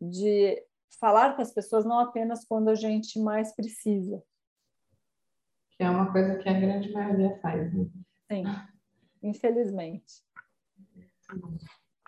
de 0.00 0.64
falar 0.98 1.34
com 1.34 1.42
as 1.42 1.52
pessoas 1.52 1.84
não 1.84 1.98
apenas 1.98 2.44
quando 2.44 2.68
a 2.68 2.74
gente 2.74 3.18
mais 3.18 3.54
precisa. 3.54 4.22
Que 5.72 5.82
é 5.82 5.90
uma 5.90 6.12
coisa 6.12 6.38
que 6.38 6.48
a 6.48 6.52
grande 6.52 6.92
maioria 6.92 7.36
faz, 7.40 7.74
né? 7.74 7.90
Sim, 8.30 8.44
infelizmente. 9.22 10.22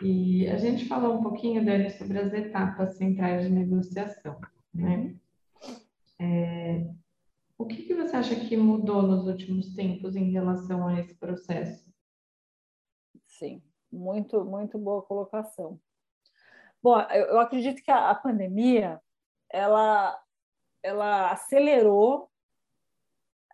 E 0.01 0.47
a 0.49 0.57
gente 0.57 0.87
falou 0.87 1.19
um 1.19 1.23
pouquinho, 1.23 1.65
Dani, 1.65 1.91
sobre 1.91 2.19
as 2.19 2.33
etapas 2.33 2.97
centrais 2.97 3.45
de 3.45 3.51
negociação, 3.51 4.41
né? 4.73 5.17
É, 6.21 6.89
o 7.59 7.67
que, 7.67 7.83
que 7.83 7.95
você 7.95 8.17
acha 8.17 8.37
que 8.37 8.57
mudou 8.57 9.03
nos 9.03 9.27
últimos 9.27 9.75
tempos 9.75 10.15
em 10.15 10.31
relação 10.31 10.87
a 10.87 11.01
esse 11.01 11.15
processo? 11.15 11.93
Sim, 13.27 13.63
muito, 13.93 14.45
muito 14.45 14.79
boa 14.79 15.03
colocação. 15.03 15.79
Bom, 16.83 16.99
eu 17.01 17.39
acredito 17.39 17.83
que 17.83 17.91
a, 17.91 18.15
pandemia 18.15 19.01
ela, 19.49 20.21
ela 20.83 21.31
acelerou 21.31 22.29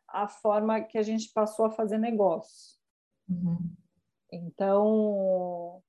a 0.07 0.26
forma 0.26 0.80
que 0.80 0.97
a 0.97 1.03
gente 1.03 1.30
passou 1.32 1.66
a 1.66 1.70
fazer 1.70 1.99
negócio. 1.99 2.78
Uhum. 3.28 3.59
Então, 4.32 5.82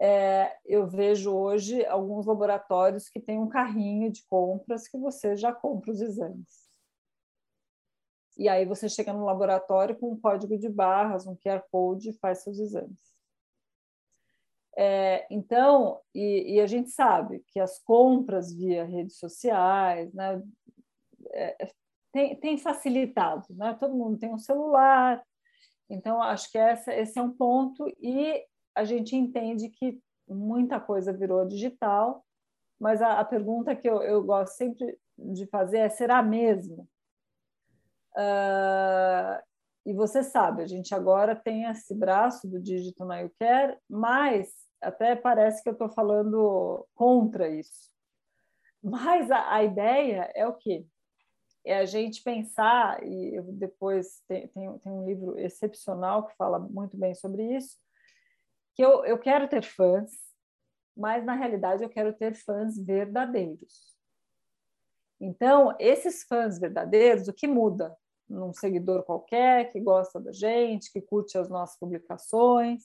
é, 0.00 0.58
eu 0.64 0.86
vejo 0.86 1.32
hoje 1.32 1.84
alguns 1.86 2.26
laboratórios 2.26 3.08
que 3.08 3.20
têm 3.20 3.38
um 3.38 3.48
carrinho 3.48 4.10
de 4.10 4.24
compras 4.26 4.88
que 4.88 4.98
você 4.98 5.36
já 5.36 5.52
compra 5.52 5.92
os 5.92 6.00
exames. 6.00 6.68
E 8.36 8.48
aí 8.48 8.64
você 8.64 8.88
chega 8.88 9.12
no 9.12 9.24
laboratório 9.24 9.96
com 9.96 10.12
um 10.12 10.20
código 10.20 10.56
de 10.56 10.68
barras, 10.68 11.26
um 11.26 11.36
QR 11.36 11.62
Code 11.70 12.10
e 12.10 12.18
faz 12.18 12.42
seus 12.42 12.58
exames. 12.58 13.17
É, 14.80 15.26
então, 15.28 16.00
e, 16.14 16.54
e, 16.54 16.60
a 16.60 16.66
gente 16.68 16.90
sabe 16.90 17.42
que 17.48 17.58
as 17.58 17.80
compras 17.80 18.54
via 18.54 18.84
redes 18.84 19.18
sociais 19.18 20.14
né, 20.14 20.40
é, 21.32 21.64
é, 21.64 21.70
tem, 22.12 22.36
tem, 22.36 22.56
facilitado, 22.56 23.44
né? 23.50 23.76
todo 23.80 23.96
mundo 23.96 24.20
tem 24.20 24.32
um 24.32 24.38
celular, 24.38 25.20
então 25.90 26.22
acho 26.22 26.48
que 26.52 26.58
essa, 26.58 26.94
esse 26.94 27.18
é 27.18 27.22
um 27.22 27.32
ponto, 27.32 27.92
e 28.00 28.40
a 28.72 28.84
gente 28.84 29.16
entende 29.16 29.68
que 29.68 30.00
muita 30.28 30.78
coisa 30.78 31.12
virou 31.12 31.44
digital, 31.44 32.24
mas 32.78 33.02
a, 33.02 33.18
a 33.18 33.24
pergunta 33.24 33.74
que 33.74 33.90
eu, 33.90 34.00
eu, 34.02 34.22
gosto 34.22 34.54
sempre 34.54 34.96
de 35.18 35.44
fazer 35.48 35.78
é: 35.78 35.88
será 35.88 36.22
mesmo? 36.22 36.88
Uh, 38.16 39.42
e 39.88 39.94
você 39.94 40.22
sabe, 40.22 40.62
a 40.62 40.66
gente 40.66 40.94
agora 40.94 41.34
tem 41.34 41.64
esse 41.64 41.94
braço 41.94 42.46
do 42.46 42.60
Digital 42.60 43.08
Now 43.08 43.20
You 43.20 43.32
Care, 43.40 43.78
mas 43.88 44.54
até 44.82 45.16
parece 45.16 45.62
que 45.62 45.68
eu 45.70 45.72
estou 45.72 45.88
falando 45.88 46.86
contra 46.94 47.48
isso. 47.48 47.90
Mas 48.82 49.30
a, 49.30 49.54
a, 49.54 49.64
ideia 49.64 50.30
é 50.34 50.46
o 50.46 50.52
quê? 50.52 50.84
É 51.64 51.78
a 51.78 51.86
gente 51.86 52.22
pensar, 52.22 53.02
e 53.02 53.36
eu 53.36 53.44
depois 53.44 54.22
tem, 54.28 54.46
tem, 54.48 54.78
tem, 54.78 54.92
um 54.92 55.06
livro 55.06 55.38
excepcional 55.38 56.26
que 56.26 56.36
fala 56.36 56.58
muito 56.58 56.94
bem 56.94 57.14
sobre 57.14 57.56
isso, 57.56 57.78
que 58.74 58.84
eu, 58.84 59.06
eu 59.06 59.18
quero 59.18 59.48
ter 59.48 59.62
fãs, 59.62 60.10
mas 60.94 61.24
na 61.24 61.32
realidade 61.32 61.82
eu 61.82 61.88
quero 61.88 62.12
ter 62.12 62.34
fãs 62.34 62.78
verdadeiros. 62.78 63.96
Então, 65.18 65.74
esses 65.78 66.24
fãs 66.24 66.58
verdadeiros, 66.58 67.26
o 67.26 67.32
que 67.32 67.48
muda? 67.48 67.96
Num 68.28 68.52
seguidor 68.52 69.02
qualquer 69.04 69.70
que 69.72 69.80
gosta 69.80 70.20
da 70.20 70.32
gente, 70.32 70.92
que 70.92 71.00
curte 71.00 71.38
as 71.38 71.48
nossas 71.48 71.78
publicações, 71.78 72.84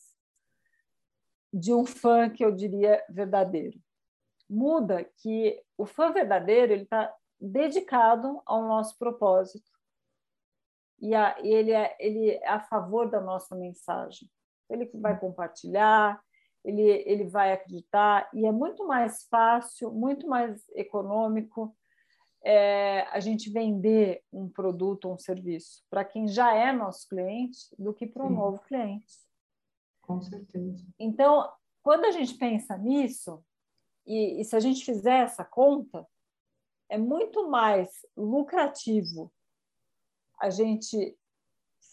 de 1.54 1.74
um 1.74 1.86
fã 1.86 2.30
que 2.30 2.44
eu 2.44 2.52
diria 2.52 3.04
verdadeiro. 3.10 3.80
Muda 4.50 5.04
que 5.04 5.62
o 5.78 5.86
fã 5.86 6.12
verdadeiro 6.12 6.74
ele 6.74 6.84
está 6.84 7.14
dedicado 7.40 8.42
ao 8.46 8.62
nosso 8.64 8.98
propósito 8.98 9.72
e, 11.00 11.14
a, 11.14 11.36
ele, 11.40 11.72
é, 11.72 11.96
ele 12.00 12.32
é 12.32 12.48
a 12.48 12.62
favor 12.62 13.10
da 13.10 13.20
nossa 13.20 13.56
mensagem. 13.56 14.30
Ele 14.70 14.90
vai 14.96 15.20
compartilhar, 15.20 16.24
ele, 16.64 16.82
ele 17.06 17.26
vai 17.26 17.52
acreditar 17.52 18.30
e 18.34 18.46
é 18.46 18.52
muito 18.52 18.88
mais 18.88 19.26
fácil, 19.26 19.92
muito 19.92 20.28
mais 20.28 20.68
econômico 20.70 21.76
é, 22.44 23.08
a 23.12 23.20
gente 23.20 23.50
vender 23.50 24.22
um 24.32 24.50
produto 24.50 25.06
ou 25.06 25.14
um 25.14 25.18
serviço 25.18 25.84
para 25.90 26.04
quem 26.04 26.28
já 26.28 26.54
é 26.54 26.74
nosso 26.74 27.08
cliente 27.08 27.58
do 27.80 27.94
que 27.94 28.06
para 28.06 28.26
um 28.26 28.30
novo 28.30 28.60
cliente. 28.60 29.22
Com 30.02 30.22
certeza. 30.22 30.86
Então, 31.00 31.50
quando 31.82 32.06
a 32.06 32.12
gente 32.12 32.36
pensa 32.36 32.78
nisso, 32.78 33.44
e, 34.06 34.42
e 34.42 34.46
se 34.46 34.56
a 34.56 34.60
gente 34.60 34.84
fizer 34.84 35.24
essa 35.24 35.46
conta, 35.46 36.06
é 36.90 36.98
muito 36.98 37.50
mais 37.50 38.06
lucrativo 38.16 39.32
a 40.40 40.50
gente 40.50 41.18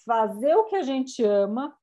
fazer 0.04 0.54
o 0.56 0.64
que 0.64 0.76
a 0.76 0.82
gente 0.82 1.22
ama 1.22 1.76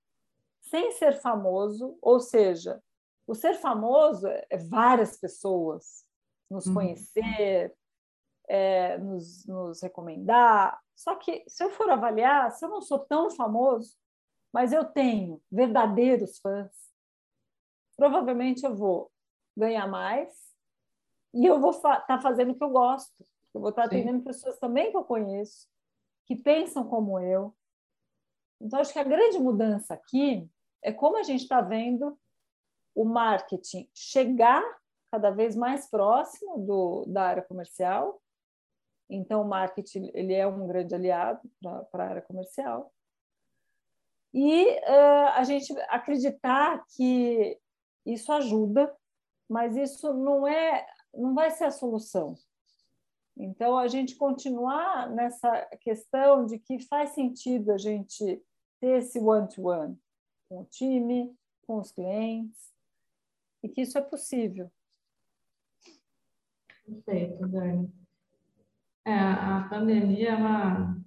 sem 0.59 0.91
ser 0.91 1.13
famoso, 1.22 1.97
ou 2.01 2.20
seja, 2.20 2.84
o 3.26 3.34
ser 3.34 3.53
famoso 3.55 4.28
é 4.28 4.57
várias 4.57 5.18
pessoas 5.18 6.05
nos 6.49 6.65
uhum. 6.65 6.74
conhecer, 6.74 7.74
é, 8.48 8.98
nos, 8.98 9.45
nos 9.45 9.82
recomendar. 9.82 10.80
Só 10.95 11.16
que 11.16 11.43
se 11.48 11.64
eu 11.64 11.70
for 11.72 11.89
avaliar, 11.89 12.52
se 12.52 12.66
eu 12.66 12.70
não 12.70 12.82
sou 12.82 13.00
tão 13.00 13.30
famoso, 13.30 13.95
mas 14.54 14.72
eu 14.72 14.86
tenho 14.86 15.41
verdadeiros 15.52 16.39
fãs, 16.39 16.72
provavelmente 17.95 18.66
eu 18.66 18.76
vou 18.76 19.12
ganhar 19.56 19.88
mais 19.88 20.48
e 21.34 21.45
eu 21.45 21.60
vou 21.60 21.72
estar 21.72 22.00
fa 22.00 22.02
tá 22.02 22.22
fazendo 22.22 22.52
o 22.52 22.56
que 22.56 22.64
eu 22.64 22.70
gosto. 22.70 23.26
Eu 23.54 23.62
vou 23.62 23.70
estar 23.70 23.84
tá 23.84 23.88
atendendo 23.88 24.24
pessoas 24.24 24.58
também 24.60 24.91
que 24.91 24.98
eu 24.98 25.04
conheço, 25.04 25.68
que 26.26 26.36
pensam 26.36 26.88
como 26.88 27.20
eu. 27.20 27.56
Então, 28.62 28.80
acho 28.80 28.93
que 28.93 29.00
a 29.00 29.04
grande 29.04 29.38
mudança 29.39 29.93
aqui 29.93 30.50
é 30.84 30.91
como 30.91 31.18
a 31.18 31.24
gente 31.24 31.41
está 31.41 31.62
vendo 31.62 32.18
o 32.95 33.06
marketing 33.06 33.88
chegar 33.93 34.64
cada 35.12 35.30
vez 35.30 35.56
mais 35.56 35.89
próximo 35.89 36.58
do, 36.60 37.06
da 37.08 37.24
área 37.24 37.43
comercial. 37.43 38.22
Então, 39.10 39.41
o 39.41 39.47
marketing 39.47 40.12
ele 40.14 40.34
é 40.34 40.45
um 40.45 40.68
grande 40.68 40.93
aliado 40.93 41.41
para 41.91 42.03
a 42.03 42.10
área 42.10 42.22
comercial 42.22 42.91
e 44.34 44.70
uh, 44.82 45.30
a 45.34 45.43
gente 45.43 45.74
acreditar 45.89 46.86
que 46.95 47.58
isso 48.05 48.32
ajuda, 48.32 48.95
mas 49.49 49.76
isso 49.76 50.14
não 50.14 50.47
é, 50.47 50.86
não 51.14 51.34
vai 51.34 51.49
ser 51.51 51.66
a 51.66 51.72
solução. 51.72 52.36
Então 53.36 53.78
a 53.78 53.88
gente 53.88 54.16
continuar 54.16 55.10
nessa 55.10 55.66
questão 55.82 56.45
de 56.45 56.60
que 56.60 56.80
faz 56.88 57.12
sentido 57.12 57.72
a 57.72 57.78
gente 57.78 58.41
ter 58.80 58.99
esse 58.99 59.20
one-to-one 59.20 59.93
-one 59.93 59.97
com 60.49 60.62
o 60.62 60.66
time, 60.66 61.36
com 61.66 61.78
os 61.78 61.91
clientes, 61.91 62.72
e 63.64 63.70
que 63.70 63.82
isso 63.82 63.97
é 63.97 64.01
possível. 64.01 64.72
Perfeito, 66.86 67.47
Dani. 67.47 67.91
É, 69.08 69.14
a 69.14 69.66
pandemia 69.70 70.32
ela 70.32 70.97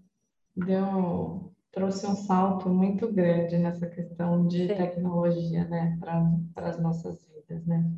deu 0.57 1.53
trouxe 1.71 2.07
um 2.07 2.17
salto 2.17 2.71
muito 2.71 3.13
grande 3.13 3.59
nessa 3.59 3.87
questão 3.87 4.49
de 4.49 4.67
Sim. 4.67 4.75
tecnologia, 4.75 5.69
né, 5.69 5.99
para 6.01 6.69
as 6.69 6.81
nossas 6.81 7.23
vidas, 7.29 7.67
né? 7.67 7.93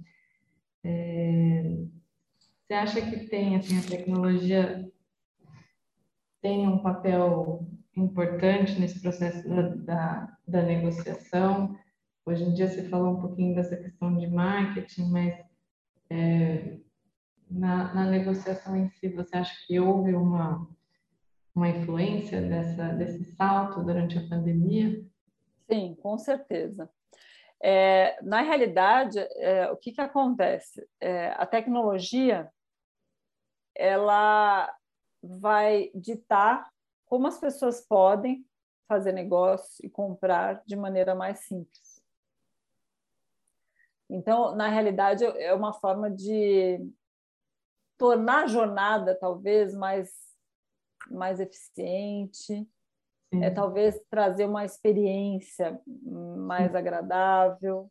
É, 0.83 1.85
você 2.67 2.75
acha 2.75 3.01
que 3.01 3.29
tem, 3.29 3.55
assim, 3.55 3.79
a 3.79 3.83
tecnologia 3.83 4.93
tem 6.43 6.67
um 6.67 6.79
papel 6.79 7.65
importante 7.97 8.81
nesse 8.81 9.01
processo 9.01 9.49
da, 9.49 9.69
da, 9.69 10.39
da 10.49 10.63
negociação? 10.63 11.79
Hoje 12.27 12.43
em 12.43 12.53
dia 12.53 12.69
você 12.69 12.89
falou 12.89 13.17
um 13.17 13.21
pouquinho 13.21 13.55
dessa 13.55 13.77
questão 13.77 14.17
de 14.17 14.27
marketing, 14.27 15.11
mas 15.11 15.39
é, 16.11 16.79
na, 17.53 17.93
na 17.95 18.05
negociação 18.05 18.77
em 18.77 18.89
si, 18.91 19.09
você 19.09 19.37
acha 19.37 19.55
que 19.67 19.79
houve 19.79 20.15
uma 20.15 20.67
uma 21.55 21.69
influência 21.69 22.41
dessa, 22.41 22.89
desse 22.95 23.25
salto 23.37 23.83
durante 23.83 24.19
a 24.19 24.27
pandemia? 24.27 25.05
Sim, 25.71 25.95
com 25.97 26.17
certeza. 26.19 26.91
É, 27.63 28.19
na 28.23 28.41
realidade, 28.41 29.19
é, 29.19 29.71
o 29.71 29.77
que, 29.77 29.93
que 29.93 30.01
acontece? 30.01 30.87
É, 31.01 31.29
a 31.37 31.47
tecnologia, 31.47 32.51
ela, 33.75 34.75
vai 35.23 35.91
ditar 35.95 36.69
como 37.07 37.27
as 37.27 37.39
pessoas 37.39 37.87
podem 37.87 38.45
fazer 38.89 39.13
negócio 39.13 39.85
e 39.85 39.89
comprar 39.89 40.63
de 40.67 40.75
maneira 40.75 41.15
mais 41.15 41.41
simples. 41.41 42.03
Então, 44.11 44.55
na 44.57 44.69
realidade, 44.69 45.25
é 45.25 45.55
uma 45.55 45.73
forma 45.73 46.11
de 46.11 46.81
tornar 48.03 48.43
a 48.43 48.47
jornada 48.49 49.15
talvez 49.15 49.73
mais 49.73 50.13
mais 51.09 51.39
eficiente, 51.39 52.69
é 53.41 53.49
talvez 53.49 54.01
trazer 54.11 54.45
uma 54.45 54.65
experiência 54.65 55.81
mais 55.87 56.73
Sim. 56.73 56.77
agradável. 56.77 57.91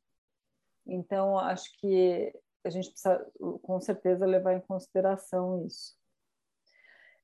Então, 0.85 1.37
acho 1.39 1.71
que 1.79 2.33
a 2.65 2.69
gente 2.69 2.89
precisa, 2.89 3.25
com 3.61 3.79
certeza, 3.79 4.25
levar 4.25 4.53
em 4.53 4.61
consideração 4.61 5.65
isso. 5.65 5.95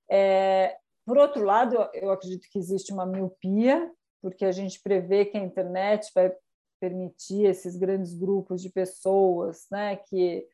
É, 0.10 0.78
por 1.06 1.18
outro 1.18 1.44
lado, 1.44 1.76
eu 1.94 2.10
acredito 2.10 2.48
que 2.50 2.58
existe 2.58 2.94
uma 2.94 3.06
miopia, 3.06 3.92
porque 4.22 4.46
a 4.46 4.52
gente 4.52 4.82
prevê 4.82 5.26
que 5.26 5.38
a 5.38 5.44
internet 5.44 6.10
vai 6.16 6.34
permitir 6.80 7.46
esses 7.46 7.76
grandes 7.76 8.14
grupos 8.14 8.62
de 8.62 8.70
pessoas 8.70 9.68
né, 9.72 9.98
que 9.98 10.48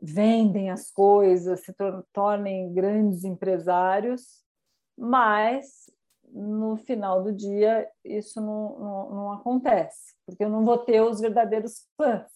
vendem 0.00 0.70
as 0.70 0.90
coisas, 0.90 1.60
se 1.60 1.74
tornem 2.12 2.72
grandes 2.72 3.24
empresários, 3.24 4.42
mas 4.96 5.90
no 6.32 6.76
final 6.76 7.22
do 7.22 7.32
dia 7.32 7.90
isso 8.04 8.40
não, 8.40 8.78
não, 8.78 9.10
não 9.10 9.32
acontece, 9.32 10.14
porque 10.24 10.44
eu 10.44 10.48
não 10.48 10.64
vou 10.64 10.78
ter 10.78 11.00
os 11.00 11.20
verdadeiros 11.20 11.86
fãs. 11.96 12.30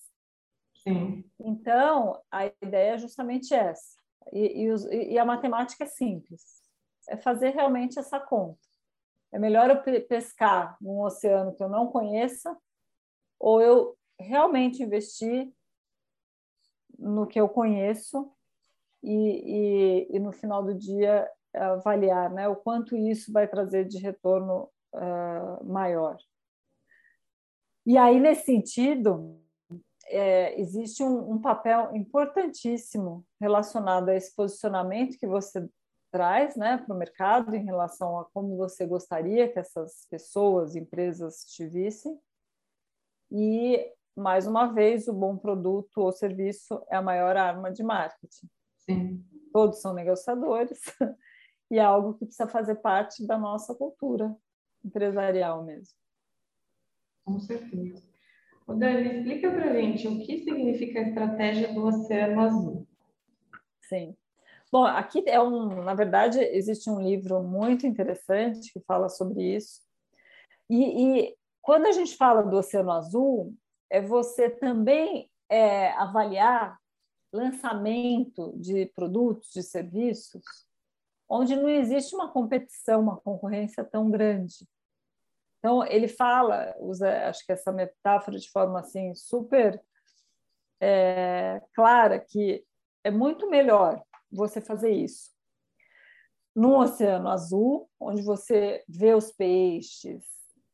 Sim. 0.86 1.24
Então, 1.40 2.20
a 2.30 2.46
ideia 2.46 2.94
é 2.94 2.98
justamente 2.98 3.54
essa. 3.54 3.96
E, 4.32 4.64
e, 4.64 4.70
os, 4.70 4.84
e, 4.86 5.18
a 5.18 5.24
matemática 5.24 5.84
é 5.84 5.86
simples. 5.86 6.62
É 7.08 7.16
fazer 7.16 7.50
realmente 7.50 7.98
essa 7.98 8.20
conta. 8.20 8.60
É 9.32 9.38
melhor 9.38 9.70
eu 9.70 10.02
pescar 10.06 10.76
num 10.80 11.00
oceano 11.00 11.54
que 11.54 11.62
eu 11.62 11.68
não 11.68 11.88
conheça 11.88 12.56
ou 13.38 13.60
eu 13.60 13.96
realmente 14.18 14.82
investir 14.82 15.52
no 17.04 17.26
que 17.26 17.40
eu 17.40 17.48
conheço 17.48 18.32
e, 19.02 20.08
e, 20.10 20.16
e 20.16 20.18
no 20.18 20.32
final 20.32 20.62
do 20.62 20.74
dia 20.74 21.30
avaliar 21.54 22.32
né, 22.32 22.48
o 22.48 22.56
quanto 22.56 22.96
isso 22.96 23.32
vai 23.32 23.46
trazer 23.46 23.84
de 23.84 23.98
retorno 23.98 24.68
uh, 24.92 25.64
maior. 25.64 26.16
E 27.86 27.98
aí, 27.98 28.18
nesse 28.18 28.46
sentido, 28.46 29.38
é, 30.06 30.58
existe 30.60 31.02
um, 31.02 31.32
um, 31.32 31.40
papel 31.40 31.94
importantíssimo 31.94 33.24
relacionado 33.40 34.08
a 34.08 34.14
esse 34.14 34.34
posicionamento 34.34 35.18
que 35.18 35.26
você 35.26 35.68
traz 36.10 36.56
né, 36.56 36.78
para 36.78 36.94
o 36.94 36.98
mercado 36.98 37.54
em 37.54 37.64
relação 37.64 38.18
a 38.18 38.24
como 38.26 38.56
você 38.56 38.86
gostaria 38.86 39.52
que 39.52 39.58
essas 39.58 40.06
pessoas, 40.10 40.76
empresas 40.76 41.44
te 41.44 41.66
vissem. 41.66 42.18
E, 43.30 43.92
mais 44.16 44.46
uma 44.46 44.72
vez, 44.72 45.08
o 45.08 45.12
bom 45.12 45.36
produto 45.36 45.98
ou 45.98 46.12
serviço 46.12 46.82
é 46.90 46.96
a 46.96 47.02
maior 47.02 47.36
arma 47.36 47.70
de 47.70 47.82
marketing. 47.82 48.48
Sim. 48.78 49.24
Todos 49.52 49.80
são 49.80 49.94
negociadores 49.94 50.80
e 51.70 51.78
é 51.78 51.82
algo 51.82 52.14
que 52.14 52.26
precisa 52.26 52.48
fazer 52.48 52.76
parte 52.76 53.26
da 53.26 53.38
nossa 53.38 53.74
cultura 53.74 54.34
empresarial 54.84 55.64
mesmo. 55.64 55.96
Com 57.24 57.40
certeza. 57.40 58.02
O 58.66 58.74
Dani, 58.74 59.18
explica 59.18 59.50
para 59.50 59.70
a 59.70 59.74
gente 59.74 60.06
o 60.08 60.18
que 60.24 60.44
significa 60.44 61.00
a 61.00 61.02
estratégia 61.02 61.72
do 61.72 61.86
Oceano 61.86 62.40
Azul. 62.40 62.88
Sim. 63.88 64.16
Bom, 64.72 64.84
aqui 64.84 65.22
é 65.26 65.40
um, 65.40 65.82
na 65.82 65.94
verdade, 65.94 66.40
existe 66.40 66.88
um 66.90 67.00
livro 67.00 67.42
muito 67.42 67.86
interessante 67.86 68.72
que 68.72 68.80
fala 68.80 69.08
sobre 69.08 69.54
isso. 69.54 69.80
E, 70.68 71.18
e 71.18 71.36
quando 71.60 71.86
a 71.86 71.92
gente 71.92 72.16
fala 72.16 72.42
do 72.42 72.56
Oceano 72.56 72.90
Azul, 72.90 73.54
é 73.94 74.00
você 74.00 74.50
também 74.50 75.30
é, 75.48 75.92
avaliar 75.92 76.80
lançamento 77.32 78.52
de 78.56 78.86
produtos, 78.86 79.52
de 79.52 79.62
serviços, 79.62 80.42
onde 81.28 81.54
não 81.54 81.68
existe 81.68 82.12
uma 82.12 82.28
competição, 82.28 83.00
uma 83.00 83.16
concorrência 83.20 83.84
tão 83.84 84.10
grande. 84.10 84.68
Então, 85.60 85.86
ele 85.86 86.08
fala, 86.08 86.74
usa, 86.80 87.28
acho 87.28 87.46
que 87.46 87.52
essa 87.52 87.70
metáfora 87.70 88.36
de 88.36 88.50
forma 88.50 88.80
assim 88.80 89.14
super 89.14 89.80
é, 90.80 91.62
clara, 91.72 92.18
que 92.18 92.64
é 93.04 93.12
muito 93.12 93.48
melhor 93.48 94.02
você 94.28 94.60
fazer 94.60 94.90
isso 94.90 95.32
num 96.52 96.78
oceano 96.78 97.28
azul, 97.28 97.88
onde 98.00 98.22
você 98.22 98.82
vê 98.88 99.14
os 99.14 99.30
peixes, 99.30 100.24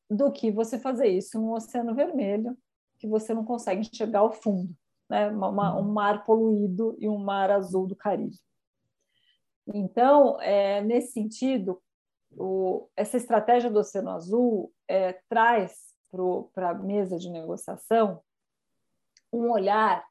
do 0.09 0.33
que 0.33 0.51
você 0.51 0.79
fazer 0.79 1.09
isso 1.09 1.39
num 1.39 1.53
oceano 1.53 1.95
vermelho, 1.95 2.57
que 3.01 3.09
você 3.09 3.33
não 3.33 3.45
consegue 3.45 3.81
enxergar 3.81 4.23
o 4.23 4.31
fundo, 4.31 4.77
né? 5.09 5.29
Uma, 5.29 5.77
um 5.77 5.91
mar 5.91 6.25
poluído 6.25 6.97
e 7.01 7.09
um 7.09 7.19
mar 7.19 7.51
azul 7.51 7.87
do 7.87 7.97
Caribe. 7.97 8.37
Então, 9.67 10.41
é, 10.41 10.83
nesse 10.83 11.13
sentido, 11.13 11.83
o, 12.33 12.89
essa 12.95 13.17
estratégia 13.17 13.71
do 13.71 13.79
Oceano 13.79 14.11
Azul 14.11 14.73
é, 14.87 15.15
traz 15.29 15.91
para 16.53 16.71
a 16.71 16.75
mesa 16.75 17.19
de 17.19 17.31
negociação 17.31 18.21
um 19.33 19.51
olhar 19.51 20.05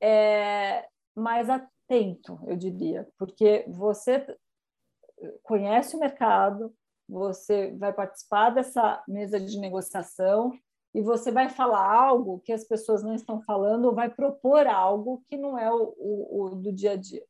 é, 0.00 0.88
mais 1.14 1.50
atento, 1.50 2.40
eu 2.46 2.56
diria, 2.56 3.08
porque 3.18 3.64
você 3.68 4.24
conhece 5.42 5.96
o 5.96 5.98
mercado, 5.98 6.72
você 7.08 7.74
vai 7.76 7.92
participar 7.92 8.50
dessa 8.50 9.02
mesa 9.08 9.40
de 9.40 9.58
negociação 9.58 10.52
e 10.94 11.02
você 11.02 11.30
vai 11.30 11.48
falar 11.48 11.92
algo 11.92 12.40
que 12.40 12.52
as 12.52 12.64
pessoas 12.64 13.02
não 13.02 13.14
estão 13.14 13.40
falando 13.42 13.86
ou 13.86 13.94
vai 13.94 14.08
propor 14.08 14.66
algo 14.66 15.22
que 15.28 15.36
não 15.36 15.58
é 15.58 15.72
o, 15.72 15.94
o, 15.98 16.44
o 16.44 16.54
do 16.56 16.72
dia 16.72 16.92
a 16.92 16.96
dia. 16.96 17.24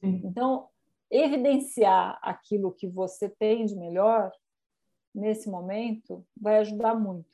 Sim. 0.00 0.22
Então, 0.24 0.68
evidenciar 1.10 2.18
aquilo 2.22 2.72
que 2.72 2.88
você 2.88 3.28
tem 3.28 3.66
de 3.66 3.76
melhor 3.76 4.32
nesse 5.14 5.48
momento 5.48 6.26
vai 6.36 6.58
ajudar 6.58 6.94
muito. 6.94 7.32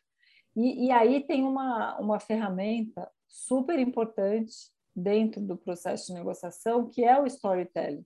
E, 0.54 0.86
e, 0.86 0.90
aí 0.90 1.24
tem 1.24 1.44
uma, 1.44 1.98
uma 1.98 2.18
ferramenta 2.18 3.10
super 3.28 3.78
importante 3.78 4.70
dentro 4.94 5.40
do 5.40 5.56
processo 5.56 6.08
de 6.08 6.14
negociação, 6.14 6.88
que 6.88 7.04
é 7.04 7.18
o 7.20 7.26
storytelling. 7.26 8.04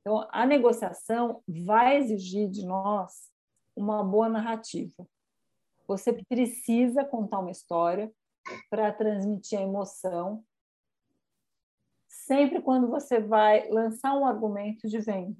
Então, 0.00 0.28
a 0.30 0.44
negociação 0.44 1.42
vai 1.48 1.96
exigir 1.96 2.50
de 2.50 2.66
nós 2.66 3.30
uma 3.74 4.04
boa 4.04 4.28
narrativa. 4.28 5.06
Você 5.86 6.12
precisa 6.12 7.04
contar 7.04 7.40
uma 7.40 7.50
história 7.50 8.12
para 8.70 8.92
transmitir 8.92 9.58
a 9.58 9.62
emoção 9.62 10.44
sempre 12.08 12.62
quando 12.62 12.88
você 12.88 13.20
vai 13.20 13.68
lançar 13.68 14.16
um 14.16 14.26
argumento 14.26 14.88
de 14.88 14.98
venda. 14.98 15.36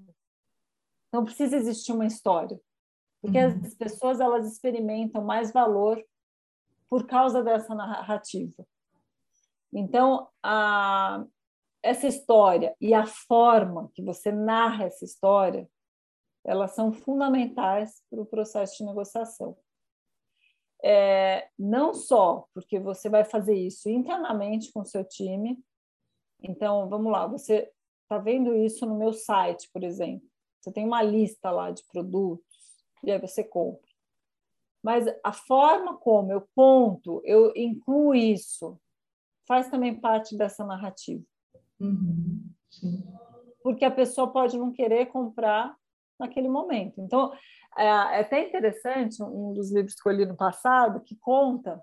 Então 1.08 1.24
precisa 1.24 1.56
existir 1.56 1.92
uma 1.92 2.06
história, 2.06 2.60
porque 3.22 3.38
uhum. 3.38 3.60
as 3.64 3.74
pessoas 3.74 4.20
elas 4.20 4.46
experimentam 4.46 5.24
mais 5.24 5.52
valor 5.52 6.04
por 6.88 7.06
causa 7.06 7.42
dessa 7.42 7.74
narrativa. 7.74 8.66
Então 9.72 10.28
a 10.42 11.24
essa 11.82 12.06
história 12.06 12.74
e 12.80 12.94
a 12.94 13.06
forma 13.06 13.90
que 13.94 14.02
você 14.02 14.32
narra 14.32 14.84
essa 14.84 15.04
história, 15.04 15.68
elas 16.42 16.74
são 16.74 16.92
fundamentais 16.92 18.02
para 18.10 18.22
o 18.22 18.26
processo 18.26 18.78
de 18.78 18.84
negociação. 18.84 19.56
É, 20.86 21.48
não 21.58 21.94
só 21.94 22.46
porque 22.52 22.78
você 22.78 23.08
vai 23.08 23.24
fazer 23.24 23.54
isso 23.54 23.88
internamente 23.88 24.70
com 24.70 24.80
o 24.80 24.86
seu 24.86 25.02
time, 25.02 25.58
então, 26.42 26.88
vamos 26.90 27.10
lá, 27.10 27.26
você 27.26 27.70
está 28.02 28.18
vendo 28.18 28.54
isso 28.54 28.84
no 28.84 28.98
meu 28.98 29.14
site, 29.14 29.70
por 29.72 29.82
exemplo. 29.82 30.28
Você 30.60 30.70
tem 30.70 30.84
uma 30.84 31.02
lista 31.02 31.50
lá 31.50 31.70
de 31.70 31.82
produtos 31.90 32.44
e 33.02 33.10
aí 33.10 33.18
você 33.18 33.42
compra. 33.42 33.90
Mas 34.82 35.06
a 35.24 35.32
forma 35.32 35.96
como 35.96 36.30
eu 36.30 36.46
conto, 36.54 37.22
eu 37.24 37.52
incluo 37.56 38.14
isso, 38.14 38.78
faz 39.48 39.70
também 39.70 39.98
parte 39.98 40.36
dessa 40.36 40.64
narrativa. 40.64 41.24
Uhum. 41.80 42.44
Porque 43.62 43.84
a 43.86 43.90
pessoa 43.90 44.30
pode 44.30 44.58
não 44.58 44.70
querer 44.70 45.06
comprar 45.06 45.74
naquele 46.18 46.48
momento. 46.48 47.00
Então, 47.00 47.32
é, 47.76 47.86
é 47.86 48.20
até 48.20 48.46
interessante 48.46 49.22
um 49.22 49.52
dos 49.52 49.72
livros 49.72 49.94
que 49.94 50.08
eu 50.08 50.12
li 50.12 50.26
no 50.26 50.36
passado 50.36 51.00
que 51.00 51.16
conta 51.16 51.82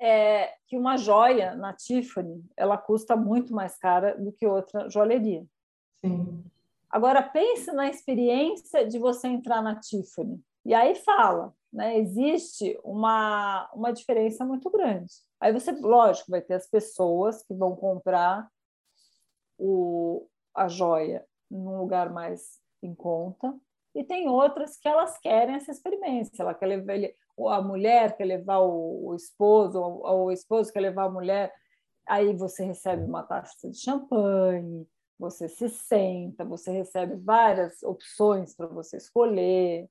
é 0.00 0.54
que 0.66 0.76
uma 0.76 0.96
joia 0.96 1.54
na 1.54 1.72
Tiffany 1.72 2.44
ela 2.56 2.76
custa 2.76 3.14
muito 3.14 3.54
mais 3.54 3.78
cara 3.78 4.16
do 4.18 4.32
que 4.32 4.44
outra 4.46 4.90
joalheria. 4.90 5.46
Sim. 6.04 6.44
Agora 6.90 7.22
pense 7.22 7.70
na 7.72 7.88
experiência 7.88 8.86
de 8.86 8.98
você 8.98 9.28
entrar 9.28 9.62
na 9.62 9.78
Tiffany 9.78 10.42
e 10.64 10.74
aí 10.74 10.94
fala, 10.96 11.54
né? 11.72 11.98
Existe 11.98 12.78
uma 12.82 13.70
uma 13.72 13.92
diferença 13.92 14.44
muito 14.44 14.68
grande. 14.70 15.12
Aí 15.40 15.52
você, 15.52 15.72
lógico, 15.72 16.30
vai 16.30 16.40
ter 16.40 16.54
as 16.54 16.68
pessoas 16.68 17.42
que 17.44 17.54
vão 17.54 17.74
comprar 17.76 18.48
o 19.58 20.28
a 20.54 20.68
joia 20.68 21.24
num 21.50 21.78
lugar 21.78 22.10
mais 22.10 22.60
em 22.82 22.94
conta, 22.94 23.54
e 23.94 24.02
tem 24.02 24.28
outras 24.28 24.76
que 24.76 24.88
elas 24.88 25.18
querem 25.18 25.54
essa 25.54 25.70
experiência. 25.70 26.42
Ela 26.42 26.54
quer 26.54 26.66
levar 26.66 26.94
ele, 26.94 27.14
ou 27.36 27.48
a 27.48 27.60
mulher 27.60 28.16
quer 28.16 28.24
levar 28.24 28.60
o, 28.60 29.08
o 29.08 29.14
esposo, 29.14 29.80
ou, 29.80 30.06
ou, 30.06 30.24
o 30.26 30.32
esposo 30.32 30.72
quer 30.72 30.80
levar 30.80 31.04
a 31.04 31.10
mulher. 31.10 31.52
Aí 32.06 32.34
você 32.34 32.64
recebe 32.64 33.04
uma 33.04 33.22
taça 33.22 33.70
de 33.70 33.78
champanhe, 33.78 34.86
você 35.18 35.48
se 35.48 35.68
senta, 35.68 36.44
você 36.44 36.72
recebe 36.72 37.16
várias 37.16 37.82
opções 37.82 38.54
para 38.54 38.66
você 38.66 38.96
escolher. 38.96 39.88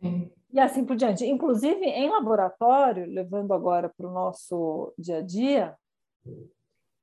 Sim. 0.00 0.30
E 0.52 0.60
assim 0.60 0.84
por 0.84 0.96
diante. 0.96 1.24
Inclusive, 1.24 1.84
em 1.86 2.10
laboratório, 2.10 3.06
levando 3.06 3.52
agora 3.52 3.88
para 3.88 4.06
o 4.06 4.12
nosso 4.12 4.92
dia 4.98 5.18
a 5.18 5.22
dia, 5.22 5.76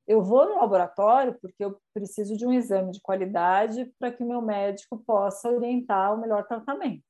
eu 0.10 0.24
vou 0.24 0.50
no 0.50 0.56
laboratório 0.56 1.38
porque 1.40 1.64
eu 1.64 1.80
preciso 1.94 2.36
de 2.36 2.44
um 2.44 2.52
exame 2.52 2.92
de 2.92 3.00
qualidade 3.00 3.86
para 4.00 4.12
que 4.12 4.24
o 4.24 4.28
meu 4.28 4.42
médico 4.42 4.98
possa 4.98 5.52
orientar 5.52 6.16
o 6.16 6.18
melhor 6.18 6.48
tratamento. 6.48 7.04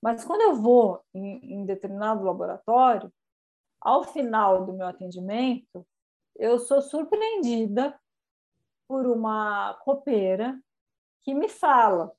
Mas 0.00 0.24
quando 0.24 0.42
eu 0.42 0.54
vou 0.54 1.02
em, 1.12 1.54
em 1.54 1.66
determinado 1.66 2.22
laboratório, 2.22 3.12
ao 3.80 4.04
final 4.04 4.64
do 4.64 4.74
meu 4.74 4.86
atendimento, 4.86 5.84
eu 6.36 6.60
sou 6.60 6.80
surpreendida 6.80 7.98
por 8.86 9.08
uma 9.08 9.74
copeira 9.82 10.56
que 11.22 11.34
me 11.34 11.48
fala: 11.48 12.12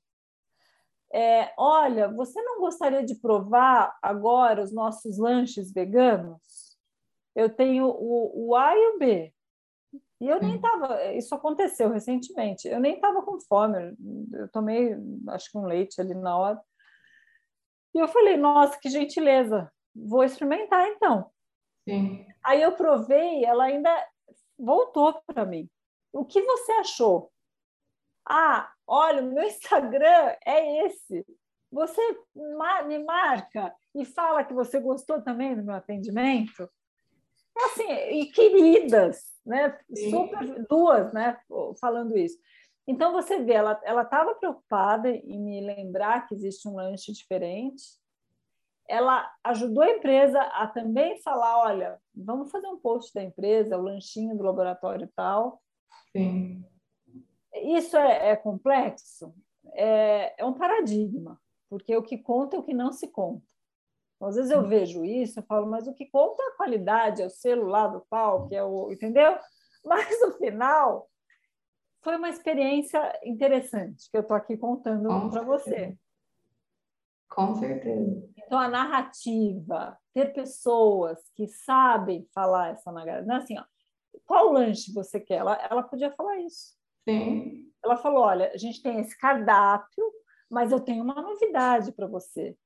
é, 1.10 1.54
Olha, 1.56 2.06
você 2.12 2.42
não 2.42 2.60
gostaria 2.60 3.02
de 3.02 3.14
provar 3.14 3.96
agora 4.02 4.62
os 4.62 4.74
nossos 4.74 5.16
lanches 5.16 5.72
veganos? 5.72 6.76
Eu 7.34 7.48
tenho 7.48 7.86
o, 7.86 8.48
o 8.48 8.54
A 8.54 8.76
e 8.76 8.88
o 8.88 8.98
B. 8.98 9.32
E 10.20 10.28
eu 10.28 10.40
nem 10.40 10.56
estava, 10.56 11.12
isso 11.12 11.34
aconteceu 11.34 11.90
recentemente, 11.90 12.66
eu 12.66 12.80
nem 12.80 12.94
estava 12.94 13.22
com 13.22 13.38
fome, 13.40 13.94
eu 14.32 14.48
tomei, 14.48 14.96
acho 15.28 15.50
que 15.50 15.58
um 15.58 15.66
leite 15.66 16.00
ali 16.00 16.14
na 16.14 16.36
hora. 16.36 16.60
E 17.94 17.98
eu 17.98 18.08
falei, 18.08 18.36
nossa, 18.36 18.78
que 18.80 18.88
gentileza, 18.88 19.70
vou 19.94 20.24
experimentar 20.24 20.86
então. 20.88 21.30
Sim. 21.86 22.26
Aí 22.42 22.62
eu 22.62 22.72
provei, 22.72 23.44
ela 23.44 23.64
ainda 23.64 23.90
voltou 24.58 25.20
para 25.26 25.44
mim. 25.44 25.68
O 26.12 26.24
que 26.24 26.40
você 26.40 26.72
achou? 26.72 27.30
Ah, 28.26 28.72
olha, 28.86 29.22
o 29.22 29.32
meu 29.32 29.44
Instagram 29.44 30.34
é 30.44 30.86
esse. 30.86 31.26
Você 31.70 32.00
me 32.86 32.98
marca 33.04 33.74
e 33.94 34.04
fala 34.04 34.44
que 34.44 34.54
você 34.54 34.80
gostou 34.80 35.20
também 35.20 35.54
do 35.54 35.62
meu 35.62 35.74
atendimento? 35.74 36.70
Assim, 37.64 37.90
e 37.90 38.26
queridas, 38.26 39.22
né? 39.44 39.78
Super 40.10 40.66
duas, 40.68 41.12
né? 41.12 41.38
Falando 41.80 42.16
isso. 42.16 42.38
Então 42.86 43.12
você 43.12 43.42
vê, 43.42 43.54
ela 43.54 43.80
ela 43.84 44.02
estava 44.02 44.34
preocupada 44.34 45.10
em 45.10 45.40
me 45.40 45.60
lembrar 45.60 46.26
que 46.26 46.34
existe 46.34 46.68
um 46.68 46.76
lanche 46.76 47.12
diferente. 47.12 47.82
Ela 48.88 49.28
ajudou 49.42 49.82
a 49.82 49.90
empresa 49.90 50.40
a 50.40 50.68
também 50.68 51.20
falar, 51.20 51.58
olha, 51.58 51.98
vamos 52.14 52.50
fazer 52.52 52.68
um 52.68 52.78
post 52.78 53.12
da 53.12 53.22
empresa, 53.22 53.76
o 53.76 53.82
lanchinho 53.82 54.36
do 54.36 54.44
laboratório 54.44 55.04
e 55.04 55.12
tal. 55.16 55.60
Sim. 56.12 56.64
Isso 57.52 57.96
é, 57.96 58.30
é 58.30 58.36
complexo, 58.36 59.34
é, 59.72 60.40
é 60.40 60.44
um 60.44 60.52
paradigma, 60.52 61.40
porque 61.68 61.96
o 61.96 62.02
que 62.02 62.18
conta 62.18 62.56
é 62.56 62.58
o 62.60 62.62
que 62.62 62.74
não 62.74 62.92
se 62.92 63.08
conta. 63.08 63.42
Às 64.20 64.36
vezes 64.36 64.50
eu 64.50 64.66
vejo 64.66 65.04
isso, 65.04 65.38
eu 65.38 65.44
falo, 65.44 65.66
mas 65.66 65.86
o 65.86 65.94
que 65.94 66.06
conta 66.06 66.42
é 66.42 66.46
a 66.46 66.56
qualidade, 66.56 67.22
é 67.22 67.26
o 67.26 67.66
lá 67.66 67.86
do 67.86 68.00
que 68.48 68.54
é 68.54 68.64
o. 68.64 68.90
Entendeu? 68.90 69.38
Mas 69.84 70.20
no 70.20 70.32
final, 70.32 71.08
foi 72.02 72.16
uma 72.16 72.28
experiência 72.28 73.00
interessante 73.22 74.10
que 74.10 74.16
eu 74.16 74.22
estou 74.22 74.36
aqui 74.36 74.56
contando 74.56 75.30
para 75.30 75.42
você. 75.42 75.96
Com 77.28 77.54
certeza. 77.54 78.28
Então, 78.36 78.58
a 78.58 78.68
narrativa, 78.68 79.96
ter 80.12 80.32
pessoas 80.32 81.18
que 81.34 81.46
sabem 81.46 82.26
falar 82.34 82.70
essa 82.70 82.90
narrativa. 82.90 83.32
É 83.32 83.36
assim, 83.36 83.58
ó, 83.58 83.64
qual 84.24 84.52
lanche 84.52 84.92
você 84.92 85.20
quer? 85.20 85.36
Ela, 85.36 85.54
ela 85.70 85.82
podia 85.82 86.10
falar 86.12 86.38
isso. 86.38 86.74
Sim. 87.08 87.70
Ela 87.84 87.96
falou: 87.96 88.22
olha, 88.22 88.50
a 88.52 88.56
gente 88.56 88.82
tem 88.82 89.00
esse 89.00 89.16
cardápio, 89.18 90.04
mas 90.50 90.72
eu 90.72 90.80
tenho 90.80 91.04
uma 91.04 91.20
novidade 91.20 91.92
para 91.92 92.06
você. 92.06 92.56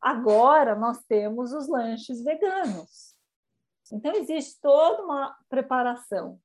Agora 0.00 0.74
nós 0.74 1.02
temos 1.04 1.52
os 1.52 1.68
lanches 1.68 2.22
veganos. 2.22 3.16
Então, 3.92 4.12
existe 4.14 4.60
toda 4.60 5.02
uma 5.02 5.36
preparação 5.48 6.38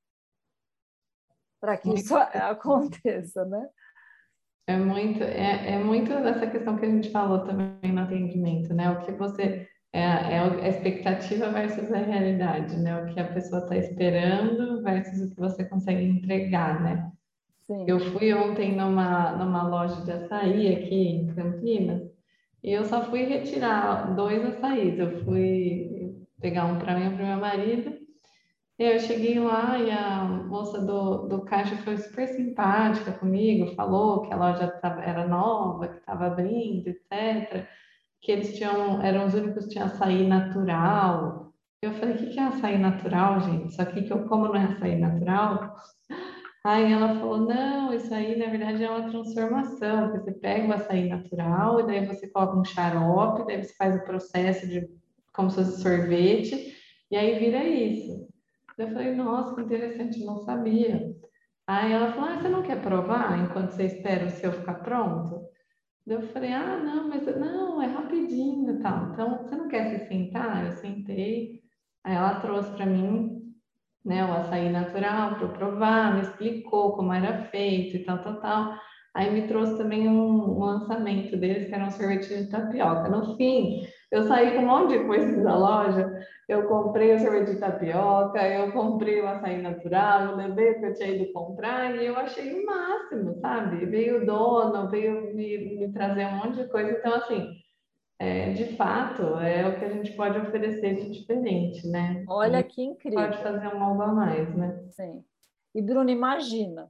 para 1.60 1.78
que 1.78 1.94
isso 1.94 2.16
aconteça, 2.18 3.46
né? 3.46 3.70
É 4.66 4.78
muito, 4.78 5.22
é, 5.22 5.74
é 5.74 5.78
muito 5.78 6.10
dessa 6.10 6.48
questão 6.48 6.78
que 6.78 6.86
a 6.86 6.90
gente 6.90 7.12
falou 7.12 7.46
também 7.46 7.92
no 7.92 8.02
atendimento, 8.02 8.74
né? 8.74 8.92
O 8.92 9.06
que 9.06 9.12
você 9.12 9.68
é, 9.92 10.02
é 10.02 10.40
a 10.40 10.68
expectativa 10.70 11.50
versus 11.50 11.92
a 11.92 11.98
realidade, 11.98 12.78
né? 12.78 13.04
O 13.04 13.14
que 13.14 13.20
a 13.20 13.34
pessoa 13.34 13.62
está 13.62 13.76
esperando 13.76 14.82
versus 14.82 15.22
o 15.22 15.30
que 15.30 15.40
você 15.40 15.66
consegue 15.66 16.06
entregar, 16.06 16.82
né? 16.82 17.12
Sim. 17.68 17.86
Eu 17.88 18.00
fui 18.00 18.34
ontem 18.34 18.76
numa, 18.76 19.34
numa 19.34 19.68
loja 19.68 20.02
de 20.02 20.12
açaí 20.12 20.76
aqui 20.76 20.96
em 20.96 21.28
Campinas 21.28 22.13
e 22.64 22.72
eu 22.72 22.86
só 22.86 23.04
fui 23.04 23.24
retirar 23.26 24.16
dois 24.16 24.44
açaís. 24.46 24.98
Eu 24.98 25.24
fui 25.26 26.16
pegar 26.40 26.66
um 26.66 26.80
para 26.80 26.98
mim 26.98 27.08
e 27.08 27.16
para 27.16 27.26
meu 27.26 27.38
marido. 27.38 27.94
E 28.80 28.84
eu 28.84 29.00
cheguei 29.00 29.40
lá 29.40 29.78
e 29.78 29.92
a 29.92 30.24
moça 30.24 30.82
do, 30.82 31.28
do 31.28 31.42
caixa 31.42 31.76
foi 31.78 31.98
super 31.98 32.28
simpática 32.28 33.12
comigo, 33.12 33.76
falou 33.76 34.22
que 34.22 34.34
a 34.34 34.38
loja 34.38 34.68
tava, 34.68 35.02
era 35.04 35.28
nova, 35.28 35.88
que 35.90 35.98
estava 35.98 36.28
abrindo, 36.28 36.88
etc. 36.88 37.68
Que 38.22 38.32
eles 38.32 38.56
tinham, 38.56 39.02
eram 39.02 39.26
os 39.26 39.34
únicos 39.34 39.66
que 39.66 39.72
tinham 39.72 39.88
açaí 39.88 40.28
natural. 40.28 41.54
Eu 41.82 41.94
falei, 41.94 42.16
o 42.16 42.18
que, 42.18 42.28
que 42.28 42.40
é 42.40 42.44
açaí 42.44 42.78
natural, 42.78 43.42
gente? 43.42 43.70
Isso 43.70 43.82
aqui 43.82 44.04
que 44.04 44.14
eu 44.14 44.26
como 44.28 44.48
não 44.48 44.56
é 44.56 44.64
açaí 44.64 44.98
natural? 44.98 45.76
Aí 46.64 46.92
ela 46.92 47.20
falou: 47.20 47.40
não, 47.40 47.94
isso 47.94 48.14
aí 48.14 48.38
na 48.38 48.48
verdade 48.48 48.84
é 48.84 48.90
uma 48.90 49.10
transformação. 49.10 50.12
Você 50.12 50.32
pega 50.32 50.68
o 50.68 50.74
açaí 50.74 51.10
natural 51.10 51.82
e 51.82 51.88
daí 51.88 52.06
você 52.06 52.28
coloca 52.30 52.58
um 52.58 52.66
xarope, 52.66 53.46
daí 53.46 53.64
você 53.64 53.74
faz 53.76 53.96
o 53.96 54.04
processo 54.06 54.68
de 54.68 54.88
como 55.34 55.50
se 55.50 55.58
fosse 55.58 55.82
sorvete, 55.82 56.76
e 57.12 57.18
aí 57.18 57.40
vira 57.40 57.64
isso. 57.64 58.28
Eu 58.78 58.88
falei: 58.90 59.14
nossa, 59.14 59.56
que 59.56 59.62
interessante, 59.62 60.24
não 60.24 60.38
sabia. 60.40 61.14
Aí 61.68 61.92
ela 61.92 62.12
falou: 62.14 62.30
ah, 62.30 62.42
você 62.42 62.50
não 62.50 62.64
quer 62.64 62.82
provar 62.82 63.40
enquanto 63.40 63.72
você 63.72 63.84
espera 63.86 64.26
o 64.26 64.30
seu 64.30 64.52
ficar 64.54 64.76
pronto? 64.76 65.46
Eu 66.08 66.22
falei: 66.30 66.54
ah, 66.54 66.78
não, 66.78 67.10
mas 67.10 67.26
não, 67.38 67.82
é 67.82 67.88
rapidinho 67.88 68.76
e 68.76 68.80
tal. 68.80 69.12
Então, 69.12 69.38
você 69.44 69.56
não 69.56 69.68
quer 69.68 70.00
se 70.00 70.08
sentar? 70.08 70.66
Eu 70.66 70.72
sentei. 70.78 71.62
Aí 72.04 72.16
ela 72.16 72.40
trouxe 72.42 72.72
para 72.72 72.86
mim 72.86 73.43
né, 74.06 74.26
o 74.26 74.34
açaí 74.34 74.70
natural 74.70 75.36
para 75.36 75.44
eu 75.44 75.54
provar, 75.54 76.16
me 76.16 76.22
explicou 76.22 76.94
como 76.94 77.14
era 77.14 77.46
feito 77.46 77.98
e 77.98 78.04
tal, 78.04 78.20
tal, 78.20 78.40
tal. 78.42 78.74
Aí 79.14 79.32
me 79.32 79.48
trouxe 79.48 79.78
também 79.78 80.10
um, 80.10 80.58
um 80.58 80.60
lançamento 80.60 81.38
deles, 81.38 81.68
que 81.68 81.76
era 81.76 81.86
um 81.86 81.92
sorvete 81.92 82.28
de 82.30 82.50
tapioca. 82.50 83.08
No 83.10 83.38
fim, 83.38 83.84
eu 84.12 84.24
saí 84.24 84.56
com 84.56 84.64
um 84.64 84.68
monte 84.68 84.98
de 84.98 85.06
coisas 85.06 85.44
da 85.44 85.56
loja. 85.56 86.12
Eu 86.50 86.68
comprei 86.68 87.14
o 87.16 87.20
sorvete 87.20 87.52
de 87.52 87.60
tapioca, 87.60 88.42
eu 88.48 88.72
comprei 88.72 89.22
o 89.22 89.28
açaí 89.28 89.62
natural, 89.62 90.32
eu 90.32 90.36
levei 90.36 90.74
que 90.74 90.86
eu 90.86 90.94
tinha 90.96 91.10
ido 91.10 91.32
comprar 91.32 91.96
e 91.96 92.06
eu 92.08 92.18
achei 92.18 92.54
o 92.54 92.66
máximo, 92.66 93.36
sabe? 93.36 93.86
Veio 93.86 94.24
o 94.24 94.26
dono, 94.26 94.90
veio 94.90 95.34
me, 95.36 95.78
me 95.78 95.94
trazer 95.94 96.26
um 96.26 96.38
monte 96.38 96.64
de 96.64 96.70
coisa. 96.70 96.92
Então, 96.92 97.14
assim, 97.14 97.48
é, 98.24 98.54
de 98.54 98.78
fato, 98.78 99.38
é 99.40 99.68
o 99.68 99.78
que 99.78 99.84
a 99.84 99.90
gente 99.90 100.14
pode 100.14 100.40
oferecer 100.40 100.96
de 100.96 101.12
diferente, 101.12 101.86
né? 101.86 102.24
Olha 102.30 102.64
que 102.64 102.82
incrível. 102.82 103.20
Pode 103.20 103.44
fazer 103.44 103.68
um 103.68 103.84
algo 103.84 104.02
a 104.02 104.08
mais, 104.08 104.56
né? 104.56 104.82
Sim. 104.92 105.26
E, 105.76 105.82
Bruno, 105.82 106.10
imagina 106.10 106.90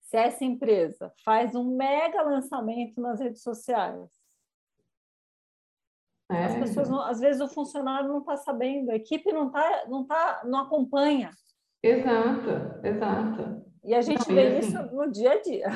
se 0.00 0.16
essa 0.16 0.42
empresa 0.42 1.12
faz 1.22 1.54
um 1.54 1.76
mega 1.76 2.22
lançamento 2.22 2.98
nas 2.98 3.20
redes 3.20 3.42
sociais. 3.42 4.08
É. 6.30 6.44
As 6.44 6.54
pessoas, 6.54 6.88
não, 6.88 7.02
às 7.02 7.20
vezes, 7.20 7.42
o 7.42 7.48
funcionário 7.48 8.08
não 8.08 8.20
está 8.20 8.38
sabendo, 8.38 8.92
a 8.92 8.96
equipe 8.96 9.30
não 9.32 9.50
tá, 9.50 9.84
não 9.88 10.06
tá, 10.06 10.40
não 10.46 10.60
acompanha. 10.60 11.32
Exato, 11.82 12.80
exato. 12.82 13.62
E 13.84 13.94
a 13.94 14.00
gente 14.00 14.26
não, 14.26 14.34
vê 14.34 14.56
assim, 14.56 14.68
isso 14.68 14.82
no 14.94 15.10
dia 15.10 15.32
a 15.32 15.42
dia. 15.42 15.68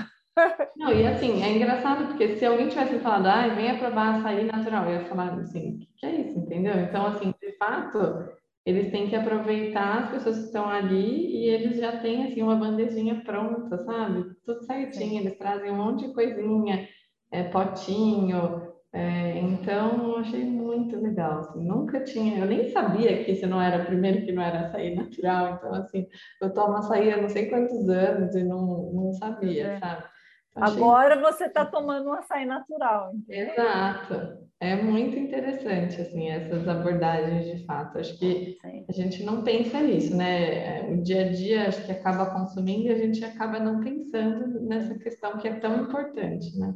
Não, 0.77 0.93
e 0.93 1.07
assim, 1.07 1.43
é 1.43 1.57
engraçado 1.57 2.09
porque 2.09 2.37
se 2.37 2.45
alguém 2.45 2.69
tivesse 2.69 2.99
falado, 2.99 3.27
ah, 3.27 3.55
venha 3.55 3.79
provar 3.79 4.17
açaí 4.17 4.45
natural, 4.45 4.87
eu 4.87 5.01
ia 5.01 5.05
falar 5.09 5.33
assim, 5.35 5.77
o 5.77 5.79
que, 5.79 5.89
que 5.97 6.07
é 6.07 6.21
isso, 6.23 6.39
entendeu? 6.39 6.75
Então, 6.75 7.07
assim, 7.07 7.33
de 7.41 7.53
fato, 7.57 8.29
eles 8.67 8.91
têm 8.91 9.09
que 9.09 9.15
aproveitar 9.15 10.05
as 10.05 10.11
pessoas 10.11 10.39
que 10.39 10.45
estão 10.47 10.69
ali 10.69 11.37
e 11.37 11.49
eles 11.49 11.79
já 11.79 12.01
têm, 12.01 12.25
assim, 12.25 12.43
uma 12.43 12.57
bandejinha 12.57 13.23
pronta, 13.25 13.79
sabe? 13.79 14.35
Tudo 14.45 14.65
certinho, 14.65 15.21
eles 15.21 15.39
trazem 15.39 15.71
um 15.71 15.77
monte 15.77 16.09
de 16.09 16.15
coisinha, 16.15 16.89
é, 17.31 17.45
potinho, 17.45 18.75
é, 18.93 19.39
então, 19.41 20.17
achei 20.19 20.45
muito 20.45 20.97
legal, 21.01 21.41
assim, 21.41 21.67
nunca 21.67 22.05
tinha, 22.05 22.39
eu 22.39 22.47
nem 22.47 22.71
sabia 22.71 23.25
que 23.25 23.33
isso 23.33 23.47
não 23.47 23.61
era, 23.61 23.85
primeiro 23.85 24.25
que 24.25 24.31
não 24.31 24.41
era 24.43 24.61
açaí 24.61 24.95
natural, 24.95 25.57
então, 25.57 25.75
assim, 25.75 26.07
eu 26.41 26.55
tomo 26.55 26.77
açaí 26.77 27.13
há 27.13 27.21
não 27.21 27.29
sei 27.29 27.49
quantos 27.49 27.89
anos 27.89 28.35
e 28.37 28.45
não, 28.45 28.93
não 28.93 29.13
sabia, 29.15 29.67
é. 29.67 29.79
sabe? 29.79 30.14
Achei... 30.55 30.77
Agora 30.77 31.21
você 31.21 31.47
está 31.47 31.67
tomando 31.67 32.09
um 32.09 32.13
açaí 32.13 32.47
natural. 32.47 33.15
Entendeu? 33.15 33.53
Exato. 33.53 34.45
É 34.61 34.81
muito 34.81 35.19
interessante, 35.19 36.01
assim, 36.01 36.29
essas 36.29 36.67
abordagens 36.67 37.45
de 37.47 37.67
fato. 37.67 37.99
Acho 37.99 38.17
que 38.19 38.57
Sim. 38.61 38.85
a 38.89 38.93
gente 38.93 39.25
não 39.25 39.43
pensa 39.43 39.81
nisso, 39.81 40.17
né? 40.17 40.89
O 40.91 41.03
dia 41.03 41.27
a 41.27 41.33
dia, 41.33 41.69
acho 41.69 41.85
que 41.85 41.93
acaba 41.93 42.31
consumindo 42.31 42.87
e 42.87 42.93
a 42.93 42.97
gente 42.97 43.25
acaba 43.25 43.59
não 43.59 43.81
pensando 43.81 44.61
nessa 44.61 44.97
questão 44.99 45.39
que 45.39 45.49
é 45.49 45.59
tão 45.59 45.83
importante, 45.83 46.57
né? 46.59 46.73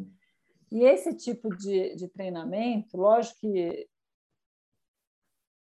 E 0.71 0.85
esse 0.85 1.17
tipo 1.17 1.49
de, 1.57 1.95
de 1.95 2.09
treinamento, 2.09 2.97
lógico 2.97 3.41
que 3.41 3.89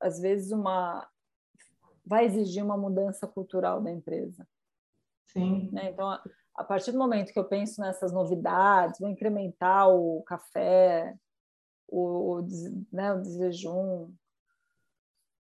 às 0.01 0.20
vezes 0.20 0.51
uma 0.51 1.07
vai 2.05 2.26
exigir 2.26 2.64
uma 2.64 2.78
mudança 2.78 3.28
cultural 3.28 3.82
da 3.82 3.91
empresa. 3.91 4.47
Sim. 5.28 5.70
Né? 5.72 5.91
Então, 5.91 6.20
a 6.56 6.64
partir 6.64 6.91
do 6.91 6.97
momento 6.97 7.32
que 7.32 7.39
eu 7.39 7.45
penso 7.45 7.82
nessas 7.82 8.12
novidades, 8.12 9.00
vou 9.00 9.10
incrementar 9.10 9.89
o 9.89 10.22
café, 10.24 11.16
o, 11.88 12.41
né, 12.91 13.14
o 13.14 13.22
desjejum 13.22 14.14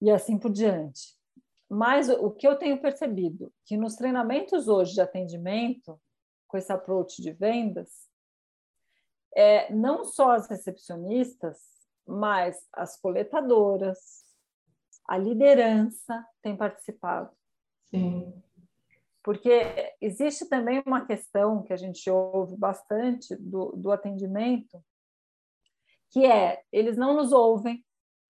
e 0.02 0.10
assim 0.10 0.38
por 0.38 0.52
diante. 0.52 1.16
Mas 1.70 2.10
o 2.10 2.32
que 2.32 2.48
eu 2.48 2.58
tenho 2.58 2.82
percebido 2.82 3.54
que 3.66 3.78
nos 3.78 3.96
treinamentos 3.96 4.68
hoje 4.68 4.94
de 4.94 5.02
atendimento, 5.02 6.00
com 6.48 6.58
esse 6.58 6.72
approach 6.72 7.22
de 7.22 7.32
vendas, 7.32 8.10
é 9.34 9.74
não 9.74 10.04
só 10.04 10.32
as 10.32 10.50
recepcionistas, 10.50 11.58
mas 12.06 12.58
as 12.74 13.00
coletadoras, 13.00 14.26
a 15.08 15.18
liderança 15.18 16.26
tem 16.42 16.58
participado. 16.58 17.32
Sim. 17.90 18.34
Porque 19.24 19.94
existe 20.02 20.48
também 20.50 20.82
uma 20.86 21.06
questão 21.06 21.62
que 21.64 21.74
a 21.74 21.78
gente 21.78 22.10
ouve 22.10 22.58
bastante 22.58 23.36
do, 23.36 23.72
do 23.76 23.92
atendimento, 23.92 24.84
que 26.10 26.26
é, 26.26 26.62
eles 26.72 26.98
não 26.98 27.14
nos 27.16 27.32
ouvem, 27.32 27.86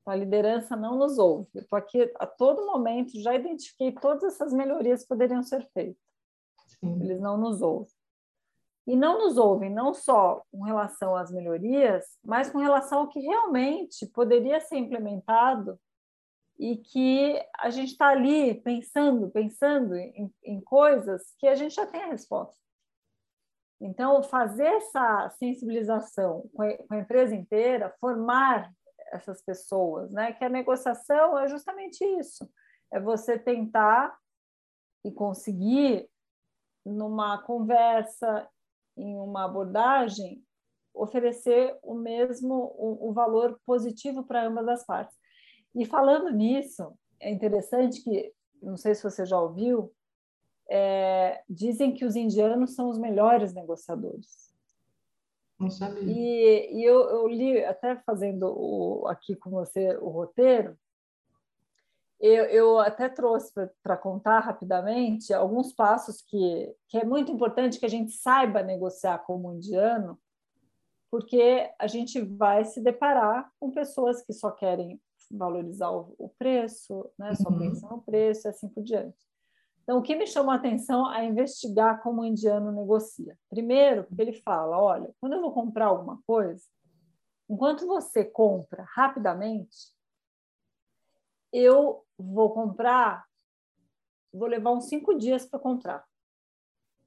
a 0.05 0.15
liderança 0.15 0.75
não 0.75 0.97
nos 0.97 1.17
ouve. 1.17 1.49
Eu 1.53 1.61
estou 1.61 1.77
aqui 1.77 2.11
a 2.15 2.27
todo 2.27 2.65
momento, 2.65 3.21
já 3.21 3.33
identifiquei 3.33 3.91
todas 3.93 4.23
essas 4.23 4.51
melhorias 4.51 5.03
que 5.03 5.07
poderiam 5.07 5.41
ser 5.41 5.67
feitas. 5.73 6.01
Sim. 6.67 7.01
Eles 7.01 7.19
não 7.19 7.37
nos 7.37 7.61
ouvem. 7.61 7.93
E 8.87 8.95
não 8.95 9.19
nos 9.19 9.37
ouvem 9.37 9.69
não 9.69 9.93
só 9.93 10.43
com 10.51 10.63
relação 10.63 11.15
às 11.15 11.31
melhorias, 11.31 12.03
mas 12.23 12.49
com 12.49 12.57
relação 12.57 13.01
ao 13.01 13.07
que 13.07 13.19
realmente 13.19 14.07
poderia 14.07 14.59
ser 14.59 14.77
implementado 14.77 15.79
e 16.61 16.77
que 16.77 17.43
a 17.57 17.71
gente 17.71 17.93
está 17.93 18.09
ali 18.09 18.53
pensando, 18.53 19.31
pensando 19.31 19.95
em, 19.95 20.31
em, 20.43 20.61
coisas 20.61 21.33
que 21.39 21.47
a 21.47 21.55
gente 21.55 21.73
já 21.73 21.87
tem 21.87 22.03
a 22.03 22.11
resposta. 22.11 22.55
Então, 23.81 24.21
fazer 24.21 24.67
essa 24.67 25.27
sensibilização 25.39 26.47
com 26.53 26.61
a, 26.61 26.99
empresa 26.99 27.35
inteira, 27.35 27.95
formar 27.99 28.71
essas 29.11 29.41
pessoas, 29.41 30.11
né? 30.11 30.33
Que 30.33 30.45
a 30.45 30.49
negociação 30.49 31.35
é 31.39 31.47
justamente 31.47 32.05
isso, 32.19 32.47
é 32.91 32.99
você 32.99 33.39
tentar 33.39 34.15
e 35.03 35.11
conseguir 35.11 36.07
numa 36.85 37.41
conversa, 37.41 38.47
em 38.95 39.17
uma 39.17 39.45
abordagem, 39.45 40.45
oferecer 40.93 41.75
o 41.81 41.95
mesmo 41.95 42.53
o, 42.53 43.09
o 43.09 43.13
valor 43.13 43.59
positivo 43.65 44.23
para 44.23 44.45
ambas 44.45 44.67
as 44.67 44.85
partes. 44.85 45.20
E 45.73 45.85
falando 45.85 46.29
nisso, 46.29 46.93
é 47.19 47.31
interessante 47.31 48.03
que, 48.03 48.33
não 48.61 48.75
sei 48.75 48.93
se 48.93 49.03
você 49.03 49.25
já 49.25 49.39
ouviu, 49.39 49.93
é, 50.69 51.43
dizem 51.49 51.93
que 51.93 52.05
os 52.05 52.15
indianos 52.15 52.75
são 52.75 52.89
os 52.89 52.97
melhores 52.97 53.53
negociadores. 53.53 54.51
Não 55.59 55.69
sabia. 55.69 56.01
E, 56.03 56.79
e 56.79 56.83
eu, 56.83 57.01
eu, 57.09 57.27
li, 57.27 57.63
até 57.63 57.95
fazendo 57.97 58.47
o, 58.47 59.07
aqui 59.07 59.35
com 59.35 59.51
você 59.51 59.95
o 59.97 60.09
roteiro, 60.09 60.77
eu, 62.19 62.45
eu 62.45 62.79
até 62.79 63.09
trouxe 63.09 63.51
para 63.81 63.97
contar 63.97 64.39
rapidamente 64.39 65.33
alguns 65.33 65.73
passos 65.73 66.21
que, 66.21 66.75
que 66.87 66.97
é 66.97 67.03
muito 67.03 67.31
importante 67.31 67.79
que 67.79 67.85
a 67.85 67.89
gente 67.89 68.11
saiba 68.11 68.61
negociar 68.61 69.19
como 69.19 69.53
indiano, 69.53 70.19
porque 71.09 71.69
a 71.77 71.87
gente 71.87 72.21
vai 72.21 72.63
se 72.63 72.79
deparar 72.79 73.51
com 73.59 73.71
pessoas 73.71 74.21
que 74.21 74.33
só 74.33 74.51
querem 74.51 75.01
valorizar 75.31 75.89
o, 75.91 76.13
o 76.17 76.29
preço, 76.29 77.09
né? 77.17 77.33
só 77.35 77.49
uhum. 77.49 77.59
pensam 77.59 77.89
no 77.89 78.01
preço 78.01 78.47
e 78.47 78.49
assim 78.49 78.67
por 78.67 78.83
diante. 78.83 79.17
Então, 79.83 79.97
o 79.97 80.01
que 80.01 80.15
me 80.15 80.27
chamou 80.27 80.51
a 80.51 80.55
atenção 80.55 81.11
é 81.13 81.25
investigar 81.25 82.01
como 82.01 82.21
o 82.21 82.25
indiano 82.25 82.71
negocia. 82.71 83.37
Primeiro, 83.49 84.03
porque 84.03 84.21
ele 84.21 84.33
fala: 84.33 84.79
olha, 84.79 85.09
quando 85.19 85.33
eu 85.33 85.41
vou 85.41 85.51
comprar 85.51 85.87
alguma 85.87 86.21
coisa, 86.25 86.63
enquanto 87.49 87.87
você 87.87 88.23
compra 88.23 88.85
rapidamente, 88.87 89.91
eu 91.51 92.05
vou 92.17 92.53
comprar, 92.53 93.25
vou 94.31 94.47
levar 94.47 94.71
uns 94.71 94.85
cinco 94.87 95.17
dias 95.17 95.45
para 95.45 95.59
comprar. 95.59 96.05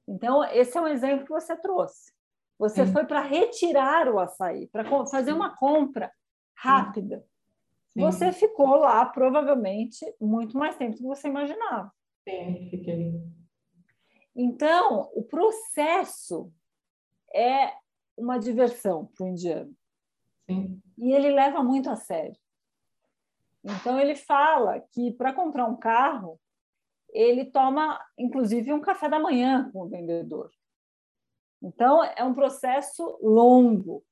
Então, 0.07 0.43
esse 0.43 0.77
é 0.77 0.81
um 0.81 0.87
exemplo 0.87 1.25
que 1.25 1.31
você 1.31 1.55
trouxe. 1.55 2.13
Você 2.59 2.85
Sim. 2.85 2.93
foi 2.93 3.05
para 3.05 3.21
retirar 3.21 4.07
o 4.07 4.19
açaí, 4.19 4.67
para 4.67 4.85
fazer 5.07 5.33
uma 5.33 5.55
compra 5.57 6.11
rápida. 6.55 7.19
Sim. 7.19 7.34
Você 7.95 8.31
ficou 8.33 8.75
lá, 8.75 9.05
provavelmente, 9.05 10.05
muito 10.19 10.57
mais 10.57 10.75
tempo 10.75 10.91
do 10.93 10.97
que 10.97 11.03
você 11.03 11.27
imaginava. 11.27 11.91
Sim, 12.27 12.67
fiquei. 12.69 13.13
Então, 14.35 15.09
o 15.13 15.23
processo 15.23 16.51
é 17.33 17.71
uma 18.17 18.37
diversão 18.37 19.05
para 19.15 19.25
o 19.25 19.29
indiano. 19.29 19.73
Sim. 20.49 20.81
E 20.97 21.13
ele 21.13 21.31
leva 21.31 21.63
muito 21.63 21.89
a 21.89 21.95
sério. 21.95 22.35
Então, 23.63 23.99
ele 23.99 24.15
fala 24.15 24.79
que 24.79 25.11
para 25.11 25.33
comprar 25.33 25.65
um 25.65 25.77
carro, 25.77 26.39
ele 27.13 27.45
toma, 27.45 27.99
inclusive, 28.17 28.73
um 28.73 28.81
café 28.81 29.07
da 29.07 29.19
manhã 29.19 29.69
com 29.71 29.83
o 29.83 29.89
vendedor. 29.89 30.51
Então, 31.61 32.03
é 32.03 32.23
um 32.23 32.33
processo 32.33 33.17
longo. 33.21 34.03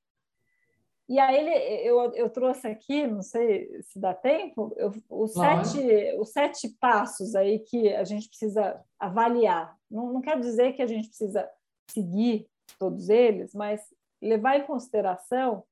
E 1.07 1.19
aí 1.19 1.35
ele, 1.35 1.87
eu, 1.87 2.13
eu 2.13 2.29
trouxe 2.29 2.65
aqui, 2.67 3.05
não 3.05 3.21
sei 3.21 3.81
se 3.83 3.99
dá 3.99 4.13
tempo, 4.13 4.73
eu, 4.77 4.91
os, 5.09 5.33
sete, 5.33 6.15
os 6.17 6.31
sete 6.31 6.69
passos 6.79 7.35
aí 7.35 7.59
que 7.59 7.93
a 7.93 8.05
gente 8.05 8.29
precisa 8.29 8.81
avaliar. 8.97 9.77
Não, 9.91 10.13
não 10.13 10.21
quero 10.21 10.39
dizer 10.39 10.73
que 10.73 10.81
a 10.81 10.87
gente 10.87 11.09
precisa 11.09 11.49
seguir 11.89 12.47
todos 12.79 13.09
eles, 13.09 13.53
mas 13.53 13.81
levar 14.21 14.57
em 14.57 14.65
consideração, 14.65 15.65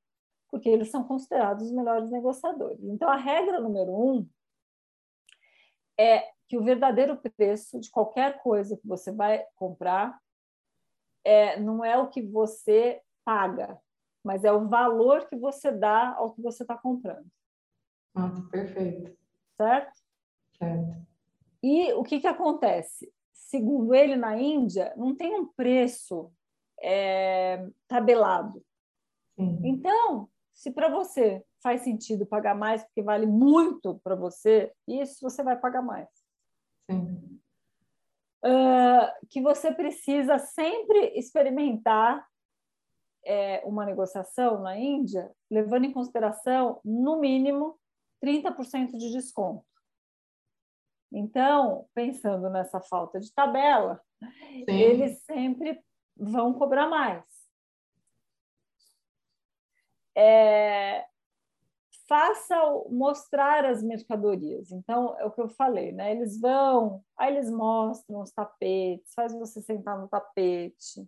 porque 0.50 0.68
eles 0.68 0.92
são 0.92 1.04
considerados 1.04 1.68
os 1.68 1.72
melhores 1.72 2.12
negociadores. 2.12 2.84
Então, 2.84 3.10
a 3.10 3.16
regra 3.16 3.62
número 3.62 3.92
um 3.94 4.28
é 5.98 6.28
que 6.48 6.58
o 6.58 6.64
verdadeiro 6.64 7.18
preço 7.38 7.80
de 7.80 7.90
qualquer 7.90 8.42
coisa 8.44 8.76
que 8.76 8.86
você 8.86 9.12
vai 9.14 9.46
comprar 9.56 10.20
é, 11.24 11.58
não 11.58 11.86
é 11.86 11.98
o 11.98 12.10
que 12.10 12.22
você 12.22 13.02
paga, 13.24 13.80
mas 14.24 14.44
é 14.44 14.52
o 14.52 14.68
valor 14.68 15.28
que 15.28 15.36
você 15.36 15.72
dá 15.72 16.16
ao 16.16 16.34
que 16.34 16.42
você 16.42 16.64
está 16.64 16.78
comprando. 16.78 17.26
Nossa, 18.14 18.42
perfeito. 18.50 19.18
Certo? 19.58 20.00
Certo. 20.58 21.08
E 21.64 21.94
o 21.94 22.04
que, 22.04 22.20
que 22.20 22.28
acontece? 22.28 23.12
Segundo 23.34 23.94
ele, 23.94 24.16
na 24.16 24.38
Índia, 24.38 24.94
não 24.96 25.16
tem 25.16 25.40
um 25.40 25.46
preço 25.46 26.32
é, 26.82 27.68
tabelado. 27.88 28.64
Sim. 29.36 29.60
Então, 29.64 30.30
se 30.54 30.72
para 30.72 30.90
você 30.90 31.44
faz 31.62 31.82
sentido 31.82 32.26
pagar 32.26 32.56
mais 32.56 32.84
porque 32.84 33.02
vale 33.02 33.26
muito 33.26 34.00
para 34.04 34.16
você, 34.16 34.72
isso 34.88 35.20
você 35.22 35.44
vai 35.44 35.58
pagar 35.58 35.82
mais. 35.82 36.10
Sim. 36.90 37.40
Uh, 38.44 39.28
que 39.30 39.40
você 39.42 39.72
precisa 39.72 40.40
sempre 40.40 41.14
experimentar 41.16 42.26
é, 43.26 43.62
uma 43.66 43.86
negociação 43.86 44.62
na 44.62 44.78
Índia, 44.78 45.32
levando 45.50 45.86
em 45.86 45.94
consideração, 45.94 46.80
no 46.84 47.20
mínimo, 47.20 47.80
30% 48.24 48.98
de 48.98 49.12
desconto. 49.12 49.66
Então, 51.12 51.88
pensando 51.94 52.50
nessa 52.50 52.80
falta 52.80 53.20
de 53.20 53.34
tabela, 53.34 54.02
Sim. 54.22 54.66
eles 54.68 55.22
sempre 55.24 55.84
vão 56.16 56.54
cobrar 56.54 56.88
mais. 56.88 57.26
É, 60.16 61.06
faça 62.08 62.56
mostrar 62.90 63.66
as 63.66 63.82
mercadorias. 63.82 64.72
Então, 64.72 65.18
é 65.18 65.26
o 65.26 65.32
que 65.32 65.42
eu 65.42 65.48
falei, 65.48 65.92
né? 65.92 66.12
Eles 66.12 66.40
vão, 66.40 67.04
aí 67.18 67.34
eles 67.34 67.50
mostram 67.50 68.20
os 68.20 68.32
tapetes, 68.32 69.14
faz 69.14 69.34
você 69.34 69.62
sentar 69.62 69.98
no 69.98 70.08
tapete, 70.08 71.08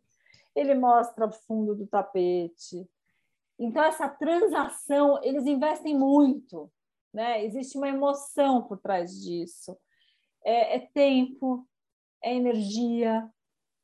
ele 0.55 0.73
mostra 0.75 1.25
o 1.25 1.31
fundo 1.31 1.75
do 1.75 1.87
tapete. 1.87 2.87
Então, 3.57 3.83
essa 3.83 4.07
transação, 4.07 5.21
eles 5.23 5.45
investem 5.45 5.97
muito, 5.97 6.71
né? 7.13 7.43
Existe 7.45 7.77
uma 7.77 7.89
emoção 7.89 8.63
por 8.63 8.79
trás 8.79 9.21
disso. 9.21 9.77
É, 10.43 10.77
é 10.77 10.79
tempo, 10.79 11.67
é 12.21 12.33
energia. 12.33 13.29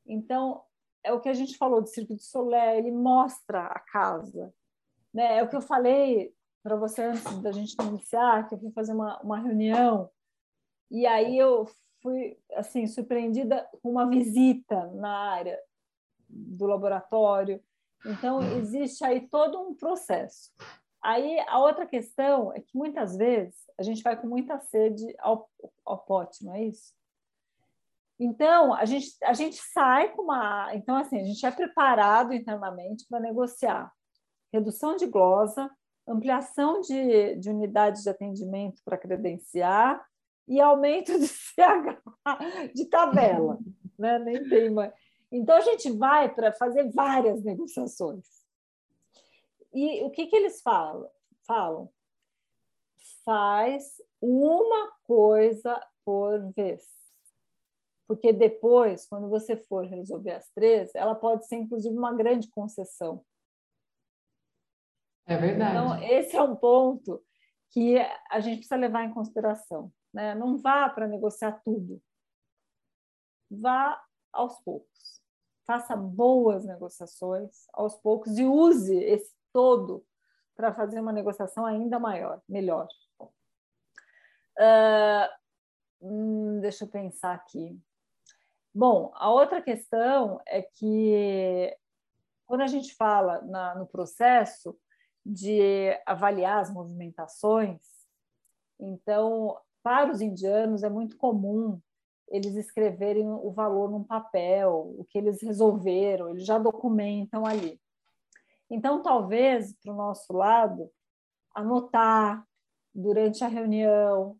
Então, 0.05 0.63
é 1.03 1.13
o 1.13 1.21
que 1.21 1.29
a 1.29 1.33
gente 1.33 1.57
falou 1.57 1.81
do 1.81 1.87
Circo 1.87 2.15
de 2.15 2.23
Solé, 2.23 2.77
ele 2.77 2.91
mostra 2.91 3.67
a 3.67 3.79
casa. 3.79 4.53
Né? 5.13 5.37
É 5.37 5.43
o 5.43 5.49
que 5.49 5.55
eu 5.55 5.61
falei 5.61 6.33
para 6.61 6.75
você 6.75 7.03
antes 7.03 7.41
da 7.41 7.51
gente 7.51 7.75
iniciar, 7.81 8.47
que 8.47 8.55
eu 8.55 8.59
fui 8.59 8.71
fazer 8.71 8.93
uma, 8.93 9.19
uma 9.21 9.39
reunião 9.39 10.09
e 10.91 11.05
aí 11.05 11.37
eu 11.37 11.67
fui 12.01 12.37
assim 12.53 12.87
surpreendida 12.87 13.67
com 13.81 13.91
uma 13.91 14.09
visita 14.09 14.87
na 14.93 15.31
área 15.31 15.59
do 16.29 16.65
laboratório. 16.65 17.61
Então 18.05 18.41
existe 18.57 19.03
aí 19.03 19.27
todo 19.27 19.59
um 19.59 19.75
processo. 19.75 20.51
Aí 21.01 21.39
a 21.47 21.59
outra 21.59 21.85
questão 21.85 22.53
é 22.53 22.59
que 22.59 22.77
muitas 22.77 23.15
vezes 23.15 23.55
a 23.77 23.83
gente 23.83 24.03
vai 24.03 24.19
com 24.19 24.27
muita 24.27 24.59
sede 24.59 25.05
ao, 25.19 25.49
ao 25.85 25.97
pote, 25.97 26.43
não 26.43 26.53
é 26.53 26.63
isso? 26.63 26.93
Então, 28.19 28.73
a 28.73 28.83
gente, 28.83 29.15
a 29.23 29.31
gente 29.31 29.55
sai 29.55 30.09
com 30.09 30.23
uma. 30.23 30.75
Então, 30.75 30.97
assim, 30.97 31.21
a 31.21 31.23
gente 31.23 31.45
é 31.45 31.51
preparado 31.51 32.33
internamente 32.33 33.05
para 33.07 33.19
negociar 33.21 33.89
redução 34.51 34.97
de 34.97 35.05
glosa, 35.05 35.71
ampliação 36.05 36.81
de, 36.81 37.35
de 37.35 37.49
unidades 37.49 38.03
de 38.03 38.09
atendimento 38.09 38.81
para 38.83 38.97
credenciar 38.97 40.03
e 40.47 40.59
aumento 40.59 41.17
de 41.17 41.27
CH 41.29 42.01
de 42.75 42.85
tabela. 42.85 43.57
Né? 43.97 44.19
Nem 44.19 44.49
tem 44.49 44.69
mais. 44.69 44.91
Então, 45.31 45.55
a 45.55 45.61
gente 45.61 45.91
vai 45.91 46.33
para 46.33 46.51
fazer 46.51 46.91
várias 46.91 47.43
negociações. 47.43 48.25
E 49.73 50.03
o 50.03 50.09
que, 50.09 50.27
que 50.27 50.35
eles 50.35 50.61
falam? 50.61 51.09
falam? 51.45 51.89
Faz 53.23 54.01
uma 54.21 54.91
coisa 55.03 55.79
por 56.03 56.51
vez 56.53 56.99
porque 58.09 58.33
depois, 58.33 59.05
quando 59.05 59.29
você 59.29 59.55
for 59.55 59.85
resolver 59.85 60.31
as 60.31 60.49
três, 60.49 60.89
ela 60.95 61.13
pode 61.13 61.45
ser 61.45 61.57
inclusive 61.57 61.95
uma 61.95 62.11
grande 62.11 62.49
concessão. 62.49 63.23
É 65.27 65.37
verdade. 65.37 65.77
Então, 65.77 66.03
esse 66.03 66.35
é 66.35 66.41
um 66.41 66.55
ponto 66.55 67.23
que 67.69 67.97
a 68.31 68.39
gente 68.39 68.57
precisa 68.57 68.77
levar 68.77 69.03
em 69.03 69.13
consideração. 69.13 69.93
Né? 70.11 70.33
Não 70.33 70.57
vá 70.57 70.89
para 70.89 71.07
negociar 71.07 71.61
tudo. 71.63 72.01
Vá 73.47 74.03
aos 74.33 74.59
poucos. 74.61 75.18
Faça 75.69 75.95
boas 75.95 76.65
negociações 76.65 77.67
aos 77.71 77.95
poucos 77.95 78.39
e 78.39 78.43
use 78.43 78.97
esse 79.03 79.31
todo 79.53 80.03
para 80.55 80.73
fazer 80.73 80.99
uma 80.99 81.13
negociação 81.13 81.63
ainda 81.63 81.99
maior, 81.99 82.41
melhor. 82.49 82.87
Uh, 84.57 85.29
deixa 86.59 86.85
eu 86.85 86.87
pensar 86.87 87.35
aqui. 87.35 87.79
Bom, 88.73 89.11
a 89.13 89.29
outra 89.29 89.61
questão 89.61 90.41
é 90.47 90.63
que 90.63 91.77
quando 92.47 92.61
a 92.61 92.67
gente 92.67 92.95
fala 92.95 93.39
na, 93.43 93.75
no 93.75 93.85
processo 93.85 94.75
de 95.23 95.95
avaliar 96.03 96.61
as 96.61 96.73
movimentações, 96.73 97.79
então, 98.79 99.55
para 99.83 100.11
os 100.11 100.19
indianos 100.19 100.81
é 100.81 100.89
muito 100.89 101.15
comum 101.15 101.79
eles 102.31 102.55
escreverem 102.55 103.27
o 103.29 103.51
valor 103.51 103.89
num 103.89 104.03
papel, 104.03 104.95
o 104.97 105.05
que 105.05 105.17
eles 105.17 105.41
resolveram, 105.41 106.29
eles 106.29 106.45
já 106.45 106.57
documentam 106.57 107.45
ali. 107.45 107.79
Então, 108.69 109.01
talvez, 109.01 109.75
para 109.81 109.91
o 109.91 109.95
nosso 109.95 110.31
lado, 110.31 110.89
anotar 111.55 112.45
durante 112.93 113.43
a 113.43 113.47
reunião, 113.47 114.37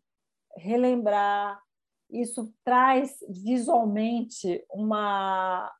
relembrar, 0.56 1.60
isso 2.08 2.52
traz 2.64 3.18
visualmente 3.28 4.64
uma, 4.70 5.72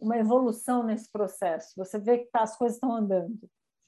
uma 0.00 0.16
evolução 0.16 0.82
nesse 0.82 1.10
processo. 1.10 1.72
Você 1.76 1.98
vê 1.98 2.18
que 2.18 2.30
tá, 2.30 2.42
as 2.42 2.56
coisas 2.56 2.76
estão 2.76 2.92
andando. 2.92 3.38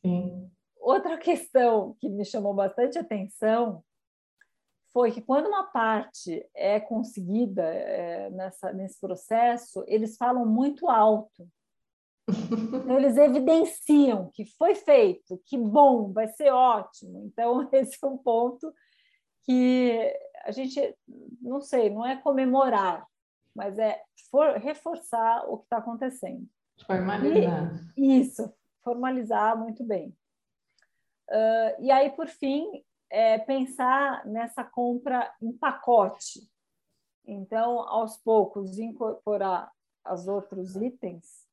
Sim. 0.05 0.51
Outra 0.77 1.17
questão 1.19 1.97
que 1.99 2.09
me 2.09 2.25
chamou 2.25 2.53
bastante 2.53 2.99
atenção 2.99 3.83
foi 4.95 5.11
que 5.11 5.21
quando 5.21 5.49
uma 5.49 5.65
parte 5.65 6.47
é 6.55 6.79
conseguida 6.79 7.65
é, 7.65 8.31
nessa, 8.31 8.73
nesse 8.73 9.01
processo, 9.01 9.85
eles 9.89 10.17
falam 10.17 10.47
muito 10.47 10.89
alto. 10.89 11.47
Então, 12.75 12.97
eles 12.97 13.19
evidenciam 13.19 14.31
que 14.33 14.47
foi 14.57 14.75
feito, 14.75 15.39
que 15.45 15.59
bom, 15.59 16.11
vai 16.11 16.27
ser 16.29 16.51
ótimo. 16.51 17.27
Então, 17.27 17.69
esse 17.73 17.99
é 18.03 18.07
um 18.07 18.17
ponto 18.17 18.73
que 19.43 20.15
a 20.45 20.51
gente, 20.51 20.97
não 21.43 21.61
sei, 21.61 21.91
não 21.91 22.07
é 22.07 22.17
comemorar, 22.17 23.07
mas 23.55 23.79
é 23.79 24.01
for, 24.31 24.57
reforçar 24.57 25.45
o 25.49 25.59
que 25.59 25.65
está 25.65 25.79
acontecendo. 25.79 26.47
Formalizar. 26.87 27.93
E, 27.97 28.21
isso, 28.21 28.53
formalizar 28.83 29.59
muito 29.59 29.85
bem. 29.85 30.09
Uh, 31.29 31.83
e 31.83 31.91
aí, 31.91 32.11
por 32.11 32.29
fim, 32.29 32.83
é 33.15 33.39
pensar 33.39 34.27
nessa 34.27 34.65
compra 34.65 35.33
em 35.41 35.53
pacote. 35.53 36.41
Então, 37.25 37.79
aos 37.89 38.17
poucos, 38.17 38.77
incorporar 38.77 39.71
os 40.11 40.27
outros 40.27 40.75
itens, 40.75 41.45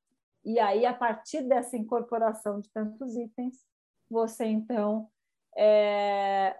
e 0.43 0.59
aí, 0.59 0.87
a 0.87 0.93
partir 0.93 1.43
dessa 1.43 1.77
incorporação 1.77 2.59
de 2.59 2.69
tantos 2.71 3.15
itens, 3.15 3.63
você 4.09 4.45
então 4.45 5.07
é, 5.55 6.59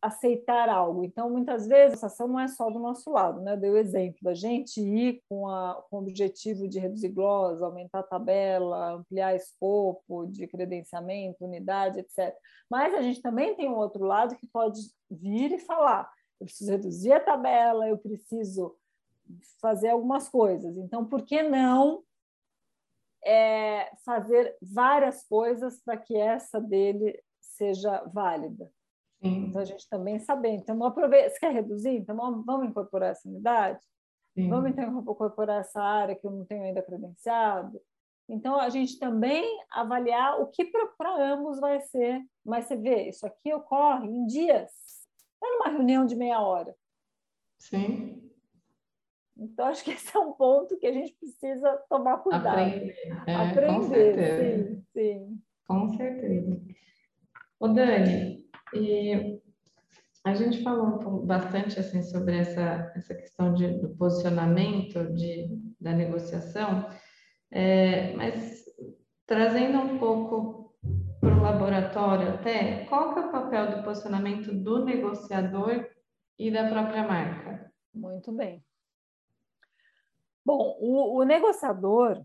aceitar 0.00 0.68
algo. 0.68 1.04
Então, 1.04 1.28
muitas 1.28 1.66
vezes, 1.66 2.02
a 2.02 2.06
ação 2.06 2.28
não 2.28 2.38
é 2.38 2.46
só 2.46 2.70
do 2.70 2.78
nosso 2.78 3.10
lado, 3.10 3.40
né? 3.40 3.52
Eu 3.52 3.56
dei 3.56 3.70
o 3.70 3.76
exemplo 3.76 4.18
da 4.22 4.32
gente 4.32 4.80
ir 4.80 5.22
com, 5.28 5.48
a, 5.48 5.82
com 5.90 5.96
o 5.96 6.00
objetivo 6.00 6.68
de 6.68 6.78
reduzir 6.78 7.08
glosa, 7.08 7.66
aumentar 7.66 8.00
a 8.00 8.04
tabela, 8.04 8.92
ampliar 8.92 9.34
escopo 9.34 10.26
de 10.26 10.46
credenciamento, 10.46 11.44
unidade, 11.44 11.98
etc. 11.98 12.34
Mas 12.70 12.94
a 12.94 13.02
gente 13.02 13.20
também 13.20 13.54
tem 13.56 13.68
um 13.68 13.76
outro 13.76 14.04
lado 14.04 14.36
que 14.36 14.46
pode 14.46 14.80
vir 15.10 15.52
e 15.52 15.58
falar: 15.58 16.10
eu 16.40 16.46
preciso 16.46 16.70
reduzir 16.70 17.12
a 17.12 17.20
tabela, 17.20 17.88
eu 17.88 17.98
preciso 17.98 18.76
fazer 19.60 19.88
algumas 19.88 20.28
coisas. 20.28 20.76
Então, 20.76 21.04
por 21.04 21.22
que 21.22 21.42
não 21.42 22.04
é, 23.24 23.90
fazer 24.04 24.56
várias 24.62 25.24
coisas 25.24 25.80
para 25.82 25.96
que 25.96 26.16
essa 26.16 26.60
dele 26.60 27.20
seja 27.40 28.02
válida? 28.12 28.70
Sim. 29.22 29.46
Então, 29.46 29.60
a 29.60 29.64
gente 29.64 29.88
também 29.88 30.18
saber. 30.18 30.50
Então, 30.50 30.82
aproveita. 30.84 31.30
Você 31.30 31.40
quer 31.40 31.52
reduzir? 31.52 31.96
Então, 31.96 32.16
vamos 32.44 32.68
incorporar 32.68 33.10
essa 33.10 33.28
unidade? 33.28 33.80
Sim. 34.34 34.48
Vamos, 34.48 34.70
então, 34.70 35.00
incorporar 35.00 35.60
essa 35.60 35.82
área 35.82 36.14
que 36.14 36.26
eu 36.26 36.30
não 36.30 36.44
tenho 36.44 36.62
ainda 36.62 36.82
credenciado? 36.82 37.80
Então, 38.28 38.60
a 38.60 38.68
gente 38.68 38.98
também 38.98 39.44
avaliar 39.70 40.40
o 40.40 40.46
que 40.48 40.64
para 40.96 41.32
ambos 41.32 41.58
vai 41.58 41.80
ser. 41.80 42.22
Mas 42.44 42.66
você 42.66 42.76
vê, 42.76 43.08
isso 43.08 43.26
aqui 43.26 43.52
ocorre 43.52 44.06
em 44.06 44.26
dias. 44.26 44.70
Não 45.40 45.48
é 45.48 45.52
numa 45.52 45.70
reunião 45.70 46.04
de 46.06 46.14
meia 46.14 46.40
hora. 46.40 46.74
Sim. 47.58 48.22
Então, 49.36 49.66
acho 49.66 49.82
que 49.82 49.90
esse 49.92 50.14
é 50.16 50.20
um 50.20 50.32
ponto 50.32 50.76
que 50.78 50.86
a 50.86 50.92
gente 50.92 51.14
precisa 51.14 51.76
tomar 51.88 52.18
cuidado. 52.18 52.48
Aprender. 52.48 52.96
É, 53.26 53.34
Aprender, 53.34 53.66
com 53.66 53.82
certeza. 53.82 54.42
sim, 54.42 54.84
sim. 54.92 55.42
Com 55.66 55.88
certeza. 55.96 56.60
Ô, 57.60 57.68
Dani, 57.68 58.37
e 58.74 59.40
a 60.24 60.34
gente 60.34 60.62
falou 60.62 61.24
bastante 61.24 61.78
assim 61.78 62.02
sobre 62.02 62.38
essa, 62.38 62.92
essa 62.94 63.14
questão 63.14 63.54
de, 63.54 63.78
do 63.78 63.96
posicionamento 63.96 65.12
de, 65.14 65.48
da 65.80 65.92
negociação, 65.92 66.88
é, 67.50 68.14
mas 68.14 68.64
trazendo 69.26 69.78
um 69.78 69.98
pouco 69.98 70.74
para 71.20 71.34
o 71.34 71.42
laboratório 71.42 72.34
até, 72.34 72.84
qual 72.86 73.14
que 73.14 73.20
é 73.20 73.26
o 73.26 73.32
papel 73.32 73.76
do 73.76 73.82
posicionamento 73.82 74.52
do 74.52 74.84
negociador 74.84 75.86
e 76.38 76.50
da 76.50 76.68
própria 76.68 77.06
marca? 77.06 77.72
Muito 77.94 78.32
bem. 78.32 78.64
Bom, 80.44 80.76
o, 80.80 81.18
o 81.18 81.22
negociador 81.24 82.24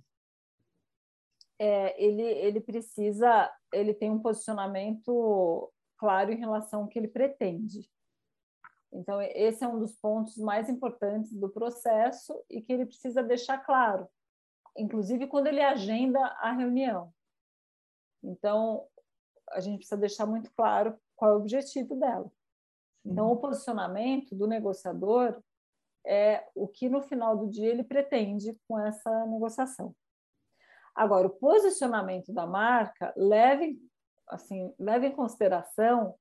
é, 1.60 2.04
ele, 2.04 2.22
ele 2.22 2.62
precisa, 2.62 3.52
ele 3.72 3.94
tem 3.94 4.12
um 4.12 4.20
posicionamento 4.20 5.72
claro 6.04 6.34
em 6.34 6.36
relação 6.36 6.82
ao 6.82 6.88
que 6.90 7.00
ele 7.00 7.08
pretende. 7.08 7.90
Então, 8.92 9.22
esse 9.22 9.64
é 9.64 9.68
um 9.70 9.80
dos 9.80 9.96
pontos 9.96 10.38
mais 10.38 10.68
importantes 10.68 11.34
do 11.34 11.48
processo 11.48 12.44
e 12.50 12.62
que 12.62 12.74
ele 12.74 12.86
precisa 12.86 13.24
deixar 13.24 13.60
claro, 13.60 14.06
inclusive 14.78 15.28
quando 15.28 15.48
ele 15.48 15.62
agenda 15.62 16.20
a 16.42 16.52
reunião. 16.52 17.14
Então, 18.22 18.86
a 19.52 19.62
gente 19.62 19.78
precisa 19.78 19.96
deixar 19.96 20.26
muito 20.26 20.52
claro 20.52 21.00
qual 21.16 21.32
é 21.32 21.34
o 21.36 21.38
objetivo 21.38 21.96
dela. 21.96 22.30
Então, 23.06 23.32
o 23.32 23.38
posicionamento 23.38 24.36
do 24.36 24.46
negociador 24.46 25.42
é 26.06 26.46
o 26.54 26.68
que 26.68 26.90
no 26.90 27.02
final 27.02 27.38
do 27.38 27.50
dia 27.50 27.70
ele 27.70 27.84
pretende 27.86 28.60
com 28.68 28.78
essa 28.78 29.26
negociação. 29.26 29.96
Agora, 30.94 31.28
o 31.28 31.38
posicionamento 31.38 32.34
da 32.34 32.46
marca 32.46 33.14
leva 33.16 33.64
assim, 34.34 34.74
leva 34.80 35.06
em 35.06 35.16
consideração 35.16 36.16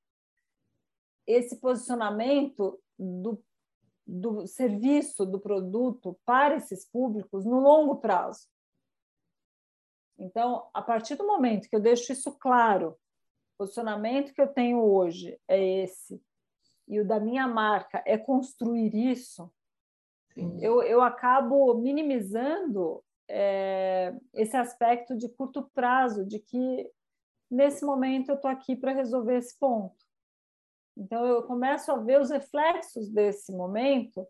esse 1.25 1.57
posicionamento 1.57 2.79
do, 2.97 3.41
do 4.05 4.45
serviço, 4.45 5.25
do 5.25 5.39
produto 5.39 6.19
para 6.25 6.55
esses 6.55 6.85
públicos 6.85 7.45
no 7.45 7.59
longo 7.59 7.97
prazo. 7.97 8.47
Então, 10.17 10.69
a 10.73 10.81
partir 10.81 11.15
do 11.15 11.25
momento 11.25 11.67
que 11.67 11.75
eu 11.75 11.79
deixo 11.79 12.11
isso 12.11 12.31
claro, 12.33 12.89
o 13.55 13.57
posicionamento 13.59 14.33
que 14.33 14.41
eu 14.41 14.47
tenho 14.47 14.83
hoje 14.83 15.39
é 15.47 15.83
esse, 15.83 16.21
e 16.87 16.99
o 16.99 17.07
da 17.07 17.19
minha 17.19 17.47
marca 17.47 18.03
é 18.05 18.17
construir 18.17 18.93
isso, 18.93 19.51
eu, 20.59 20.81
eu 20.81 21.01
acabo 21.01 21.75
minimizando 21.75 23.03
é, 23.27 24.15
esse 24.33 24.57
aspecto 24.57 25.15
de 25.15 25.29
curto 25.29 25.69
prazo, 25.73 26.25
de 26.25 26.39
que 26.39 26.89
nesse 27.53 27.85
momento 27.85 28.29
eu 28.29 28.35
estou 28.35 28.49
aqui 28.49 28.75
para 28.75 28.91
resolver 28.91 29.37
esse 29.37 29.57
ponto. 29.57 29.95
Então, 30.95 31.25
eu 31.25 31.43
começo 31.43 31.91
a 31.91 31.97
ver 31.97 32.21
os 32.21 32.29
reflexos 32.29 33.09
desse 33.09 33.51
momento 33.51 34.27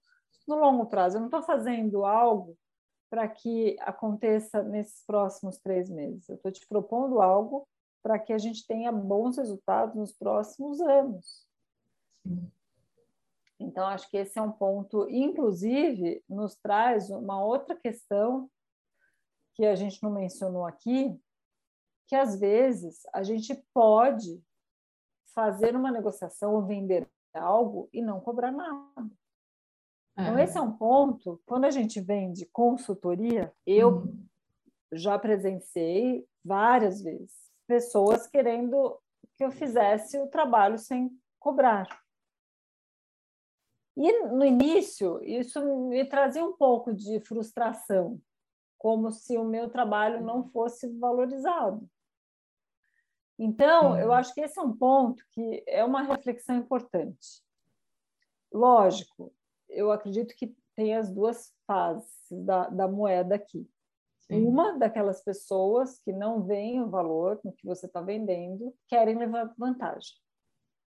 no 0.48 0.56
longo 0.56 0.86
prazo. 0.86 1.18
Eu 1.18 1.22
não 1.22 1.28
estou 1.28 1.44
fazendo 1.44 2.06
algo 2.06 2.58
para 3.10 3.28
que 3.28 3.76
aconteça 3.82 4.64
nesses 4.64 5.06
próximos 5.06 5.60
três 5.60 5.90
meses. 5.90 6.28
Eu 6.28 6.36
estou 6.36 6.52
te 6.52 6.66
propondo 6.68 7.22
algo 7.22 7.68
para 8.02 8.18
que 8.18 8.34
a 8.34 8.38
gente 8.38 8.66
tenha 8.66 8.92
bons 8.92 9.38
resultados 9.38 9.96
nos 9.96 10.12
próximos 10.12 10.82
anos. 10.82 11.48
Sim. 12.26 12.52
Então, 13.60 13.88
acho 13.88 14.10
que 14.10 14.18
esse 14.18 14.38
é 14.38 14.42
um 14.42 14.52
ponto, 14.52 15.08
inclusive, 15.10 16.24
nos 16.28 16.56
traz 16.56 17.10
uma 17.10 17.44
outra 17.44 17.76
questão 17.76 18.50
que 19.54 19.66
a 19.66 19.76
gente 19.76 20.02
não 20.02 20.12
mencionou 20.12 20.66
aqui, 20.66 21.18
que 22.08 22.16
às 22.16 22.40
vezes 22.40 23.02
a 23.14 23.24
gente 23.24 23.56
pode 23.74 24.42
fazer 25.34 25.76
uma 25.76 25.92
negociação 25.92 26.54
ou 26.56 26.66
vender 26.66 27.10
algo 27.34 27.90
e 27.92 28.02
não 28.02 28.20
cobrar 28.20 28.52
nada. 28.52 29.10
Então, 30.14 30.38
é. 30.38 30.44
esse 30.44 30.58
é 30.58 30.62
um 30.62 30.72
ponto. 30.72 31.42
Quando 31.46 31.66
a 31.66 31.72
gente 31.72 32.00
vende 32.00 32.46
consultoria, 32.54 33.52
eu 33.66 33.90
uhum. 33.90 34.26
já 34.92 35.18
presenciei 35.18 36.28
várias 36.44 37.02
vezes 37.02 37.44
pessoas 37.68 38.28
querendo 38.28 39.00
que 39.34 39.44
eu 39.44 39.52
fizesse 39.52 40.20
o 40.20 40.28
trabalho 40.28 40.78
sem 40.78 41.10
cobrar. 41.40 41.88
E 43.96 44.24
no 44.24 44.44
início, 44.44 45.24
isso 45.24 45.64
me 45.88 46.06
trazia 46.06 46.44
um 46.44 46.54
pouco 46.54 46.94
de 46.94 47.20
frustração, 47.20 48.20
como 48.78 49.12
se 49.12 49.38
o 49.38 49.44
meu 49.44 49.70
trabalho 49.70 50.24
não 50.24 50.50
fosse 50.50 50.88
valorizado. 50.98 51.88
Então, 53.44 54.00
eu 54.00 54.14
acho 54.14 54.34
que 54.34 54.42
esse 54.42 54.58
é 54.58 54.62
um 54.62 54.76
ponto 54.76 55.24
que 55.32 55.64
é 55.68 55.84
uma 55.84 56.02
reflexão 56.02 56.56
importante. 56.56 57.44
Lógico, 58.52 59.34
eu 59.68 59.92
acredito 59.92 60.36
que 60.36 60.56
tem 60.76 60.96
as 60.96 61.12
duas 61.12 61.54
faces 61.68 62.32
da, 62.32 62.70
da 62.70 62.88
moeda 62.88 63.36
aqui. 63.36 63.70
Sim. 64.22 64.46
Uma 64.46 64.78
daquelas 64.78 65.22
pessoas 65.22 66.00
que 66.00 66.14
não 66.14 66.44
veem 66.44 66.82
o 66.82 66.90
valor 66.90 67.40
no 67.44 67.52
que 67.52 67.66
você 67.66 67.86
está 67.86 68.00
vendendo, 68.00 68.74
querem 68.88 69.18
levar 69.18 69.54
vantagem. 69.58 70.16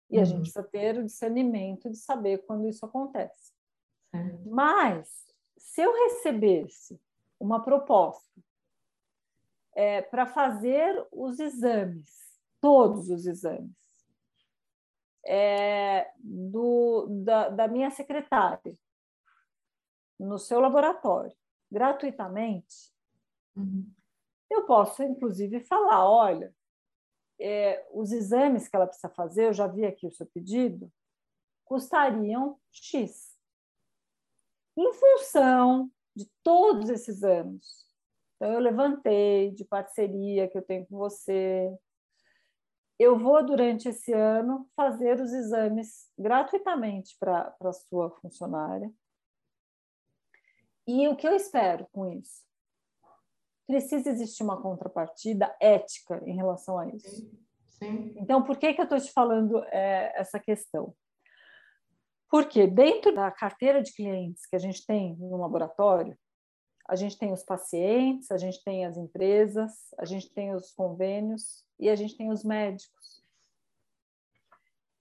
E 0.08 0.16
uhum. 0.16 0.22
a 0.22 0.24
gente 0.24 0.40
precisa 0.40 0.62
ter 0.62 0.98
o 0.98 1.04
discernimento 1.04 1.90
de 1.90 1.96
saber 1.98 2.38
quando 2.46 2.66
isso 2.66 2.86
acontece. 2.86 3.52
Mas, 4.46 5.26
se 5.58 5.82
eu 5.82 5.92
recebesse 5.92 6.98
uma 7.38 7.62
proposta 7.62 8.40
é, 9.74 10.00
para 10.00 10.26
fazer 10.26 11.06
os 11.12 11.38
exames, 11.38 12.25
todos 12.66 13.08
os 13.10 13.26
exames, 13.26 13.70
é, 15.24 16.10
do, 16.18 17.06
da, 17.22 17.48
da 17.48 17.68
minha 17.68 17.92
secretária, 17.92 18.76
no 20.18 20.36
seu 20.36 20.58
laboratório, 20.58 21.32
gratuitamente, 21.70 22.92
uhum. 23.54 23.88
eu 24.50 24.66
posso, 24.66 25.00
inclusive, 25.04 25.60
falar: 25.60 26.10
olha, 26.10 26.52
é, 27.40 27.86
os 27.92 28.10
exames 28.10 28.66
que 28.66 28.74
ela 28.74 28.88
precisa 28.88 29.10
fazer, 29.10 29.46
eu 29.46 29.52
já 29.52 29.68
vi 29.68 29.86
aqui 29.86 30.08
o 30.08 30.12
seu 30.12 30.26
pedido, 30.26 30.92
custariam 31.64 32.58
X. 32.72 33.36
Em 34.76 34.92
função 34.92 35.88
de 36.16 36.28
todos 36.42 36.90
esses 36.90 37.22
anos. 37.22 37.86
Então, 38.34 38.52
eu 38.52 38.58
levantei 38.58 39.52
de 39.52 39.64
parceria 39.64 40.48
que 40.48 40.58
eu 40.58 40.62
tenho 40.62 40.84
com 40.86 40.98
você. 40.98 41.72
Eu 42.98 43.18
vou, 43.18 43.44
durante 43.44 43.88
esse 43.88 44.12
ano, 44.12 44.68
fazer 44.74 45.20
os 45.20 45.32
exames 45.32 46.10
gratuitamente 46.18 47.16
para 47.18 47.54
a 47.60 47.72
sua 47.72 48.10
funcionária. 48.10 48.90
E 50.86 51.06
o 51.08 51.16
que 51.16 51.26
eu 51.26 51.34
espero 51.34 51.86
com 51.92 52.10
isso? 52.12 52.46
Precisa 53.66 54.08
existir 54.08 54.42
uma 54.42 54.62
contrapartida 54.62 55.54
ética 55.60 56.22
em 56.24 56.36
relação 56.36 56.78
a 56.78 56.88
isso. 56.88 57.08
Sim. 57.08 57.46
Sim. 57.78 58.14
Então, 58.16 58.42
por 58.42 58.56
que, 58.56 58.72
que 58.72 58.80
eu 58.80 58.84
estou 58.84 59.00
te 59.00 59.12
falando 59.12 59.62
é, 59.64 60.12
essa 60.18 60.38
questão? 60.40 60.94
Porque 62.30 62.66
dentro 62.66 63.14
da 63.14 63.30
carteira 63.30 63.82
de 63.82 63.92
clientes 63.92 64.46
que 64.46 64.56
a 64.56 64.58
gente 64.58 64.84
tem 64.84 65.14
no 65.16 65.36
laboratório, 65.36 66.18
a 66.88 66.94
gente 66.94 67.18
tem 67.18 67.32
os 67.32 67.42
pacientes, 67.42 68.30
a 68.30 68.38
gente 68.38 68.62
tem 68.62 68.86
as 68.86 68.96
empresas, 68.96 69.92
a 69.98 70.04
gente 70.04 70.30
tem 70.30 70.54
os 70.54 70.70
convênios 70.70 71.64
e 71.78 71.90
a 71.90 71.96
gente 71.96 72.16
tem 72.16 72.30
os 72.30 72.44
médicos. 72.44 73.22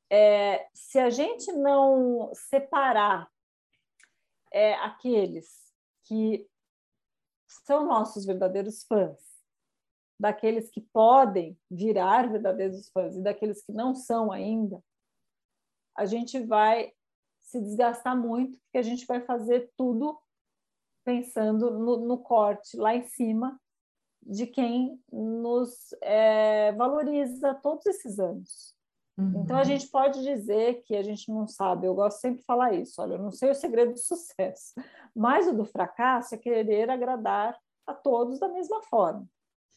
É, 0.09 0.67
se 0.73 0.99
a 0.99 1.09
gente 1.09 1.51
não 1.51 2.31
separar 2.33 3.29
é, 4.51 4.73
aqueles 4.75 5.73
que 6.03 6.47
são 7.47 7.85
nossos 7.85 8.25
verdadeiros 8.25 8.83
fãs, 8.83 9.19
daqueles 10.19 10.69
que 10.69 10.81
podem 10.81 11.59
virar 11.69 12.29
verdadeiros 12.31 12.89
fãs 12.89 13.15
e 13.15 13.21
daqueles 13.21 13.63
que 13.63 13.73
não 13.73 13.93
são 13.93 14.31
ainda, 14.31 14.81
a 15.95 16.05
gente 16.05 16.39
vai 16.39 16.93
se 17.41 17.61
desgastar 17.61 18.17
muito, 18.17 18.59
porque 18.59 18.77
a 18.77 18.81
gente 18.81 19.05
vai 19.05 19.21
fazer 19.21 19.71
tudo 19.77 20.19
pensando 21.05 21.71
no, 21.71 21.97
no 21.97 22.17
corte 22.17 22.75
lá 22.75 22.95
em 22.95 23.03
cima 23.03 23.57
de 24.21 24.47
quem 24.47 24.99
nos 25.11 25.93
é, 26.01 26.71
valoriza 26.73 27.53
todos 27.55 27.85
esses 27.85 28.19
anos. 28.19 28.75
Uhum. 29.17 29.43
Então, 29.43 29.57
a 29.57 29.63
gente 29.63 29.87
pode 29.87 30.21
dizer 30.23 30.81
que 30.81 30.95
a 30.95 31.03
gente 31.03 31.31
não 31.31 31.47
sabe, 31.47 31.87
eu 31.87 31.93
gosto 31.93 32.19
sempre 32.19 32.39
de 32.39 32.45
falar 32.45 32.73
isso, 32.73 33.01
olha, 33.01 33.13
eu 33.13 33.21
não 33.21 33.31
sei 33.31 33.51
o 33.51 33.55
segredo 33.55 33.93
do 33.93 33.99
sucesso, 33.99 34.73
mas 35.15 35.47
o 35.47 35.53
do 35.53 35.63
fracasso 35.63 36.35
é 36.35 36.37
querer 36.37 36.89
agradar 36.89 37.57
a 37.85 37.93
todos 37.93 38.39
da 38.39 38.49
mesma 38.49 38.81
forma. 38.81 39.25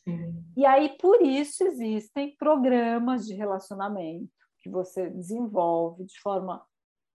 Sim. 0.03 0.43
E 0.57 0.65
aí, 0.65 0.97
por 0.99 1.21
isso, 1.23 1.63
existem 1.65 2.35
programas 2.37 3.27
de 3.27 3.35
relacionamento 3.35 4.33
que 4.61 4.71
você 4.71 5.09
desenvolve 5.11 6.05
de 6.05 6.19
forma 6.21 6.65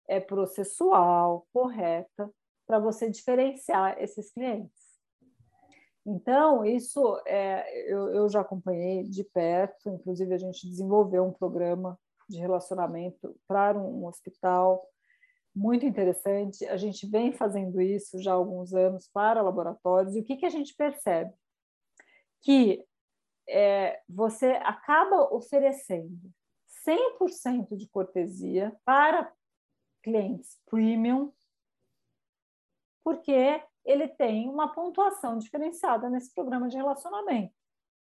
é, 0.07 0.19
processual, 0.19 1.47
correta, 1.53 2.29
para 2.69 2.77
você 2.77 3.09
diferenciar 3.09 3.99
esses 3.99 4.31
clientes. 4.31 4.79
Então, 6.05 6.63
isso 6.63 7.19
é, 7.25 7.91
eu, 7.91 8.13
eu 8.13 8.29
já 8.29 8.41
acompanhei 8.41 9.01
de 9.05 9.23
perto, 9.23 9.89
inclusive 9.89 10.35
a 10.35 10.37
gente 10.37 10.69
desenvolveu 10.69 11.25
um 11.25 11.33
programa 11.33 11.99
de 12.29 12.37
relacionamento 12.37 13.35
para 13.47 13.75
um 13.75 14.05
hospital, 14.05 14.87
muito 15.55 15.83
interessante. 15.83 16.63
A 16.67 16.77
gente 16.77 17.09
vem 17.09 17.31
fazendo 17.31 17.81
isso 17.81 18.21
já 18.21 18.33
há 18.33 18.35
alguns 18.35 18.71
anos 18.71 19.09
para 19.11 19.41
laboratórios, 19.41 20.15
e 20.15 20.19
o 20.19 20.23
que, 20.23 20.37
que 20.37 20.45
a 20.45 20.51
gente 20.51 20.75
percebe? 20.75 21.33
Que 22.43 22.85
é, 23.49 23.99
você 24.07 24.51
acaba 24.61 25.33
oferecendo 25.33 26.31
100% 26.87 27.75
de 27.75 27.89
cortesia 27.89 28.71
para 28.85 29.33
clientes 30.03 30.59
premium, 30.69 31.33
porque 33.09 33.59
ele 33.83 34.07
tem 34.07 34.47
uma 34.47 34.71
pontuação 34.71 35.39
diferenciada 35.39 36.07
nesse 36.11 36.31
programa 36.31 36.67
de 36.67 36.77
relacionamento. 36.77 37.51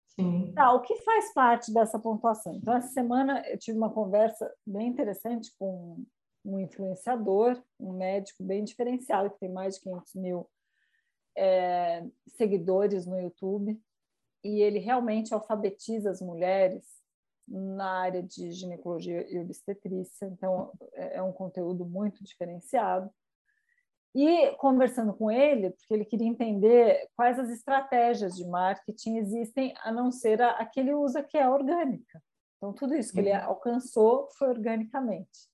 Sim. 0.07 0.53
Tá, 0.55 0.71
o 0.71 0.79
que 0.79 0.95
faz 1.01 1.33
parte 1.33 1.73
dessa 1.73 1.99
pontuação? 1.99 2.55
Então, 2.55 2.73
essa 2.73 2.87
semana 2.87 3.45
eu 3.49 3.57
tive 3.57 3.77
uma 3.77 3.91
conversa 3.91 4.49
bem 4.65 4.87
interessante 4.87 5.51
com 5.59 6.01
um 6.45 6.57
influenciador, 6.57 7.61
um 7.77 7.91
médico 7.91 8.45
bem 8.45 8.63
diferenciado, 8.63 9.29
que 9.31 9.39
tem 9.39 9.51
mais 9.51 9.75
de 9.75 9.81
500 9.81 10.15
mil 10.15 10.49
é, 11.35 12.07
seguidores 12.37 13.05
no 13.05 13.19
YouTube, 13.19 13.77
e 14.41 14.61
ele 14.61 14.79
realmente 14.79 15.33
alfabetiza 15.33 16.11
as 16.11 16.21
mulheres 16.21 16.85
na 17.45 17.99
área 17.99 18.23
de 18.23 18.53
ginecologia 18.53 19.29
e 19.29 19.37
obstetrícia, 19.37 20.27
então 20.27 20.71
é, 20.93 21.17
é 21.17 21.21
um 21.21 21.33
conteúdo 21.33 21.85
muito 21.85 22.23
diferenciado. 22.23 23.11
E 24.15 24.51
conversando 24.57 25.13
com 25.13 25.31
ele, 25.31 25.71
porque 25.71 25.93
ele 25.93 26.05
queria 26.05 26.27
entender 26.27 27.07
quais 27.15 27.39
as 27.39 27.49
estratégias 27.49 28.35
de 28.35 28.45
marketing 28.45 29.17
existem, 29.17 29.73
a 29.81 29.91
não 29.91 30.11
ser 30.11 30.41
a, 30.41 30.51
a 30.51 30.65
que 30.65 30.79
ele 30.79 30.93
usa, 30.93 31.23
que 31.23 31.37
é 31.37 31.49
orgânica. 31.49 32.21
Então, 32.57 32.73
tudo 32.73 32.95
isso 32.95 33.11
que 33.11 33.19
ele 33.19 33.31
uhum. 33.31 33.43
alcançou 33.43 34.29
foi 34.37 34.49
organicamente. 34.49 35.51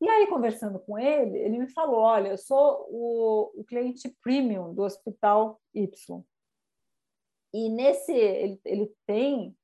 E 0.00 0.08
aí, 0.08 0.26
conversando 0.28 0.80
com 0.80 0.98
ele, 0.98 1.36
ele 1.38 1.58
me 1.58 1.68
falou: 1.68 2.00
Olha, 2.00 2.28
eu 2.28 2.38
sou 2.38 2.86
o, 2.88 3.52
o 3.60 3.64
cliente 3.64 4.08
premium 4.22 4.74
do 4.74 4.82
Hospital 4.82 5.60
Y. 5.74 6.24
E 7.52 7.68
nesse 7.68 8.12
ele, 8.12 8.60
ele 8.64 8.92
tem 9.06 9.54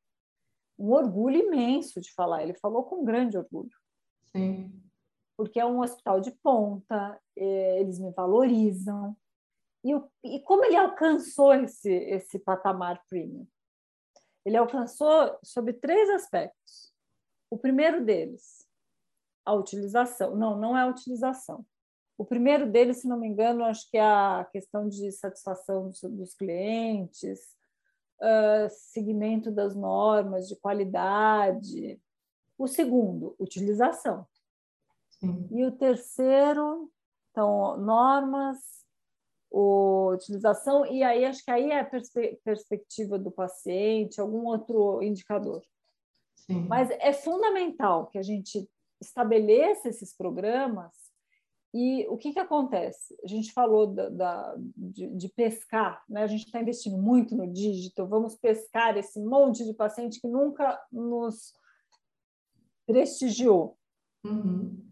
um 0.79 0.93
orgulho 0.93 1.39
imenso 1.39 2.01
de 2.01 2.13
falar. 2.13 2.43
Ele 2.43 2.55
falou 2.55 2.85
com 2.85 3.05
grande 3.05 3.39
orgulho. 3.39 3.71
Sim. 4.27 4.71
Porque 5.37 5.61
é 5.61 5.67
um 5.67 5.81
hospital 5.81 6.21
de 6.21 6.31
ponta, 6.31 7.21
é, 7.37 7.81
eles 7.81 7.99
me 7.99 8.11
valorizam. 8.13 9.17
E, 9.85 9.93
e 10.25 10.41
como 10.41 10.65
ele 10.65 10.77
alcançou 10.77 11.55
esse, 11.55 11.91
esse 11.91 12.39
patamar 12.39 13.05
premium? 13.09 13.47
Ele 14.45 14.57
alcançou 14.57 15.39
sobre 15.43 15.73
três 15.73 16.09
aspectos. 16.11 16.93
O 17.51 17.59
primeiro 17.59 18.05
deles, 18.05 18.67
a 19.45 19.53
utilização. 19.53 20.35
Não, 20.37 20.59
não 20.59 20.77
é 20.77 20.83
a 20.83 20.87
utilização. 20.87 21.65
O 22.19 22.25
primeiro 22.25 22.71
deles, 22.71 22.99
se 22.99 23.09
não 23.09 23.19
me 23.19 23.29
engano, 23.29 23.65
acho 23.65 23.89
que 23.91 23.99
é 23.99 24.03
a 24.03 24.49
questão 24.51 24.89
de 24.89 25.13
satisfação 25.13 25.89
dos, 25.89 26.01
dos 26.01 26.35
clientes, 26.35 27.41
uh, 28.21 28.69
seguimento 28.71 29.51
das 29.51 29.77
normas 29.77 30.49
de 30.49 30.57
qualidade. 30.57 32.01
O 32.59 32.67
segundo, 32.67 33.37
utilização. 33.39 34.27
Sim. 35.27 35.49
E 35.51 35.65
o 35.65 35.73
terceiro, 35.73 36.91
então, 37.31 37.77
normas, 37.79 38.59
o, 39.51 40.13
utilização, 40.13 40.87
e 40.87 41.03
aí 41.03 41.25
acho 41.25 41.45
que 41.45 41.51
aí 41.51 41.71
é 41.71 41.81
a 41.81 41.85
perspe 41.85 42.39
perspectiva 42.45 43.19
do 43.19 43.31
paciente, 43.31 44.21
algum 44.21 44.47
outro 44.47 45.03
indicador. 45.03 45.63
Sim. 46.35 46.67
Mas 46.69 46.91
é 46.91 47.13
fundamental 47.13 48.07
que 48.07 48.19
a 48.19 48.23
gente 48.23 48.69
estabeleça 49.01 49.89
esses 49.89 50.17
programas 50.17 50.93
e 51.75 52.07
o 52.09 52.17
que, 52.17 52.33
que 52.33 52.39
acontece? 52.39 53.15
A 53.23 53.27
gente 53.27 53.53
falou 53.53 53.87
da, 53.87 54.09
da 54.09 54.55
de, 54.75 55.09
de, 55.09 55.29
pescar, 55.29 56.03
né? 56.09 56.23
a 56.23 56.27
gente 56.27 56.47
está 56.47 56.59
investindo 56.59 56.97
muito 56.97 57.37
no 57.37 57.53
digital, 57.53 58.09
vamos 58.09 58.35
pescar 58.35 58.97
esse 58.97 59.21
monte 59.21 59.63
de 59.63 59.75
paciente 59.75 60.19
que 60.19 60.27
nunca 60.27 60.81
nos 60.91 61.53
prestigiou. 62.87 63.77
Uhum. 64.25 64.86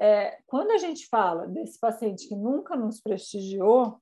É, 0.00 0.40
quando 0.46 0.70
a 0.70 0.78
gente 0.78 1.06
fala 1.08 1.46
desse 1.46 1.78
paciente 1.78 2.28
que 2.28 2.36
nunca 2.36 2.76
nos 2.76 3.00
prestigiou, 3.00 4.00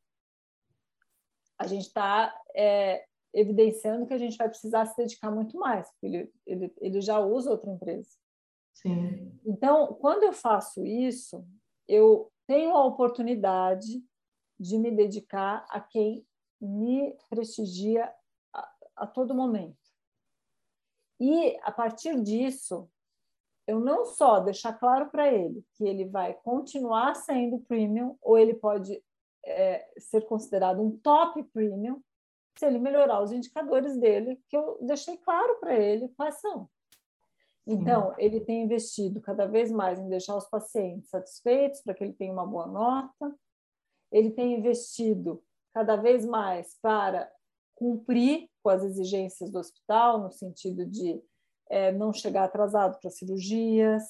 a 1.58 1.66
gente 1.66 1.86
está 1.86 2.38
é, 2.54 3.06
evidenciando 3.32 4.06
que 4.06 4.12
a 4.12 4.18
gente 4.18 4.36
vai 4.36 4.48
precisar 4.48 4.84
se 4.86 4.96
dedicar 4.96 5.30
muito 5.30 5.58
mais, 5.58 5.90
porque 5.90 6.06
ele, 6.06 6.32
ele, 6.46 6.74
ele 6.78 7.00
já 7.00 7.18
usa 7.18 7.50
outra 7.50 7.70
empresa. 7.70 8.10
Sim. 8.74 9.38
Então, 9.44 9.94
quando 9.94 10.24
eu 10.24 10.32
faço 10.34 10.84
isso, 10.84 11.46
eu 11.88 12.30
tenho 12.46 12.76
a 12.76 12.84
oportunidade 12.84 14.04
de 14.60 14.78
me 14.78 14.90
dedicar 14.90 15.66
a 15.70 15.80
quem 15.80 16.26
me 16.60 17.16
prestigia 17.30 18.12
a, 18.52 18.74
a 18.96 19.06
todo 19.06 19.34
momento. 19.34 19.76
E, 21.18 21.58
a 21.62 21.72
partir 21.72 22.20
disso, 22.22 22.90
eu 23.66 23.80
não 23.80 24.04
só 24.04 24.40
deixar 24.40 24.72
claro 24.74 25.10
para 25.10 25.32
ele 25.32 25.64
que 25.74 25.84
ele 25.84 26.04
vai 26.04 26.34
continuar 26.34 27.14
sendo 27.14 27.58
premium, 27.60 28.16
ou 28.22 28.38
ele 28.38 28.54
pode 28.54 29.02
é, 29.44 29.86
ser 29.98 30.22
considerado 30.22 30.80
um 30.80 30.96
top 30.98 31.42
premium, 31.44 32.00
se 32.56 32.64
ele 32.64 32.78
melhorar 32.78 33.22
os 33.22 33.32
indicadores 33.32 33.96
dele, 33.98 34.40
que 34.48 34.56
eu 34.56 34.78
deixei 34.80 35.16
claro 35.18 35.58
para 35.60 35.74
ele 35.74 36.08
quais 36.16 36.40
são. 36.40 36.68
Então, 37.66 38.14
ele 38.16 38.40
tem 38.40 38.62
investido 38.62 39.20
cada 39.20 39.44
vez 39.46 39.72
mais 39.72 39.98
em 39.98 40.08
deixar 40.08 40.36
os 40.36 40.46
pacientes 40.48 41.10
satisfeitos 41.10 41.80
para 41.82 41.94
que 41.94 42.04
ele 42.04 42.12
tenha 42.12 42.32
uma 42.32 42.46
boa 42.46 42.66
nota. 42.66 43.34
Ele 44.12 44.30
tem 44.30 44.54
investido 44.54 45.42
cada 45.74 45.96
vez 45.96 46.24
mais 46.24 46.78
para 46.80 47.30
cumprir 47.74 48.48
com 48.62 48.70
as 48.70 48.84
exigências 48.84 49.50
do 49.50 49.58
hospital, 49.58 50.20
no 50.20 50.30
sentido 50.30 50.86
de 50.86 51.20
é, 51.68 51.92
não 51.92 52.12
chegar 52.12 52.44
atrasado 52.44 52.98
para 53.00 53.10
cirurgias 53.10 54.02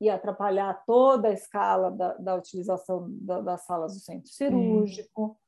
e 0.00 0.08
atrapalhar 0.08 0.84
toda 0.86 1.28
a 1.28 1.32
escala 1.32 1.90
da, 1.90 2.14
da 2.14 2.34
utilização 2.34 3.06
da, 3.20 3.40
das 3.40 3.64
salas 3.64 3.94
do 3.94 4.00
centro 4.00 4.30
cirúrgico 4.30 5.38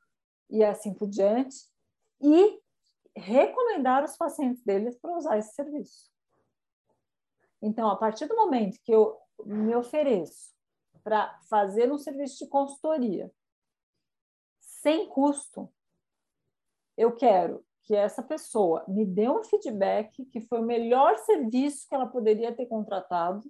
Sim. 0.50 0.58
e 0.58 0.64
assim 0.64 0.92
por 0.92 1.08
diante. 1.08 1.56
E 2.20 2.60
recomendar 3.16 4.04
os 4.04 4.16
pacientes 4.16 4.62
deles 4.62 4.98
para 4.98 5.16
usar 5.16 5.38
esse 5.38 5.54
serviço. 5.54 6.10
Então, 7.60 7.88
a 7.88 7.96
partir 7.96 8.26
do 8.26 8.36
momento 8.36 8.78
que 8.82 8.92
eu 8.92 9.18
me 9.44 9.74
ofereço 9.74 10.52
para 11.02 11.38
fazer 11.48 11.90
um 11.90 11.98
serviço 11.98 12.44
de 12.44 12.50
consultoria 12.50 13.32
sem 14.60 15.08
custo, 15.08 15.72
eu 16.96 17.14
quero 17.14 17.64
que 17.92 17.96
essa 17.96 18.22
pessoa 18.22 18.82
me 18.88 19.04
dê 19.04 19.28
um 19.28 19.44
feedback 19.44 20.24
que 20.24 20.40
foi 20.40 20.60
o 20.60 20.64
melhor 20.64 21.18
serviço 21.18 21.86
que 21.86 21.94
ela 21.94 22.06
poderia 22.06 22.50
ter 22.50 22.64
contratado 22.64 23.42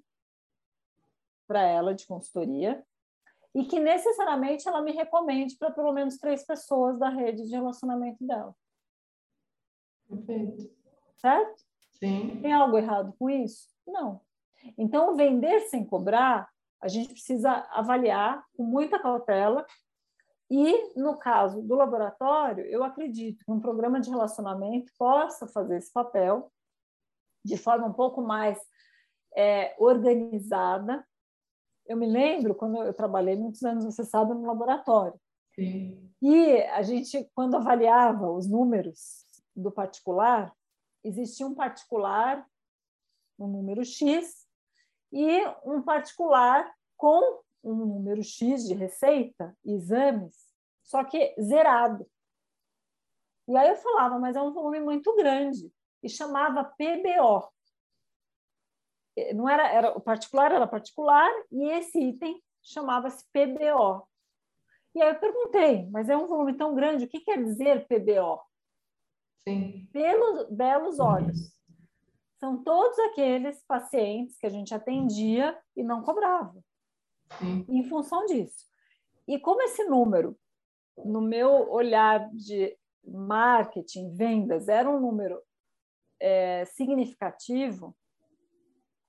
para 1.46 1.62
ela 1.62 1.94
de 1.94 2.04
consultoria 2.04 2.84
e 3.54 3.64
que 3.64 3.78
necessariamente 3.78 4.66
ela 4.66 4.82
me 4.82 4.90
recomende 4.90 5.56
para 5.56 5.70
pelo 5.70 5.92
menos 5.92 6.18
três 6.18 6.44
pessoas 6.44 6.98
da 6.98 7.08
rede 7.08 7.44
de 7.44 7.54
relacionamento 7.54 8.26
dela. 8.26 8.52
Perfeito. 10.08 10.74
Certo? 11.18 11.62
Sim. 11.92 12.40
Tem 12.42 12.52
algo 12.52 12.76
errado 12.76 13.14
com 13.16 13.30
isso? 13.30 13.68
Não. 13.86 14.20
Então, 14.76 15.14
vender 15.14 15.60
sem 15.68 15.84
cobrar, 15.84 16.50
a 16.80 16.88
gente 16.88 17.12
precisa 17.12 17.64
avaliar 17.70 18.44
com 18.56 18.64
muita 18.64 18.98
cautela. 18.98 19.64
E, 20.52 21.00
no 21.00 21.16
caso 21.16 21.62
do 21.62 21.74
laboratório, 21.74 22.66
eu 22.66 22.84
acredito 22.84 23.42
que 23.42 23.50
um 23.50 23.58
programa 23.58 24.00
de 24.00 24.10
relacionamento 24.10 24.92
possa 24.98 25.46
fazer 25.46 25.78
esse 25.78 25.90
papel 25.90 26.52
de 27.42 27.56
forma 27.56 27.86
um 27.86 27.92
pouco 27.92 28.20
mais 28.20 28.58
é, 29.34 29.74
organizada. 29.78 31.06
Eu 31.86 31.96
me 31.96 32.06
lembro 32.06 32.54
quando 32.54 32.82
eu 32.82 32.92
trabalhei 32.92 33.34
muitos 33.34 33.62
anos, 33.62 33.84
você 33.84 34.04
sabe, 34.04 34.34
no 34.34 34.46
laboratório. 34.46 35.18
Sim. 35.54 36.12
E 36.20 36.62
a 36.64 36.82
gente, 36.82 37.26
quando 37.34 37.56
avaliava 37.56 38.30
os 38.30 38.46
números 38.46 39.26
do 39.56 39.72
particular, 39.72 40.54
existia 41.02 41.46
um 41.46 41.54
particular 41.54 42.46
um 43.38 43.48
número 43.48 43.84
X, 43.84 44.46
e 45.12 45.44
um 45.64 45.82
particular 45.82 46.72
com 46.96 47.40
um 47.62 47.74
número 47.74 48.22
X 48.22 48.66
de 48.66 48.74
receita, 48.74 49.56
exames, 49.64 50.34
só 50.82 51.04
que 51.04 51.34
zerado. 51.40 52.06
E 53.48 53.56
aí 53.56 53.68
eu 53.68 53.76
falava, 53.76 54.18
mas 54.18 54.36
é 54.36 54.42
um 54.42 54.52
volume 54.52 54.80
muito 54.80 55.14
grande, 55.16 55.72
e 56.02 56.08
chamava 56.08 56.64
PBO. 56.64 57.48
Não 59.34 59.48
era, 59.48 59.68
era 59.68 59.96
o 59.96 60.00
particular 60.00 60.52
era 60.52 60.66
particular 60.66 61.30
e 61.50 61.70
esse 61.70 61.98
item 61.98 62.42
chamava-se 62.62 63.24
PBO. 63.32 64.08
E 64.94 65.02
aí 65.02 65.10
eu 65.10 65.20
perguntei, 65.20 65.88
mas 65.90 66.08
é 66.08 66.16
um 66.16 66.26
volume 66.26 66.56
tão 66.56 66.74
grande, 66.74 67.04
o 67.04 67.08
que 67.08 67.20
quer 67.20 67.42
dizer 67.42 67.86
PBO? 67.86 68.40
Sim. 69.46 69.88
Pelos 69.92 70.48
belos 70.50 70.98
olhos 70.98 71.52
são 72.38 72.62
todos 72.62 72.98
aqueles 72.98 73.62
pacientes 73.64 74.36
que 74.36 74.46
a 74.46 74.50
gente 74.50 74.74
atendia 74.74 75.58
e 75.76 75.82
não 75.82 76.02
cobrava. 76.02 76.62
Sim. 77.38 77.64
Em 77.68 77.88
função 77.88 78.24
disso. 78.26 78.66
E 79.26 79.38
como 79.38 79.62
esse 79.62 79.84
número, 79.84 80.38
no 80.96 81.20
meu 81.20 81.70
olhar 81.70 82.28
de 82.30 82.76
marketing, 83.04 84.14
vendas, 84.14 84.68
era 84.68 84.88
um 84.88 85.00
número 85.00 85.40
é, 86.20 86.64
significativo, 86.66 87.96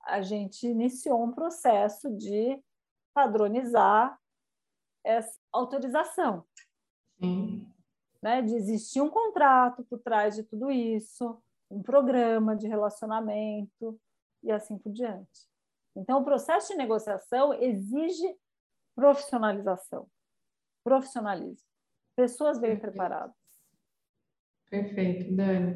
a 0.02 0.20
gente 0.20 0.66
iniciou 0.66 1.22
um 1.22 1.32
processo 1.32 2.10
de 2.16 2.60
padronizar 3.14 4.18
essa 5.02 5.38
autorização. 5.52 6.44
Sim. 7.18 7.66
Né, 8.20 8.40
de 8.40 8.54
existir 8.54 9.02
um 9.02 9.10
contrato 9.10 9.84
por 9.84 9.98
trás 9.98 10.34
de 10.34 10.42
tudo 10.42 10.70
isso, 10.70 11.38
um 11.70 11.82
programa 11.82 12.56
de 12.56 12.66
relacionamento 12.66 14.00
e 14.42 14.50
assim 14.50 14.78
por 14.78 14.90
diante. 14.90 15.46
Então, 15.96 16.20
o 16.20 16.24
processo 16.24 16.72
de 16.72 16.78
negociação 16.78 17.54
exige 17.54 18.34
profissionalização, 18.94 20.06
profissionalismo, 20.84 21.66
pessoas 22.16 22.58
bem 22.58 22.76
preparadas. 22.78 23.34
Perfeito, 24.70 25.34
Dani. 25.34 25.74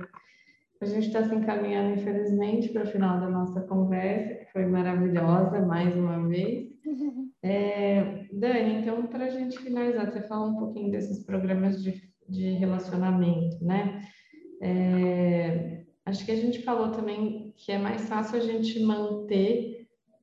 A 0.81 0.87
gente 0.87 1.09
está 1.09 1.25
se 1.25 1.35
encaminhando, 1.35 2.01
infelizmente, 2.01 2.69
para 2.69 2.85
o 2.85 2.87
final 2.87 3.21
da 3.21 3.29
nossa 3.29 3.61
conversa, 3.63 4.45
que 4.45 4.53
foi 4.53 4.67
maravilhosa, 4.67 5.61
mais 5.61 5.95
uma 5.95 6.27
vez. 6.27 6.69
É, 7.41 8.27
Dani, 8.33 8.81
então, 8.81 9.07
para 9.07 9.27
a 9.27 9.29
gente 9.29 9.57
finalizar, 9.61 10.11
você 10.11 10.21
fala 10.23 10.49
um 10.49 10.57
pouquinho 10.59 10.91
desses 10.91 11.25
programas 11.25 11.81
de, 11.81 12.13
de 12.29 12.51
relacionamento, 12.55 13.65
né? 13.65 14.03
É, 14.61 15.79
Acho 16.09 16.25
que 16.25 16.33
a 16.33 16.37
gente 16.37 16.63
falou 16.63 16.91
também 16.91 17.53
que 17.55 17.71
é 17.71 17.77
mais 17.77 18.09
fácil 18.09 18.39
a 18.39 18.41
gente 18.41 18.81
manter 18.83 19.78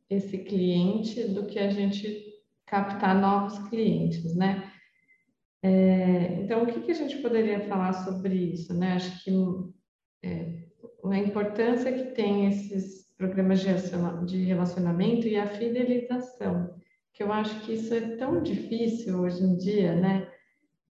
esse 0.10 0.38
cliente 0.38 1.24
do 1.30 1.46
que 1.46 1.60
a 1.60 1.70
gente 1.70 2.24
captar 2.66 3.20
novos 3.20 3.58
clientes, 3.70 4.36
né? 4.36 4.72
É, 5.64 6.42
então, 6.42 6.64
o 6.64 6.68
que, 6.68 6.82
que, 6.82 6.92
a 6.92 6.96
gente 6.96 7.18
poderia 7.18 7.60
falar 7.62 7.94
sobre 7.94 8.36
isso? 8.36 8.72
Né? 8.74 8.94
Acho 8.94 9.24
que 9.24 9.32
é, 10.24 10.68
a 11.04 11.18
importância 11.18 11.92
que 11.92 12.12
tem 12.12 12.48
esses 12.48 13.06
programas 13.18 13.62
de 13.62 14.44
relacionamento 14.44 15.28
e 15.28 15.38
a 15.38 15.48
fidelização, 15.48 16.76
que 17.14 17.24
eu 17.24 17.32
acho 17.32 17.62
que 17.62 17.74
isso 17.74 17.94
é 17.94 18.16
tão 18.18 18.44
difícil 18.44 19.20
hoje 19.20 19.42
em 19.44 19.58
dia, 19.58 19.96
né? 19.96 20.32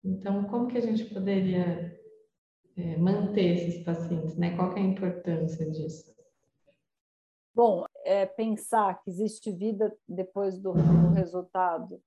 Então, 0.05 0.45
como 0.45 0.69
que 0.69 0.79
a 0.79 0.83
gente 0.83 1.05
poderia 1.07 1.99
é, 2.77 2.97
manter 2.97 3.57
esses 3.57 3.83
pacientes, 3.83 4.37
né? 4.37 4.55
Qual 4.55 4.77
é 4.77 4.81
a 4.81 4.85
importância 4.85 5.69
disso? 5.71 6.15
Bom, 7.55 7.85
é, 8.05 8.27
pensar 8.27 9.01
que 9.03 9.11
existe 9.11 9.51
vida 9.53 9.97
depois 10.09 10.59
do, 10.59 10.73
do 10.73 11.11
resultado 11.13 12.03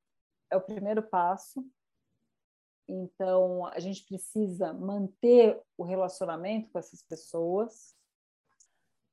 é 0.49 0.57
o 0.57 0.61
primeiro 0.61 1.01
passo. 1.01 1.65
Então, 2.87 3.65
a 3.67 3.79
gente 3.79 4.05
precisa 4.05 4.73
manter 4.73 5.59
o 5.77 5.83
relacionamento 5.83 6.69
com 6.69 6.79
essas 6.79 7.01
pessoas. 7.01 7.95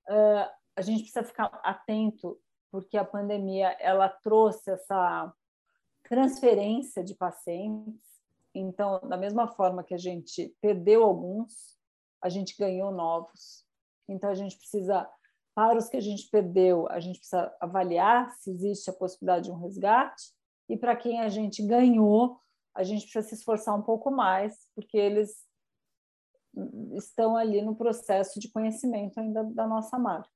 Uh, 0.08 0.50
a 0.76 0.82
gente 0.82 1.02
precisa 1.02 1.22
ficar 1.22 1.46
atento, 1.62 2.38
porque 2.70 2.96
a 2.96 3.04
pandemia 3.04 3.76
ela 3.80 4.08
trouxe 4.08 4.70
essa 4.70 5.32
transferência 6.02 7.04
de 7.04 7.14
pacientes. 7.14 8.02
Então, 8.54 9.00
da 9.08 9.16
mesma 9.16 9.46
forma 9.46 9.84
que 9.84 9.94
a 9.94 9.98
gente 9.98 10.54
perdeu 10.60 11.04
alguns, 11.04 11.78
a 12.20 12.28
gente 12.28 12.56
ganhou 12.58 12.90
novos. 12.90 13.64
Então, 14.08 14.28
a 14.28 14.34
gente 14.34 14.56
precisa, 14.56 15.08
para 15.54 15.78
os 15.78 15.88
que 15.88 15.96
a 15.96 16.00
gente 16.00 16.28
perdeu, 16.30 16.86
a 16.90 17.00
gente 17.00 17.18
precisa 17.18 17.54
avaliar 17.60 18.32
se 18.34 18.50
existe 18.50 18.90
a 18.90 18.94
possibilidade 18.94 19.46
de 19.46 19.50
um 19.50 19.58
resgate, 19.58 20.32
e 20.68 20.76
para 20.76 20.94
quem 20.94 21.20
a 21.20 21.28
gente 21.28 21.66
ganhou, 21.66 22.40
a 22.74 22.82
gente 22.82 23.02
precisa 23.02 23.28
se 23.28 23.34
esforçar 23.34 23.76
um 23.76 23.82
pouco 23.82 24.10
mais, 24.10 24.68
porque 24.74 24.96
eles 24.96 25.44
estão 26.96 27.36
ali 27.36 27.62
no 27.62 27.74
processo 27.74 28.38
de 28.38 28.50
conhecimento 28.50 29.18
ainda 29.18 29.44
da 29.44 29.66
nossa 29.66 29.98
marca. 29.98 30.30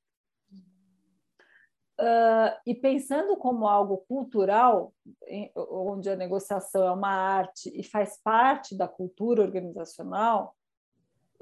Uh, 2.00 2.50
e 2.66 2.74
pensando 2.74 3.36
como 3.36 3.68
algo 3.68 3.98
cultural, 4.08 4.92
em, 5.28 5.52
onde 5.54 6.10
a 6.10 6.16
negociação 6.16 6.84
é 6.84 6.90
uma 6.90 7.12
arte 7.12 7.70
e 7.72 7.84
faz 7.84 8.20
parte 8.20 8.76
da 8.76 8.88
cultura 8.88 9.42
organizacional, 9.42 10.56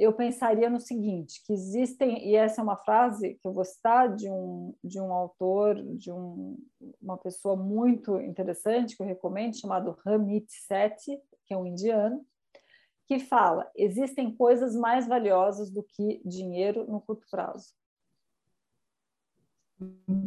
eu 0.03 0.13
pensaria 0.13 0.69
no 0.69 0.81
seguinte, 0.81 1.41
que 1.47 1.53
existem, 1.53 2.29
e 2.29 2.35
essa 2.35 2.61
é 2.61 2.65
uma 2.65 2.77
frase 2.77 3.35
que 3.35 3.47
eu 3.47 3.53
vou 3.53 3.65
citar 3.65 4.13
de 4.13 4.29
um, 4.29 4.75
de 4.83 5.01
um 5.01 5.13
autor, 5.13 5.81
de 5.97 6.11
um, 6.11 6.59
uma 7.01 7.17
pessoa 7.17 7.55
muito 7.55 8.21
interessante, 8.21 8.97
que 8.97 9.03
eu 9.03 9.07
recomendo, 9.07 9.57
chamado 9.57 9.97
Ramit 10.05 10.51
Sethi, 10.51 11.21
que 11.47 11.55
é 11.55 11.57
um 11.57 11.67
indiano, 11.67 12.27
que 13.07 13.21
fala, 13.21 13.71
existem 13.77 14.35
coisas 14.35 14.75
mais 14.75 15.07
valiosas 15.07 15.71
do 15.71 15.85
que 15.85 16.21
dinheiro 16.25 16.85
no 16.91 17.01
curto 17.01 17.25
prazo. 17.31 17.73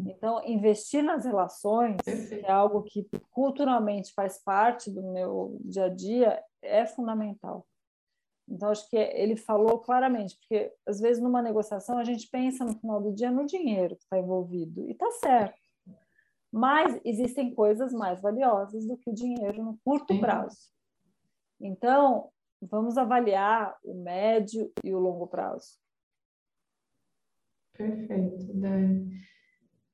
Então, 0.05 0.41
investir 0.45 1.03
nas 1.03 1.25
relações, 1.25 1.97
que 2.01 2.35
é 2.35 2.51
algo 2.51 2.83
que 2.83 3.07
culturalmente 3.31 4.13
faz 4.13 4.41
parte 4.41 4.89
do 4.89 5.01
meu 5.11 5.57
dia 5.65 5.85
a 5.85 5.89
dia, 5.89 6.43
é 6.61 6.85
fundamental. 6.85 7.65
Então, 8.47 8.69
acho 8.69 8.87
que 8.89 8.95
ele 8.95 9.35
falou 9.35 9.79
claramente, 9.79 10.37
porque 10.37 10.71
às 10.85 10.99
vezes 10.99 11.21
numa 11.21 11.41
negociação 11.41 11.97
a 11.97 12.03
gente 12.03 12.29
pensa 12.29 12.63
no 12.63 12.77
final 12.79 13.01
do 13.01 13.13
dia 13.13 13.31
no 13.31 13.45
dinheiro 13.45 13.95
que 13.95 14.03
está 14.03 14.19
envolvido, 14.19 14.87
e 14.87 14.91
está 14.91 15.09
certo. 15.11 15.59
Mas 16.51 16.99
existem 17.03 17.53
coisas 17.53 17.91
mais 17.91 18.21
valiosas 18.21 18.85
do 18.87 18.97
que 18.97 19.09
o 19.09 19.13
dinheiro 19.13 19.63
no 19.63 19.77
curto 19.83 20.17
prazo. 20.19 20.69
Então, 21.59 22.29
vamos 22.61 22.97
avaliar 22.97 23.75
o 23.83 23.95
médio 23.95 24.71
e 24.83 24.93
o 24.93 24.99
longo 24.99 25.27
prazo. 25.27 25.79
Perfeito, 27.73 28.53
Dani. 28.53 29.19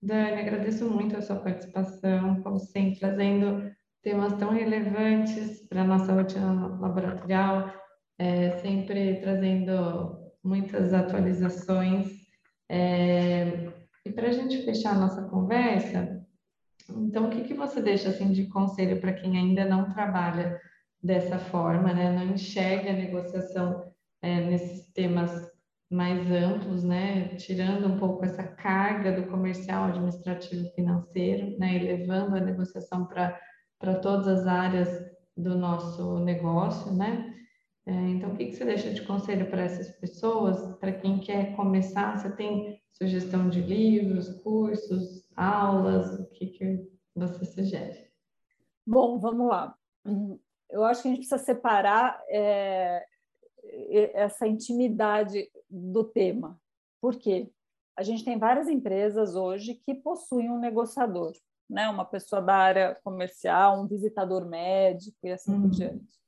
Dani, 0.02 0.42
agradeço 0.42 0.90
muito 0.90 1.16
a 1.16 1.22
sua 1.22 1.38
participação, 1.38 2.42
como 2.44 2.60
sempre, 2.60 3.00
trazendo 3.00 3.72
temas 4.02 4.34
tão 4.34 4.50
relevantes 4.50 5.66
para 5.68 5.82
a 5.82 5.86
nossa 5.86 6.14
rotina 6.14 6.78
laboratorial, 6.80 7.72
é, 8.22 8.52
sempre 8.60 9.20
trazendo 9.20 10.32
muitas 10.44 10.94
atualizações. 10.94 12.08
É, 12.70 13.72
e 14.06 14.12
para 14.12 14.28
a 14.28 14.32
gente 14.32 14.64
fechar 14.64 14.96
a 14.96 15.00
nossa 15.00 15.24
conversa, 15.24 16.24
então, 16.88 17.28
o 17.28 17.30
que, 17.32 17.44
que 17.44 17.54
você 17.56 17.82
deixa 17.82 18.10
assim, 18.10 18.32
de 18.32 18.46
conselho 18.46 19.02
para 19.02 19.14
quem 19.14 19.38
ainda 19.38 19.66
não 19.66 19.92
trabalha 19.92 20.60
dessa 21.02 21.40
forma, 21.40 21.94
né? 21.94 22.12
não 22.12 22.34
enxerga 22.34 22.92
a 22.92 22.94
negociação 22.94 23.92
é, 24.22 24.40
nesses 24.42 24.86
temas 24.94 25.50
mais 25.90 26.32
amplos, 26.32 26.84
né, 26.84 27.36
tirando 27.36 27.86
um 27.86 27.98
pouco 27.98 28.24
essa 28.24 28.44
carga 28.44 29.12
do 29.12 29.28
comercial, 29.28 29.86
administrativo, 29.86 30.70
financeiro, 30.74 31.58
né, 31.60 31.76
e 31.76 31.80
levando 31.80 32.36
a 32.36 32.40
negociação 32.40 33.06
para 33.06 33.38
para 33.78 33.96
todas 33.96 34.28
as 34.28 34.46
áreas 34.46 34.88
do 35.36 35.58
nosso 35.58 36.20
negócio, 36.20 36.94
né? 36.94 37.34
É, 37.92 38.10
então, 38.10 38.32
o 38.32 38.38
que, 38.38 38.46
que 38.46 38.56
você 38.56 38.64
deixa 38.64 38.94
de 38.94 39.06
conselho 39.06 39.50
para 39.50 39.64
essas 39.64 39.90
pessoas, 39.98 40.78
para 40.78 40.94
quem 40.94 41.20
quer 41.20 41.54
começar? 41.58 42.18
Você 42.18 42.34
tem 42.34 42.82
sugestão 42.90 43.50
de 43.50 43.60
livros, 43.60 44.30
cursos, 44.42 45.30
aulas? 45.36 46.18
O 46.18 46.26
que, 46.28 46.48
que 46.48 46.90
você 47.14 47.44
sugere? 47.44 48.10
Bom, 48.88 49.20
vamos 49.20 49.46
lá. 49.46 49.76
Eu 50.70 50.86
acho 50.86 51.02
que 51.02 51.10
a 51.10 51.12
gente 51.12 51.28
precisa 51.28 51.38
separar 51.38 52.18
é, 52.30 53.06
essa 54.14 54.48
intimidade 54.48 55.52
do 55.70 56.06
tema. 56.06 56.58
Por 57.02 57.18
quê? 57.18 57.52
A 57.98 58.04
gente 58.04 58.24
tem 58.24 58.40
várias 58.40 58.70
empresas 58.70 59.36
hoje 59.36 59.76
que 59.86 59.94
possuem 59.94 60.50
um 60.50 60.58
negociador, 60.58 61.34
né? 61.70 61.90
uma 61.90 62.06
pessoa 62.06 62.42
da 62.42 62.56
área 62.56 62.98
comercial, 63.04 63.82
um 63.82 63.88
visitador 63.88 64.48
médico 64.48 65.18
e 65.26 65.32
assim 65.34 65.54
uhum. 65.54 65.64
por 65.64 65.72
diante. 65.72 66.21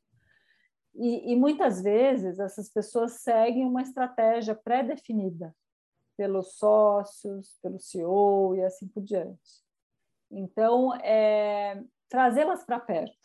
E, 0.96 1.32
e, 1.32 1.36
muitas 1.36 1.82
vezes 1.82 2.38
essas 2.40 2.70
pessoas 2.70 3.14
seguem 3.14 3.66
uma 3.66 3.82
estratégia 3.82 4.54
pré-definida 4.54 5.56
pelos 6.16 6.56
sócios, 6.58 7.58
pelo 7.62 7.80
CEO 7.80 8.56
e 8.56 8.64
assim 8.64 8.88
por 8.88 9.02
diante. 9.02 9.64
Então, 10.30 10.94
é, 10.98 11.84
trazê-las 12.08 12.64
para 12.64 12.80
perto 12.80 13.18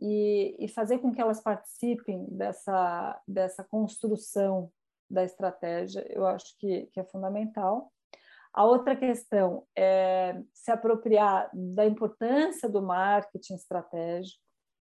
e, 0.00 0.56
e 0.58 0.68
fazer 0.68 0.98
com 0.98 1.12
que 1.12 1.20
elas 1.20 1.40
participem 1.40 2.26
dessa, 2.30 3.22
dessa 3.26 3.62
construção 3.62 4.70
da 5.08 5.22
estratégia, 5.22 6.04
eu 6.10 6.26
acho 6.26 6.56
que, 6.58 6.86
que 6.86 6.98
é 6.98 7.04
fundamental. 7.04 7.92
A 8.52 8.64
outra 8.64 8.96
questão 8.96 9.66
é 9.76 10.40
se 10.52 10.70
apropriar 10.70 11.50
da 11.52 11.84
importância 11.84 12.68
do 12.68 12.82
marketing 12.82 13.54
estratégico, 13.54 14.43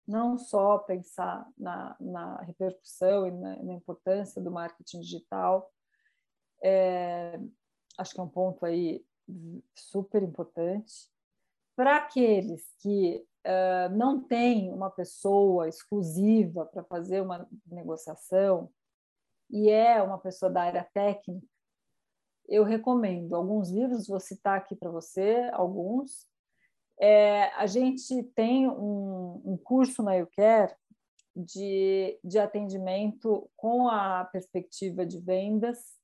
não 0.08 0.38
só 0.38 0.78
pensar 0.80 1.48
na, 1.58 1.96
na 2.00 2.42
repercussão 2.42 3.28
e 3.28 3.32
na, 3.32 3.64
na, 3.64 3.74
importância 3.74 4.42
do 4.42 4.52
marketing 4.52 5.02
digital. 5.02 5.72
É, 6.64 7.40
acho 7.98 8.14
que 8.14 8.20
é 8.20 8.24
um 8.24 8.30
ponto 8.30 8.66
aí 8.66 9.06
super 9.76 10.24
importante. 10.24 11.10
Para 11.76 11.98
aqueles 11.98 12.74
que 12.80 13.26
uh, 13.46 13.96
não 13.96 14.22
tem 14.22 14.72
uma 14.74 14.90
pessoa 14.90 15.68
exclusiva 15.68 16.66
para 16.66 16.84
fazer 16.84 17.22
uma 17.22 17.48
negociação 17.66 18.70
e 19.50 19.70
é 19.70 20.02
uma 20.02 20.18
pessoa 20.18 20.52
da 20.52 20.64
área 20.64 20.88
técnica, 20.94 21.46
eu 22.48 22.64
recomendo 22.64 23.34
alguns 23.34 23.70
livros, 23.70 24.08
vou 24.08 24.20
citar 24.20 24.58
aqui 24.58 24.76
para 24.76 24.92
você 24.92 25.50
alguns. 25.54 26.28
É, 27.00 27.46
a 27.56 27.66
gente 27.66 28.24
tem 28.36 28.70
um, 28.70 29.42
um 29.46 29.58
curso 29.58 30.04
na 30.04 30.16
YouCare 30.16 30.74
de, 31.36 32.20
de 32.24 32.38
atendimento 32.38 33.50
com 33.56 33.88
a 33.88 34.26
perspectiva 34.26 35.06
de 35.06 35.20
vendas. 35.20 36.00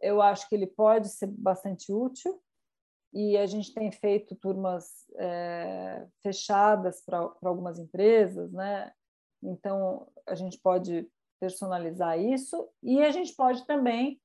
Eu 0.00 0.22
acho 0.22 0.48
que 0.48 0.54
ele 0.54 0.66
pode 0.66 1.08
ser 1.08 1.26
bastante 1.26 1.92
útil 1.92 2.40
e 3.12 3.36
a 3.36 3.46
gente 3.46 3.72
tem 3.72 3.90
feito 3.90 4.36
turmas 4.36 5.06
é, 5.16 6.06
fechadas 6.22 7.02
para 7.04 7.18
algumas 7.42 7.78
empresas, 7.78 8.52
né? 8.52 8.92
Então 9.42 10.10
a 10.26 10.34
gente 10.34 10.58
pode 10.58 11.10
personalizar 11.40 12.18
isso 12.18 12.68
e 12.82 13.02
a 13.02 13.10
gente 13.10 13.34
pode 13.34 13.66
também 13.66 14.20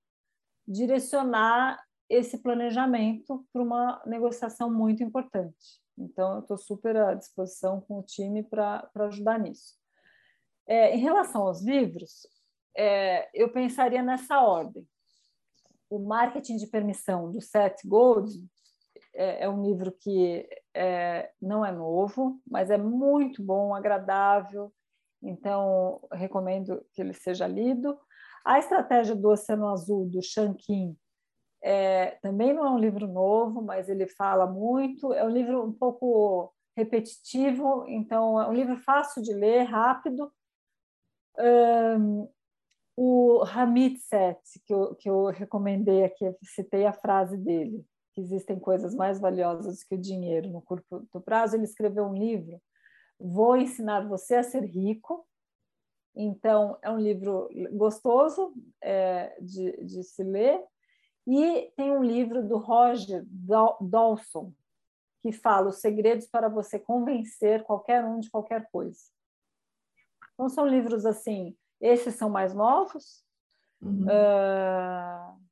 direcionar 0.68 1.82
esse 2.14 2.38
planejamento 2.38 3.46
para 3.52 3.62
uma 3.62 4.02
negociação 4.06 4.72
muito 4.72 5.04
importante. 5.04 5.82
Então 5.98 6.36
eu 6.36 6.40
estou 6.42 6.58
super 6.58 6.96
à 6.96 7.14
disposição 7.14 7.82
com 7.82 8.00
o 8.00 8.04
time 8.04 8.44
para 8.44 8.90
ajudar 8.96 9.40
nisso. 9.40 9.76
É, 10.68 10.96
em 10.96 11.00
relação 11.00 11.42
aos 11.42 11.62
livros, 11.62 12.28
é, 12.78 13.30
eu 13.34 13.52
pensaria 13.52 14.02
nessa 14.02 14.42
ordem. 14.42 14.88
O 15.90 16.00
marketing 16.00 16.58
de 16.58 16.68
permissão 16.68 17.32
do 17.32 17.42
Seth 17.42 17.82
Godin 17.86 18.48
é, 19.14 19.44
é 19.44 19.50
um 19.50 19.64
livro 19.64 19.92
que 19.92 20.48
é, 20.74 21.32
não 21.42 21.66
é 21.66 21.72
novo, 21.72 22.40
mas 22.48 22.70
é 22.70 22.78
muito 22.78 23.44
bom, 23.44 23.76
agradável, 23.76 24.72
então 25.22 26.02
recomendo 26.12 26.84
que 26.94 27.02
ele 27.02 27.14
seja 27.14 27.48
lido. 27.48 28.00
A 28.46 28.60
Estratégia 28.60 29.16
do 29.16 29.30
Oceano 29.30 29.70
Azul, 29.70 30.10
do 30.10 30.22
Shankin, 30.22 30.98
é, 31.64 32.18
também 32.22 32.54
não 32.54 32.66
é 32.66 32.70
um 32.70 32.78
livro 32.78 33.08
novo, 33.08 33.62
mas 33.62 33.88
ele 33.88 34.06
fala 34.06 34.46
muito. 34.46 35.14
É 35.14 35.24
um 35.24 35.30
livro 35.30 35.64
um 35.64 35.72
pouco 35.72 36.54
repetitivo, 36.76 37.86
então 37.88 38.42
é 38.42 38.48
um 38.48 38.54
livro 38.54 38.76
fácil 38.78 39.24
de 39.24 39.34
ler, 39.34 39.64
rápido. 39.64 40.30
Um, 41.40 42.28
o 42.98 43.44
Hamid 43.44 43.98
Set, 44.00 44.40
que 44.66 44.74
eu, 44.74 44.96
que 44.96 45.10
eu 45.10 45.28
recomendei 45.28 46.04
aqui, 46.04 46.26
citei 46.44 46.86
a 46.86 46.94
frase 46.94 47.38
dele, 47.38 47.86
que 48.14 48.22
existem 48.22 48.60
coisas 48.60 48.94
mais 48.94 49.20
valiosas 49.20 49.84
que 49.84 49.96
o 49.96 50.02
dinheiro 50.02 50.50
no 50.50 50.62
curto 50.62 51.22
prazo. 51.24 51.56
Ele 51.56 51.64
escreveu 51.64 52.04
um 52.04 52.14
livro, 52.14 52.62
Vou 53.18 53.56
Ensinar 53.56 54.08
Você 54.08 54.36
a 54.36 54.44
Ser 54.44 54.66
Rico. 54.66 55.26
Então, 56.16 56.78
é 56.82 56.92
um 56.92 57.00
livro 57.00 57.50
gostoso 57.72 58.54
é, 58.82 59.36
de, 59.42 59.84
de 59.84 60.04
se 60.04 60.24
ler. 60.24 60.62
E 61.26 61.72
tem 61.76 61.92
um 61.92 62.04
livro 62.04 62.46
do 62.48 62.58
Roger 62.58 63.26
Dawson, 63.82 64.54
que 65.22 65.32
fala 65.32 65.70
os 65.70 65.80
segredos 65.80 66.28
para 66.28 66.50
você 66.50 66.78
convencer 66.78 67.64
qualquer 67.64 68.04
um 68.04 68.20
de 68.20 68.30
qualquer 68.30 68.70
coisa. 68.70 69.00
Então, 70.34 70.50
são 70.50 70.68
livros 70.68 71.06
assim, 71.06 71.56
esses 71.80 72.16
são 72.16 72.30
mais 72.30 72.54
novos. 72.54 73.24
Uhum. 73.82 74.06
Uh... 74.06 75.44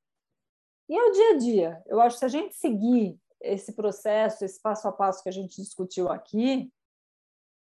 E 0.90 0.98
é 0.98 1.04
o 1.06 1.12
dia 1.12 1.30
a 1.30 1.38
dia. 1.38 1.84
Eu 1.86 2.02
acho 2.02 2.16
que 2.16 2.20
se 2.20 2.26
a 2.26 2.28
gente 2.28 2.54
seguir 2.56 3.18
esse 3.40 3.74
processo, 3.74 4.44
esse 4.44 4.62
passo 4.62 4.88
a 4.90 4.92
passo 4.92 5.24
que 5.24 5.30
a 5.30 5.32
gente 5.32 5.56
discutiu 5.62 6.10
aqui, 6.10 6.70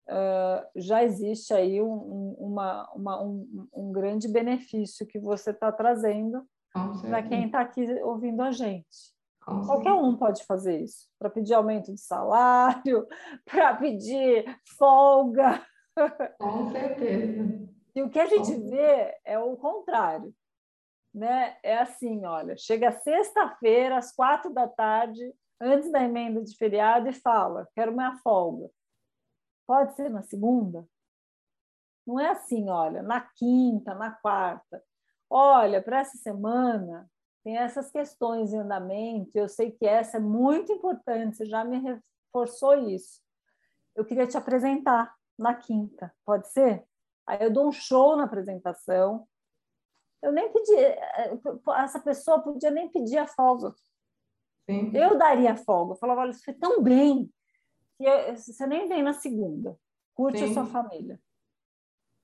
uh, 0.09 0.67
já 0.76 1.01
existe 1.01 1.53
aí 1.53 1.81
um, 1.81 2.34
uma, 2.38 2.91
uma, 2.93 3.23
um, 3.23 3.67
um 3.73 3.91
grande 3.93 4.27
benefício 4.27 5.07
que 5.07 5.17
você 5.17 5.51
está 5.51 5.72
trazendo 5.72 6.45
para 7.02 7.23
quem 7.23 7.45
está 7.45 7.61
aqui 7.61 7.85
ouvindo 8.03 8.41
a 8.41 8.52
gente. 8.52 9.15
Qualquer 9.45 9.93
um 9.93 10.18
pode 10.18 10.43
fazer 10.43 10.81
isso, 10.81 11.07
para 11.19 11.30
pedir 11.30 11.53
aumento 11.53 11.93
de 11.93 12.02
salário, 12.02 13.07
para 13.45 13.76
pedir 13.76 14.43
folga. 14.77 15.64
Com 16.39 16.72
certeza. 16.72 17.69
E 17.95 18.02
o 18.02 18.10
que 18.10 18.19
a 18.19 18.26
gente 18.26 18.56
vê 18.69 19.15
é 19.23 19.38
o 19.38 19.56
contrário. 19.56 20.34
Né? 21.14 21.56
É 21.64 21.77
assim, 21.77 22.26
olha, 22.26 22.57
chega 22.57 22.91
sexta-feira, 22.91 23.97
às 23.97 24.14
quatro 24.14 24.52
da 24.52 24.68
tarde, 24.68 25.34
antes 25.61 25.91
da 25.91 26.03
emenda 26.03 26.43
de 26.43 26.57
feriado, 26.57 27.07
e 27.07 27.14
fala: 27.14 27.68
quero 27.73 27.93
minha 27.93 28.18
folga. 28.18 28.69
Pode 29.68 29.95
ser 29.95 30.10
na 30.10 30.23
segunda? 30.23 30.85
Não 32.06 32.19
é 32.19 32.30
assim, 32.30 32.69
olha, 32.69 33.02
na 33.02 33.22
quinta, 33.22 33.93
na 33.95 34.11
quarta. 34.11 34.84
Olha, 35.30 35.81
para 35.81 35.99
essa 35.99 36.18
semana 36.18 37.10
tem 37.43 37.57
essas 37.57 37.91
questões 37.91 38.53
em 38.53 38.60
andamento, 38.60 39.31
eu 39.35 39.47
sei 39.47 39.72
que 39.72 39.85
essa 39.85 40.18
é 40.18 40.19
muito 40.19 40.72
importante, 40.72 41.38
você 41.38 41.45
já 41.45 41.64
me 41.64 41.80
reforçou 41.80 42.73
isso. 42.89 43.22
Eu 43.95 44.03
queria 44.03 44.26
te 44.26 44.38
apresentar 44.38 45.14
na 45.38 45.53
quinta, 45.53 46.14
pode 46.26 46.47
ser? 46.49 46.84
Aí 47.27 47.38
eu 47.41 47.52
dou 47.52 47.68
um 47.68 47.72
show 47.72 48.15
na 48.15 48.23
apresentação. 48.23 49.27
Eu 50.22 50.31
nem 50.31 50.52
pedi, 50.52 50.76
eh, 50.76 51.39
essa 51.77 51.99
pessoa 51.99 52.41
podia 52.41 52.72
nem 52.72 52.89
pedir 52.89 53.18
a 53.18 53.27
folga. 53.27 53.73
Sim. 54.69 54.91
Eu 54.95 55.18
daria 55.18 55.56
folga. 55.56 55.93
Eu 55.93 55.97
falava, 55.97 56.22
olha, 56.22 56.31
isso 56.31 56.43
foi 56.43 56.53
tão 56.53 56.81
bem 56.81 57.31
que 57.97 58.35
você 58.35 58.65
nem 58.65 58.88
vem 58.88 59.03
na 59.03 59.14
segunda. 59.14 59.77
Curte 60.15 60.39
Sim. 60.39 60.52
a 60.52 60.53
sua 60.53 60.65
família. 60.65 61.19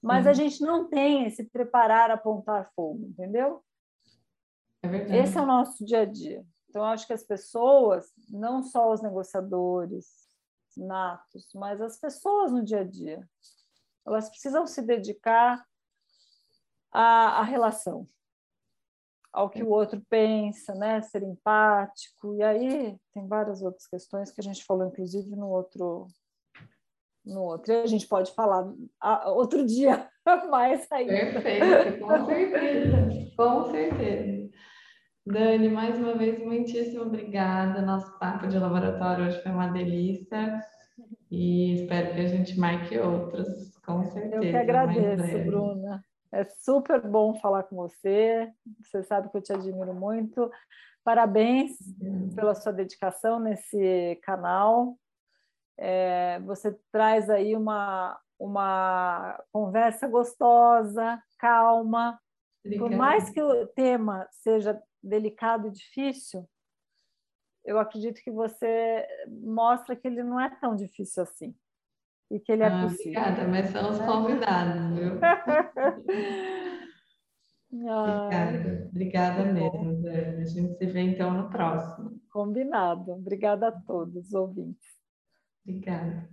Mas 0.02 0.26
a 0.26 0.34
gente 0.34 0.62
não 0.62 0.90
tem 0.90 1.26
esse 1.26 1.44
preparar, 1.44 2.10
apontar 2.10 2.72
fogo, 2.76 3.06
entendeu? 3.06 3.64
É 4.84 5.20
Esse 5.20 5.38
é 5.38 5.42
o 5.42 5.46
nosso 5.46 5.86
dia 5.86 6.02
a 6.02 6.06
dia. 6.06 6.44
Então, 6.70 6.84
acho 6.86 7.06
que 7.06 7.14
as 7.14 7.24
pessoas, 7.24 8.12
não 8.30 8.64
só 8.64 8.92
os 8.92 9.02
negociadores 9.02 10.30
natos, 10.76 11.50
mas 11.54 11.82
as 11.82 12.00
pessoas 12.00 12.52
no 12.52 12.64
dia 12.64 12.80
a 12.80 12.84
dia, 12.84 13.28
elas 14.06 14.30
precisam 14.30 14.66
se 14.66 14.82
dedicar 14.82 15.64
à, 16.92 17.40
à 17.40 17.44
relação, 17.44 18.08
ao 19.32 19.50
que 19.50 19.64
o 19.64 19.70
outro 19.70 20.02
pensa, 20.10 20.74
né? 20.76 21.02
ser 21.02 21.24
empático. 21.24 22.36
E 22.36 22.44
aí 22.44 22.98
tem 23.14 23.28
várias 23.28 23.62
outras 23.62 23.88
questões 23.88 24.32
que 24.32 24.42
a 24.42 24.44
gente 24.44 24.64
falou, 24.66 24.88
inclusive, 24.88 25.36
no 25.36 25.50
outro. 25.50 26.08
No 27.26 27.44
outro, 27.44 27.72
e 27.72 27.82
a 27.82 27.86
gente 27.86 28.08
pode 28.08 28.34
falar 28.34 28.68
outro 29.28 29.66
dia 29.66 30.08
mais 30.50 30.88
ainda. 30.92 31.14
Perfeito, 31.14 32.00
com 32.00 32.26
certeza, 32.26 32.98
com 33.38 33.72
certeza. 33.72 34.50
Dani, 35.26 35.70
mais 35.70 35.98
uma 36.00 36.16
vez, 36.16 36.40
muitíssimo 36.40 37.04
obrigada. 37.04 37.82
Nosso 37.82 38.18
papo 38.18 38.48
de 38.48 38.58
laboratório 38.58 39.26
hoje 39.26 39.42
foi 39.44 39.52
uma 39.52 39.68
delícia 39.68 40.60
e 41.30 41.76
espero 41.76 42.14
que 42.14 42.22
a 42.22 42.28
gente 42.28 42.60
marque 42.60 42.98
outros, 42.98 43.78
com 43.86 44.04
certeza. 44.06 44.36
Eu 44.36 44.42
que 44.42 44.58
agradeço, 44.58 45.46
Bruna. 45.46 46.04
É 46.34 46.44
super 46.46 47.02
bom 47.02 47.36
falar 47.36 47.64
com 47.64 47.76
você. 47.76 48.50
Você 48.82 49.04
sabe 49.04 49.30
que 49.30 49.38
eu 49.38 49.42
te 49.42 49.54
admiro 49.54 49.94
muito. 49.94 50.50
Parabéns 51.04 51.72
pela 52.36 52.56
sua 52.56 52.72
dedicação 52.72 53.40
nesse 53.40 54.20
canal. 54.24 54.98
É, 55.84 56.40
você 56.42 56.78
traz 56.92 57.28
aí 57.28 57.56
uma, 57.56 58.16
uma 58.40 59.44
conversa 59.52 60.08
gostosa, 60.08 61.20
calma. 61.40 62.20
Obrigada. 62.64 62.88
Por 62.88 62.96
mais 62.96 63.32
que 63.32 63.42
o 63.42 63.66
tema 63.66 64.28
seja 64.30 64.80
delicado 65.02 65.70
e 65.70 65.72
difícil, 65.72 66.48
eu 67.66 67.80
acredito 67.80 68.22
que 68.24 68.30
você 68.30 69.08
mostra 69.28 69.96
que 69.96 70.08
ele 70.08 70.22
não 70.22 70.40
é 70.40 70.56
tão 70.62 70.76
difícil 70.76 71.24
assim. 71.24 71.56
E 72.30 72.40
que 72.40 72.52
ele 72.52 72.62
é 72.62 72.68
ah, 72.68 72.84
possível. 72.84 73.20
Obrigada, 73.20 73.48
mas 73.48 73.72
são 73.72 73.90
os 73.90 73.98
convidados, 73.98 75.00
viu? 75.00 75.14
obrigada, 77.74 78.88
obrigada 78.88 79.46
mesmo, 79.46 80.00
Dani. 80.04 80.44
A 80.44 80.46
gente 80.46 80.78
se 80.78 80.86
vê 80.86 81.02
então 81.02 81.34
no 81.34 81.50
próximo. 81.50 82.22
Combinado. 82.32 83.14
Obrigada 83.14 83.70
a 83.70 83.72
todos 83.72 84.28
os 84.28 84.34
ouvintes. 84.36 85.01
Obrigada. 85.66 86.30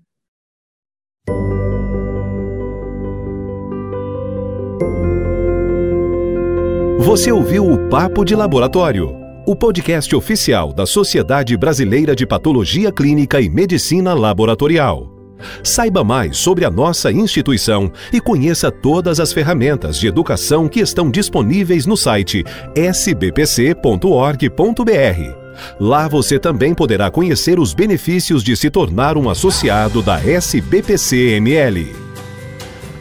Você 7.00 7.32
ouviu 7.32 7.64
o 7.64 7.88
Papo 7.88 8.24
de 8.24 8.34
Laboratório, 8.34 9.16
o 9.46 9.56
podcast 9.56 10.14
oficial 10.14 10.74
da 10.74 10.84
Sociedade 10.84 11.56
Brasileira 11.56 12.14
de 12.14 12.26
Patologia 12.26 12.92
Clínica 12.92 13.40
e 13.40 13.48
Medicina 13.48 14.12
Laboratorial. 14.12 15.18
Saiba 15.62 16.04
mais 16.04 16.36
sobre 16.36 16.64
a 16.64 16.70
nossa 16.70 17.10
instituição 17.10 17.90
e 18.12 18.20
conheça 18.20 18.70
todas 18.70 19.20
as 19.20 19.32
ferramentas 19.32 19.98
de 19.98 20.06
educação 20.06 20.68
que 20.68 20.80
estão 20.80 21.10
disponíveis 21.10 21.86
no 21.86 21.96
site 21.96 22.44
sbpc.org.br. 22.76 23.78
Lá 25.78 26.08
você 26.08 26.38
também 26.38 26.74
poderá 26.74 27.10
conhecer 27.10 27.58
os 27.58 27.72
benefícios 27.72 28.42
de 28.42 28.56
se 28.56 28.70
tornar 28.70 29.16
um 29.16 29.28
associado 29.28 30.02
da 30.02 30.18
SBPC-ML. 30.20 31.94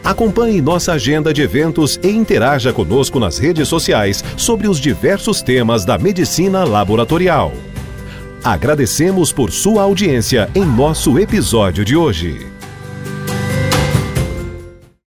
Acompanhe 0.02 0.62
nossa 0.62 0.92
agenda 0.92 1.34
de 1.34 1.42
eventos 1.42 1.98
e 2.02 2.08
interaja 2.08 2.72
conosco 2.72 3.20
nas 3.20 3.38
redes 3.38 3.68
sociais 3.68 4.24
sobre 4.36 4.66
os 4.66 4.80
diversos 4.80 5.42
temas 5.42 5.84
da 5.84 5.98
medicina 5.98 6.64
laboratorial. 6.64 7.52
Agradecemos 8.42 9.32
por 9.32 9.50
sua 9.50 9.82
audiência 9.82 10.48
em 10.54 10.64
nosso 10.64 11.18
episódio 11.18 11.84
de 11.84 11.96
hoje. 11.96 12.57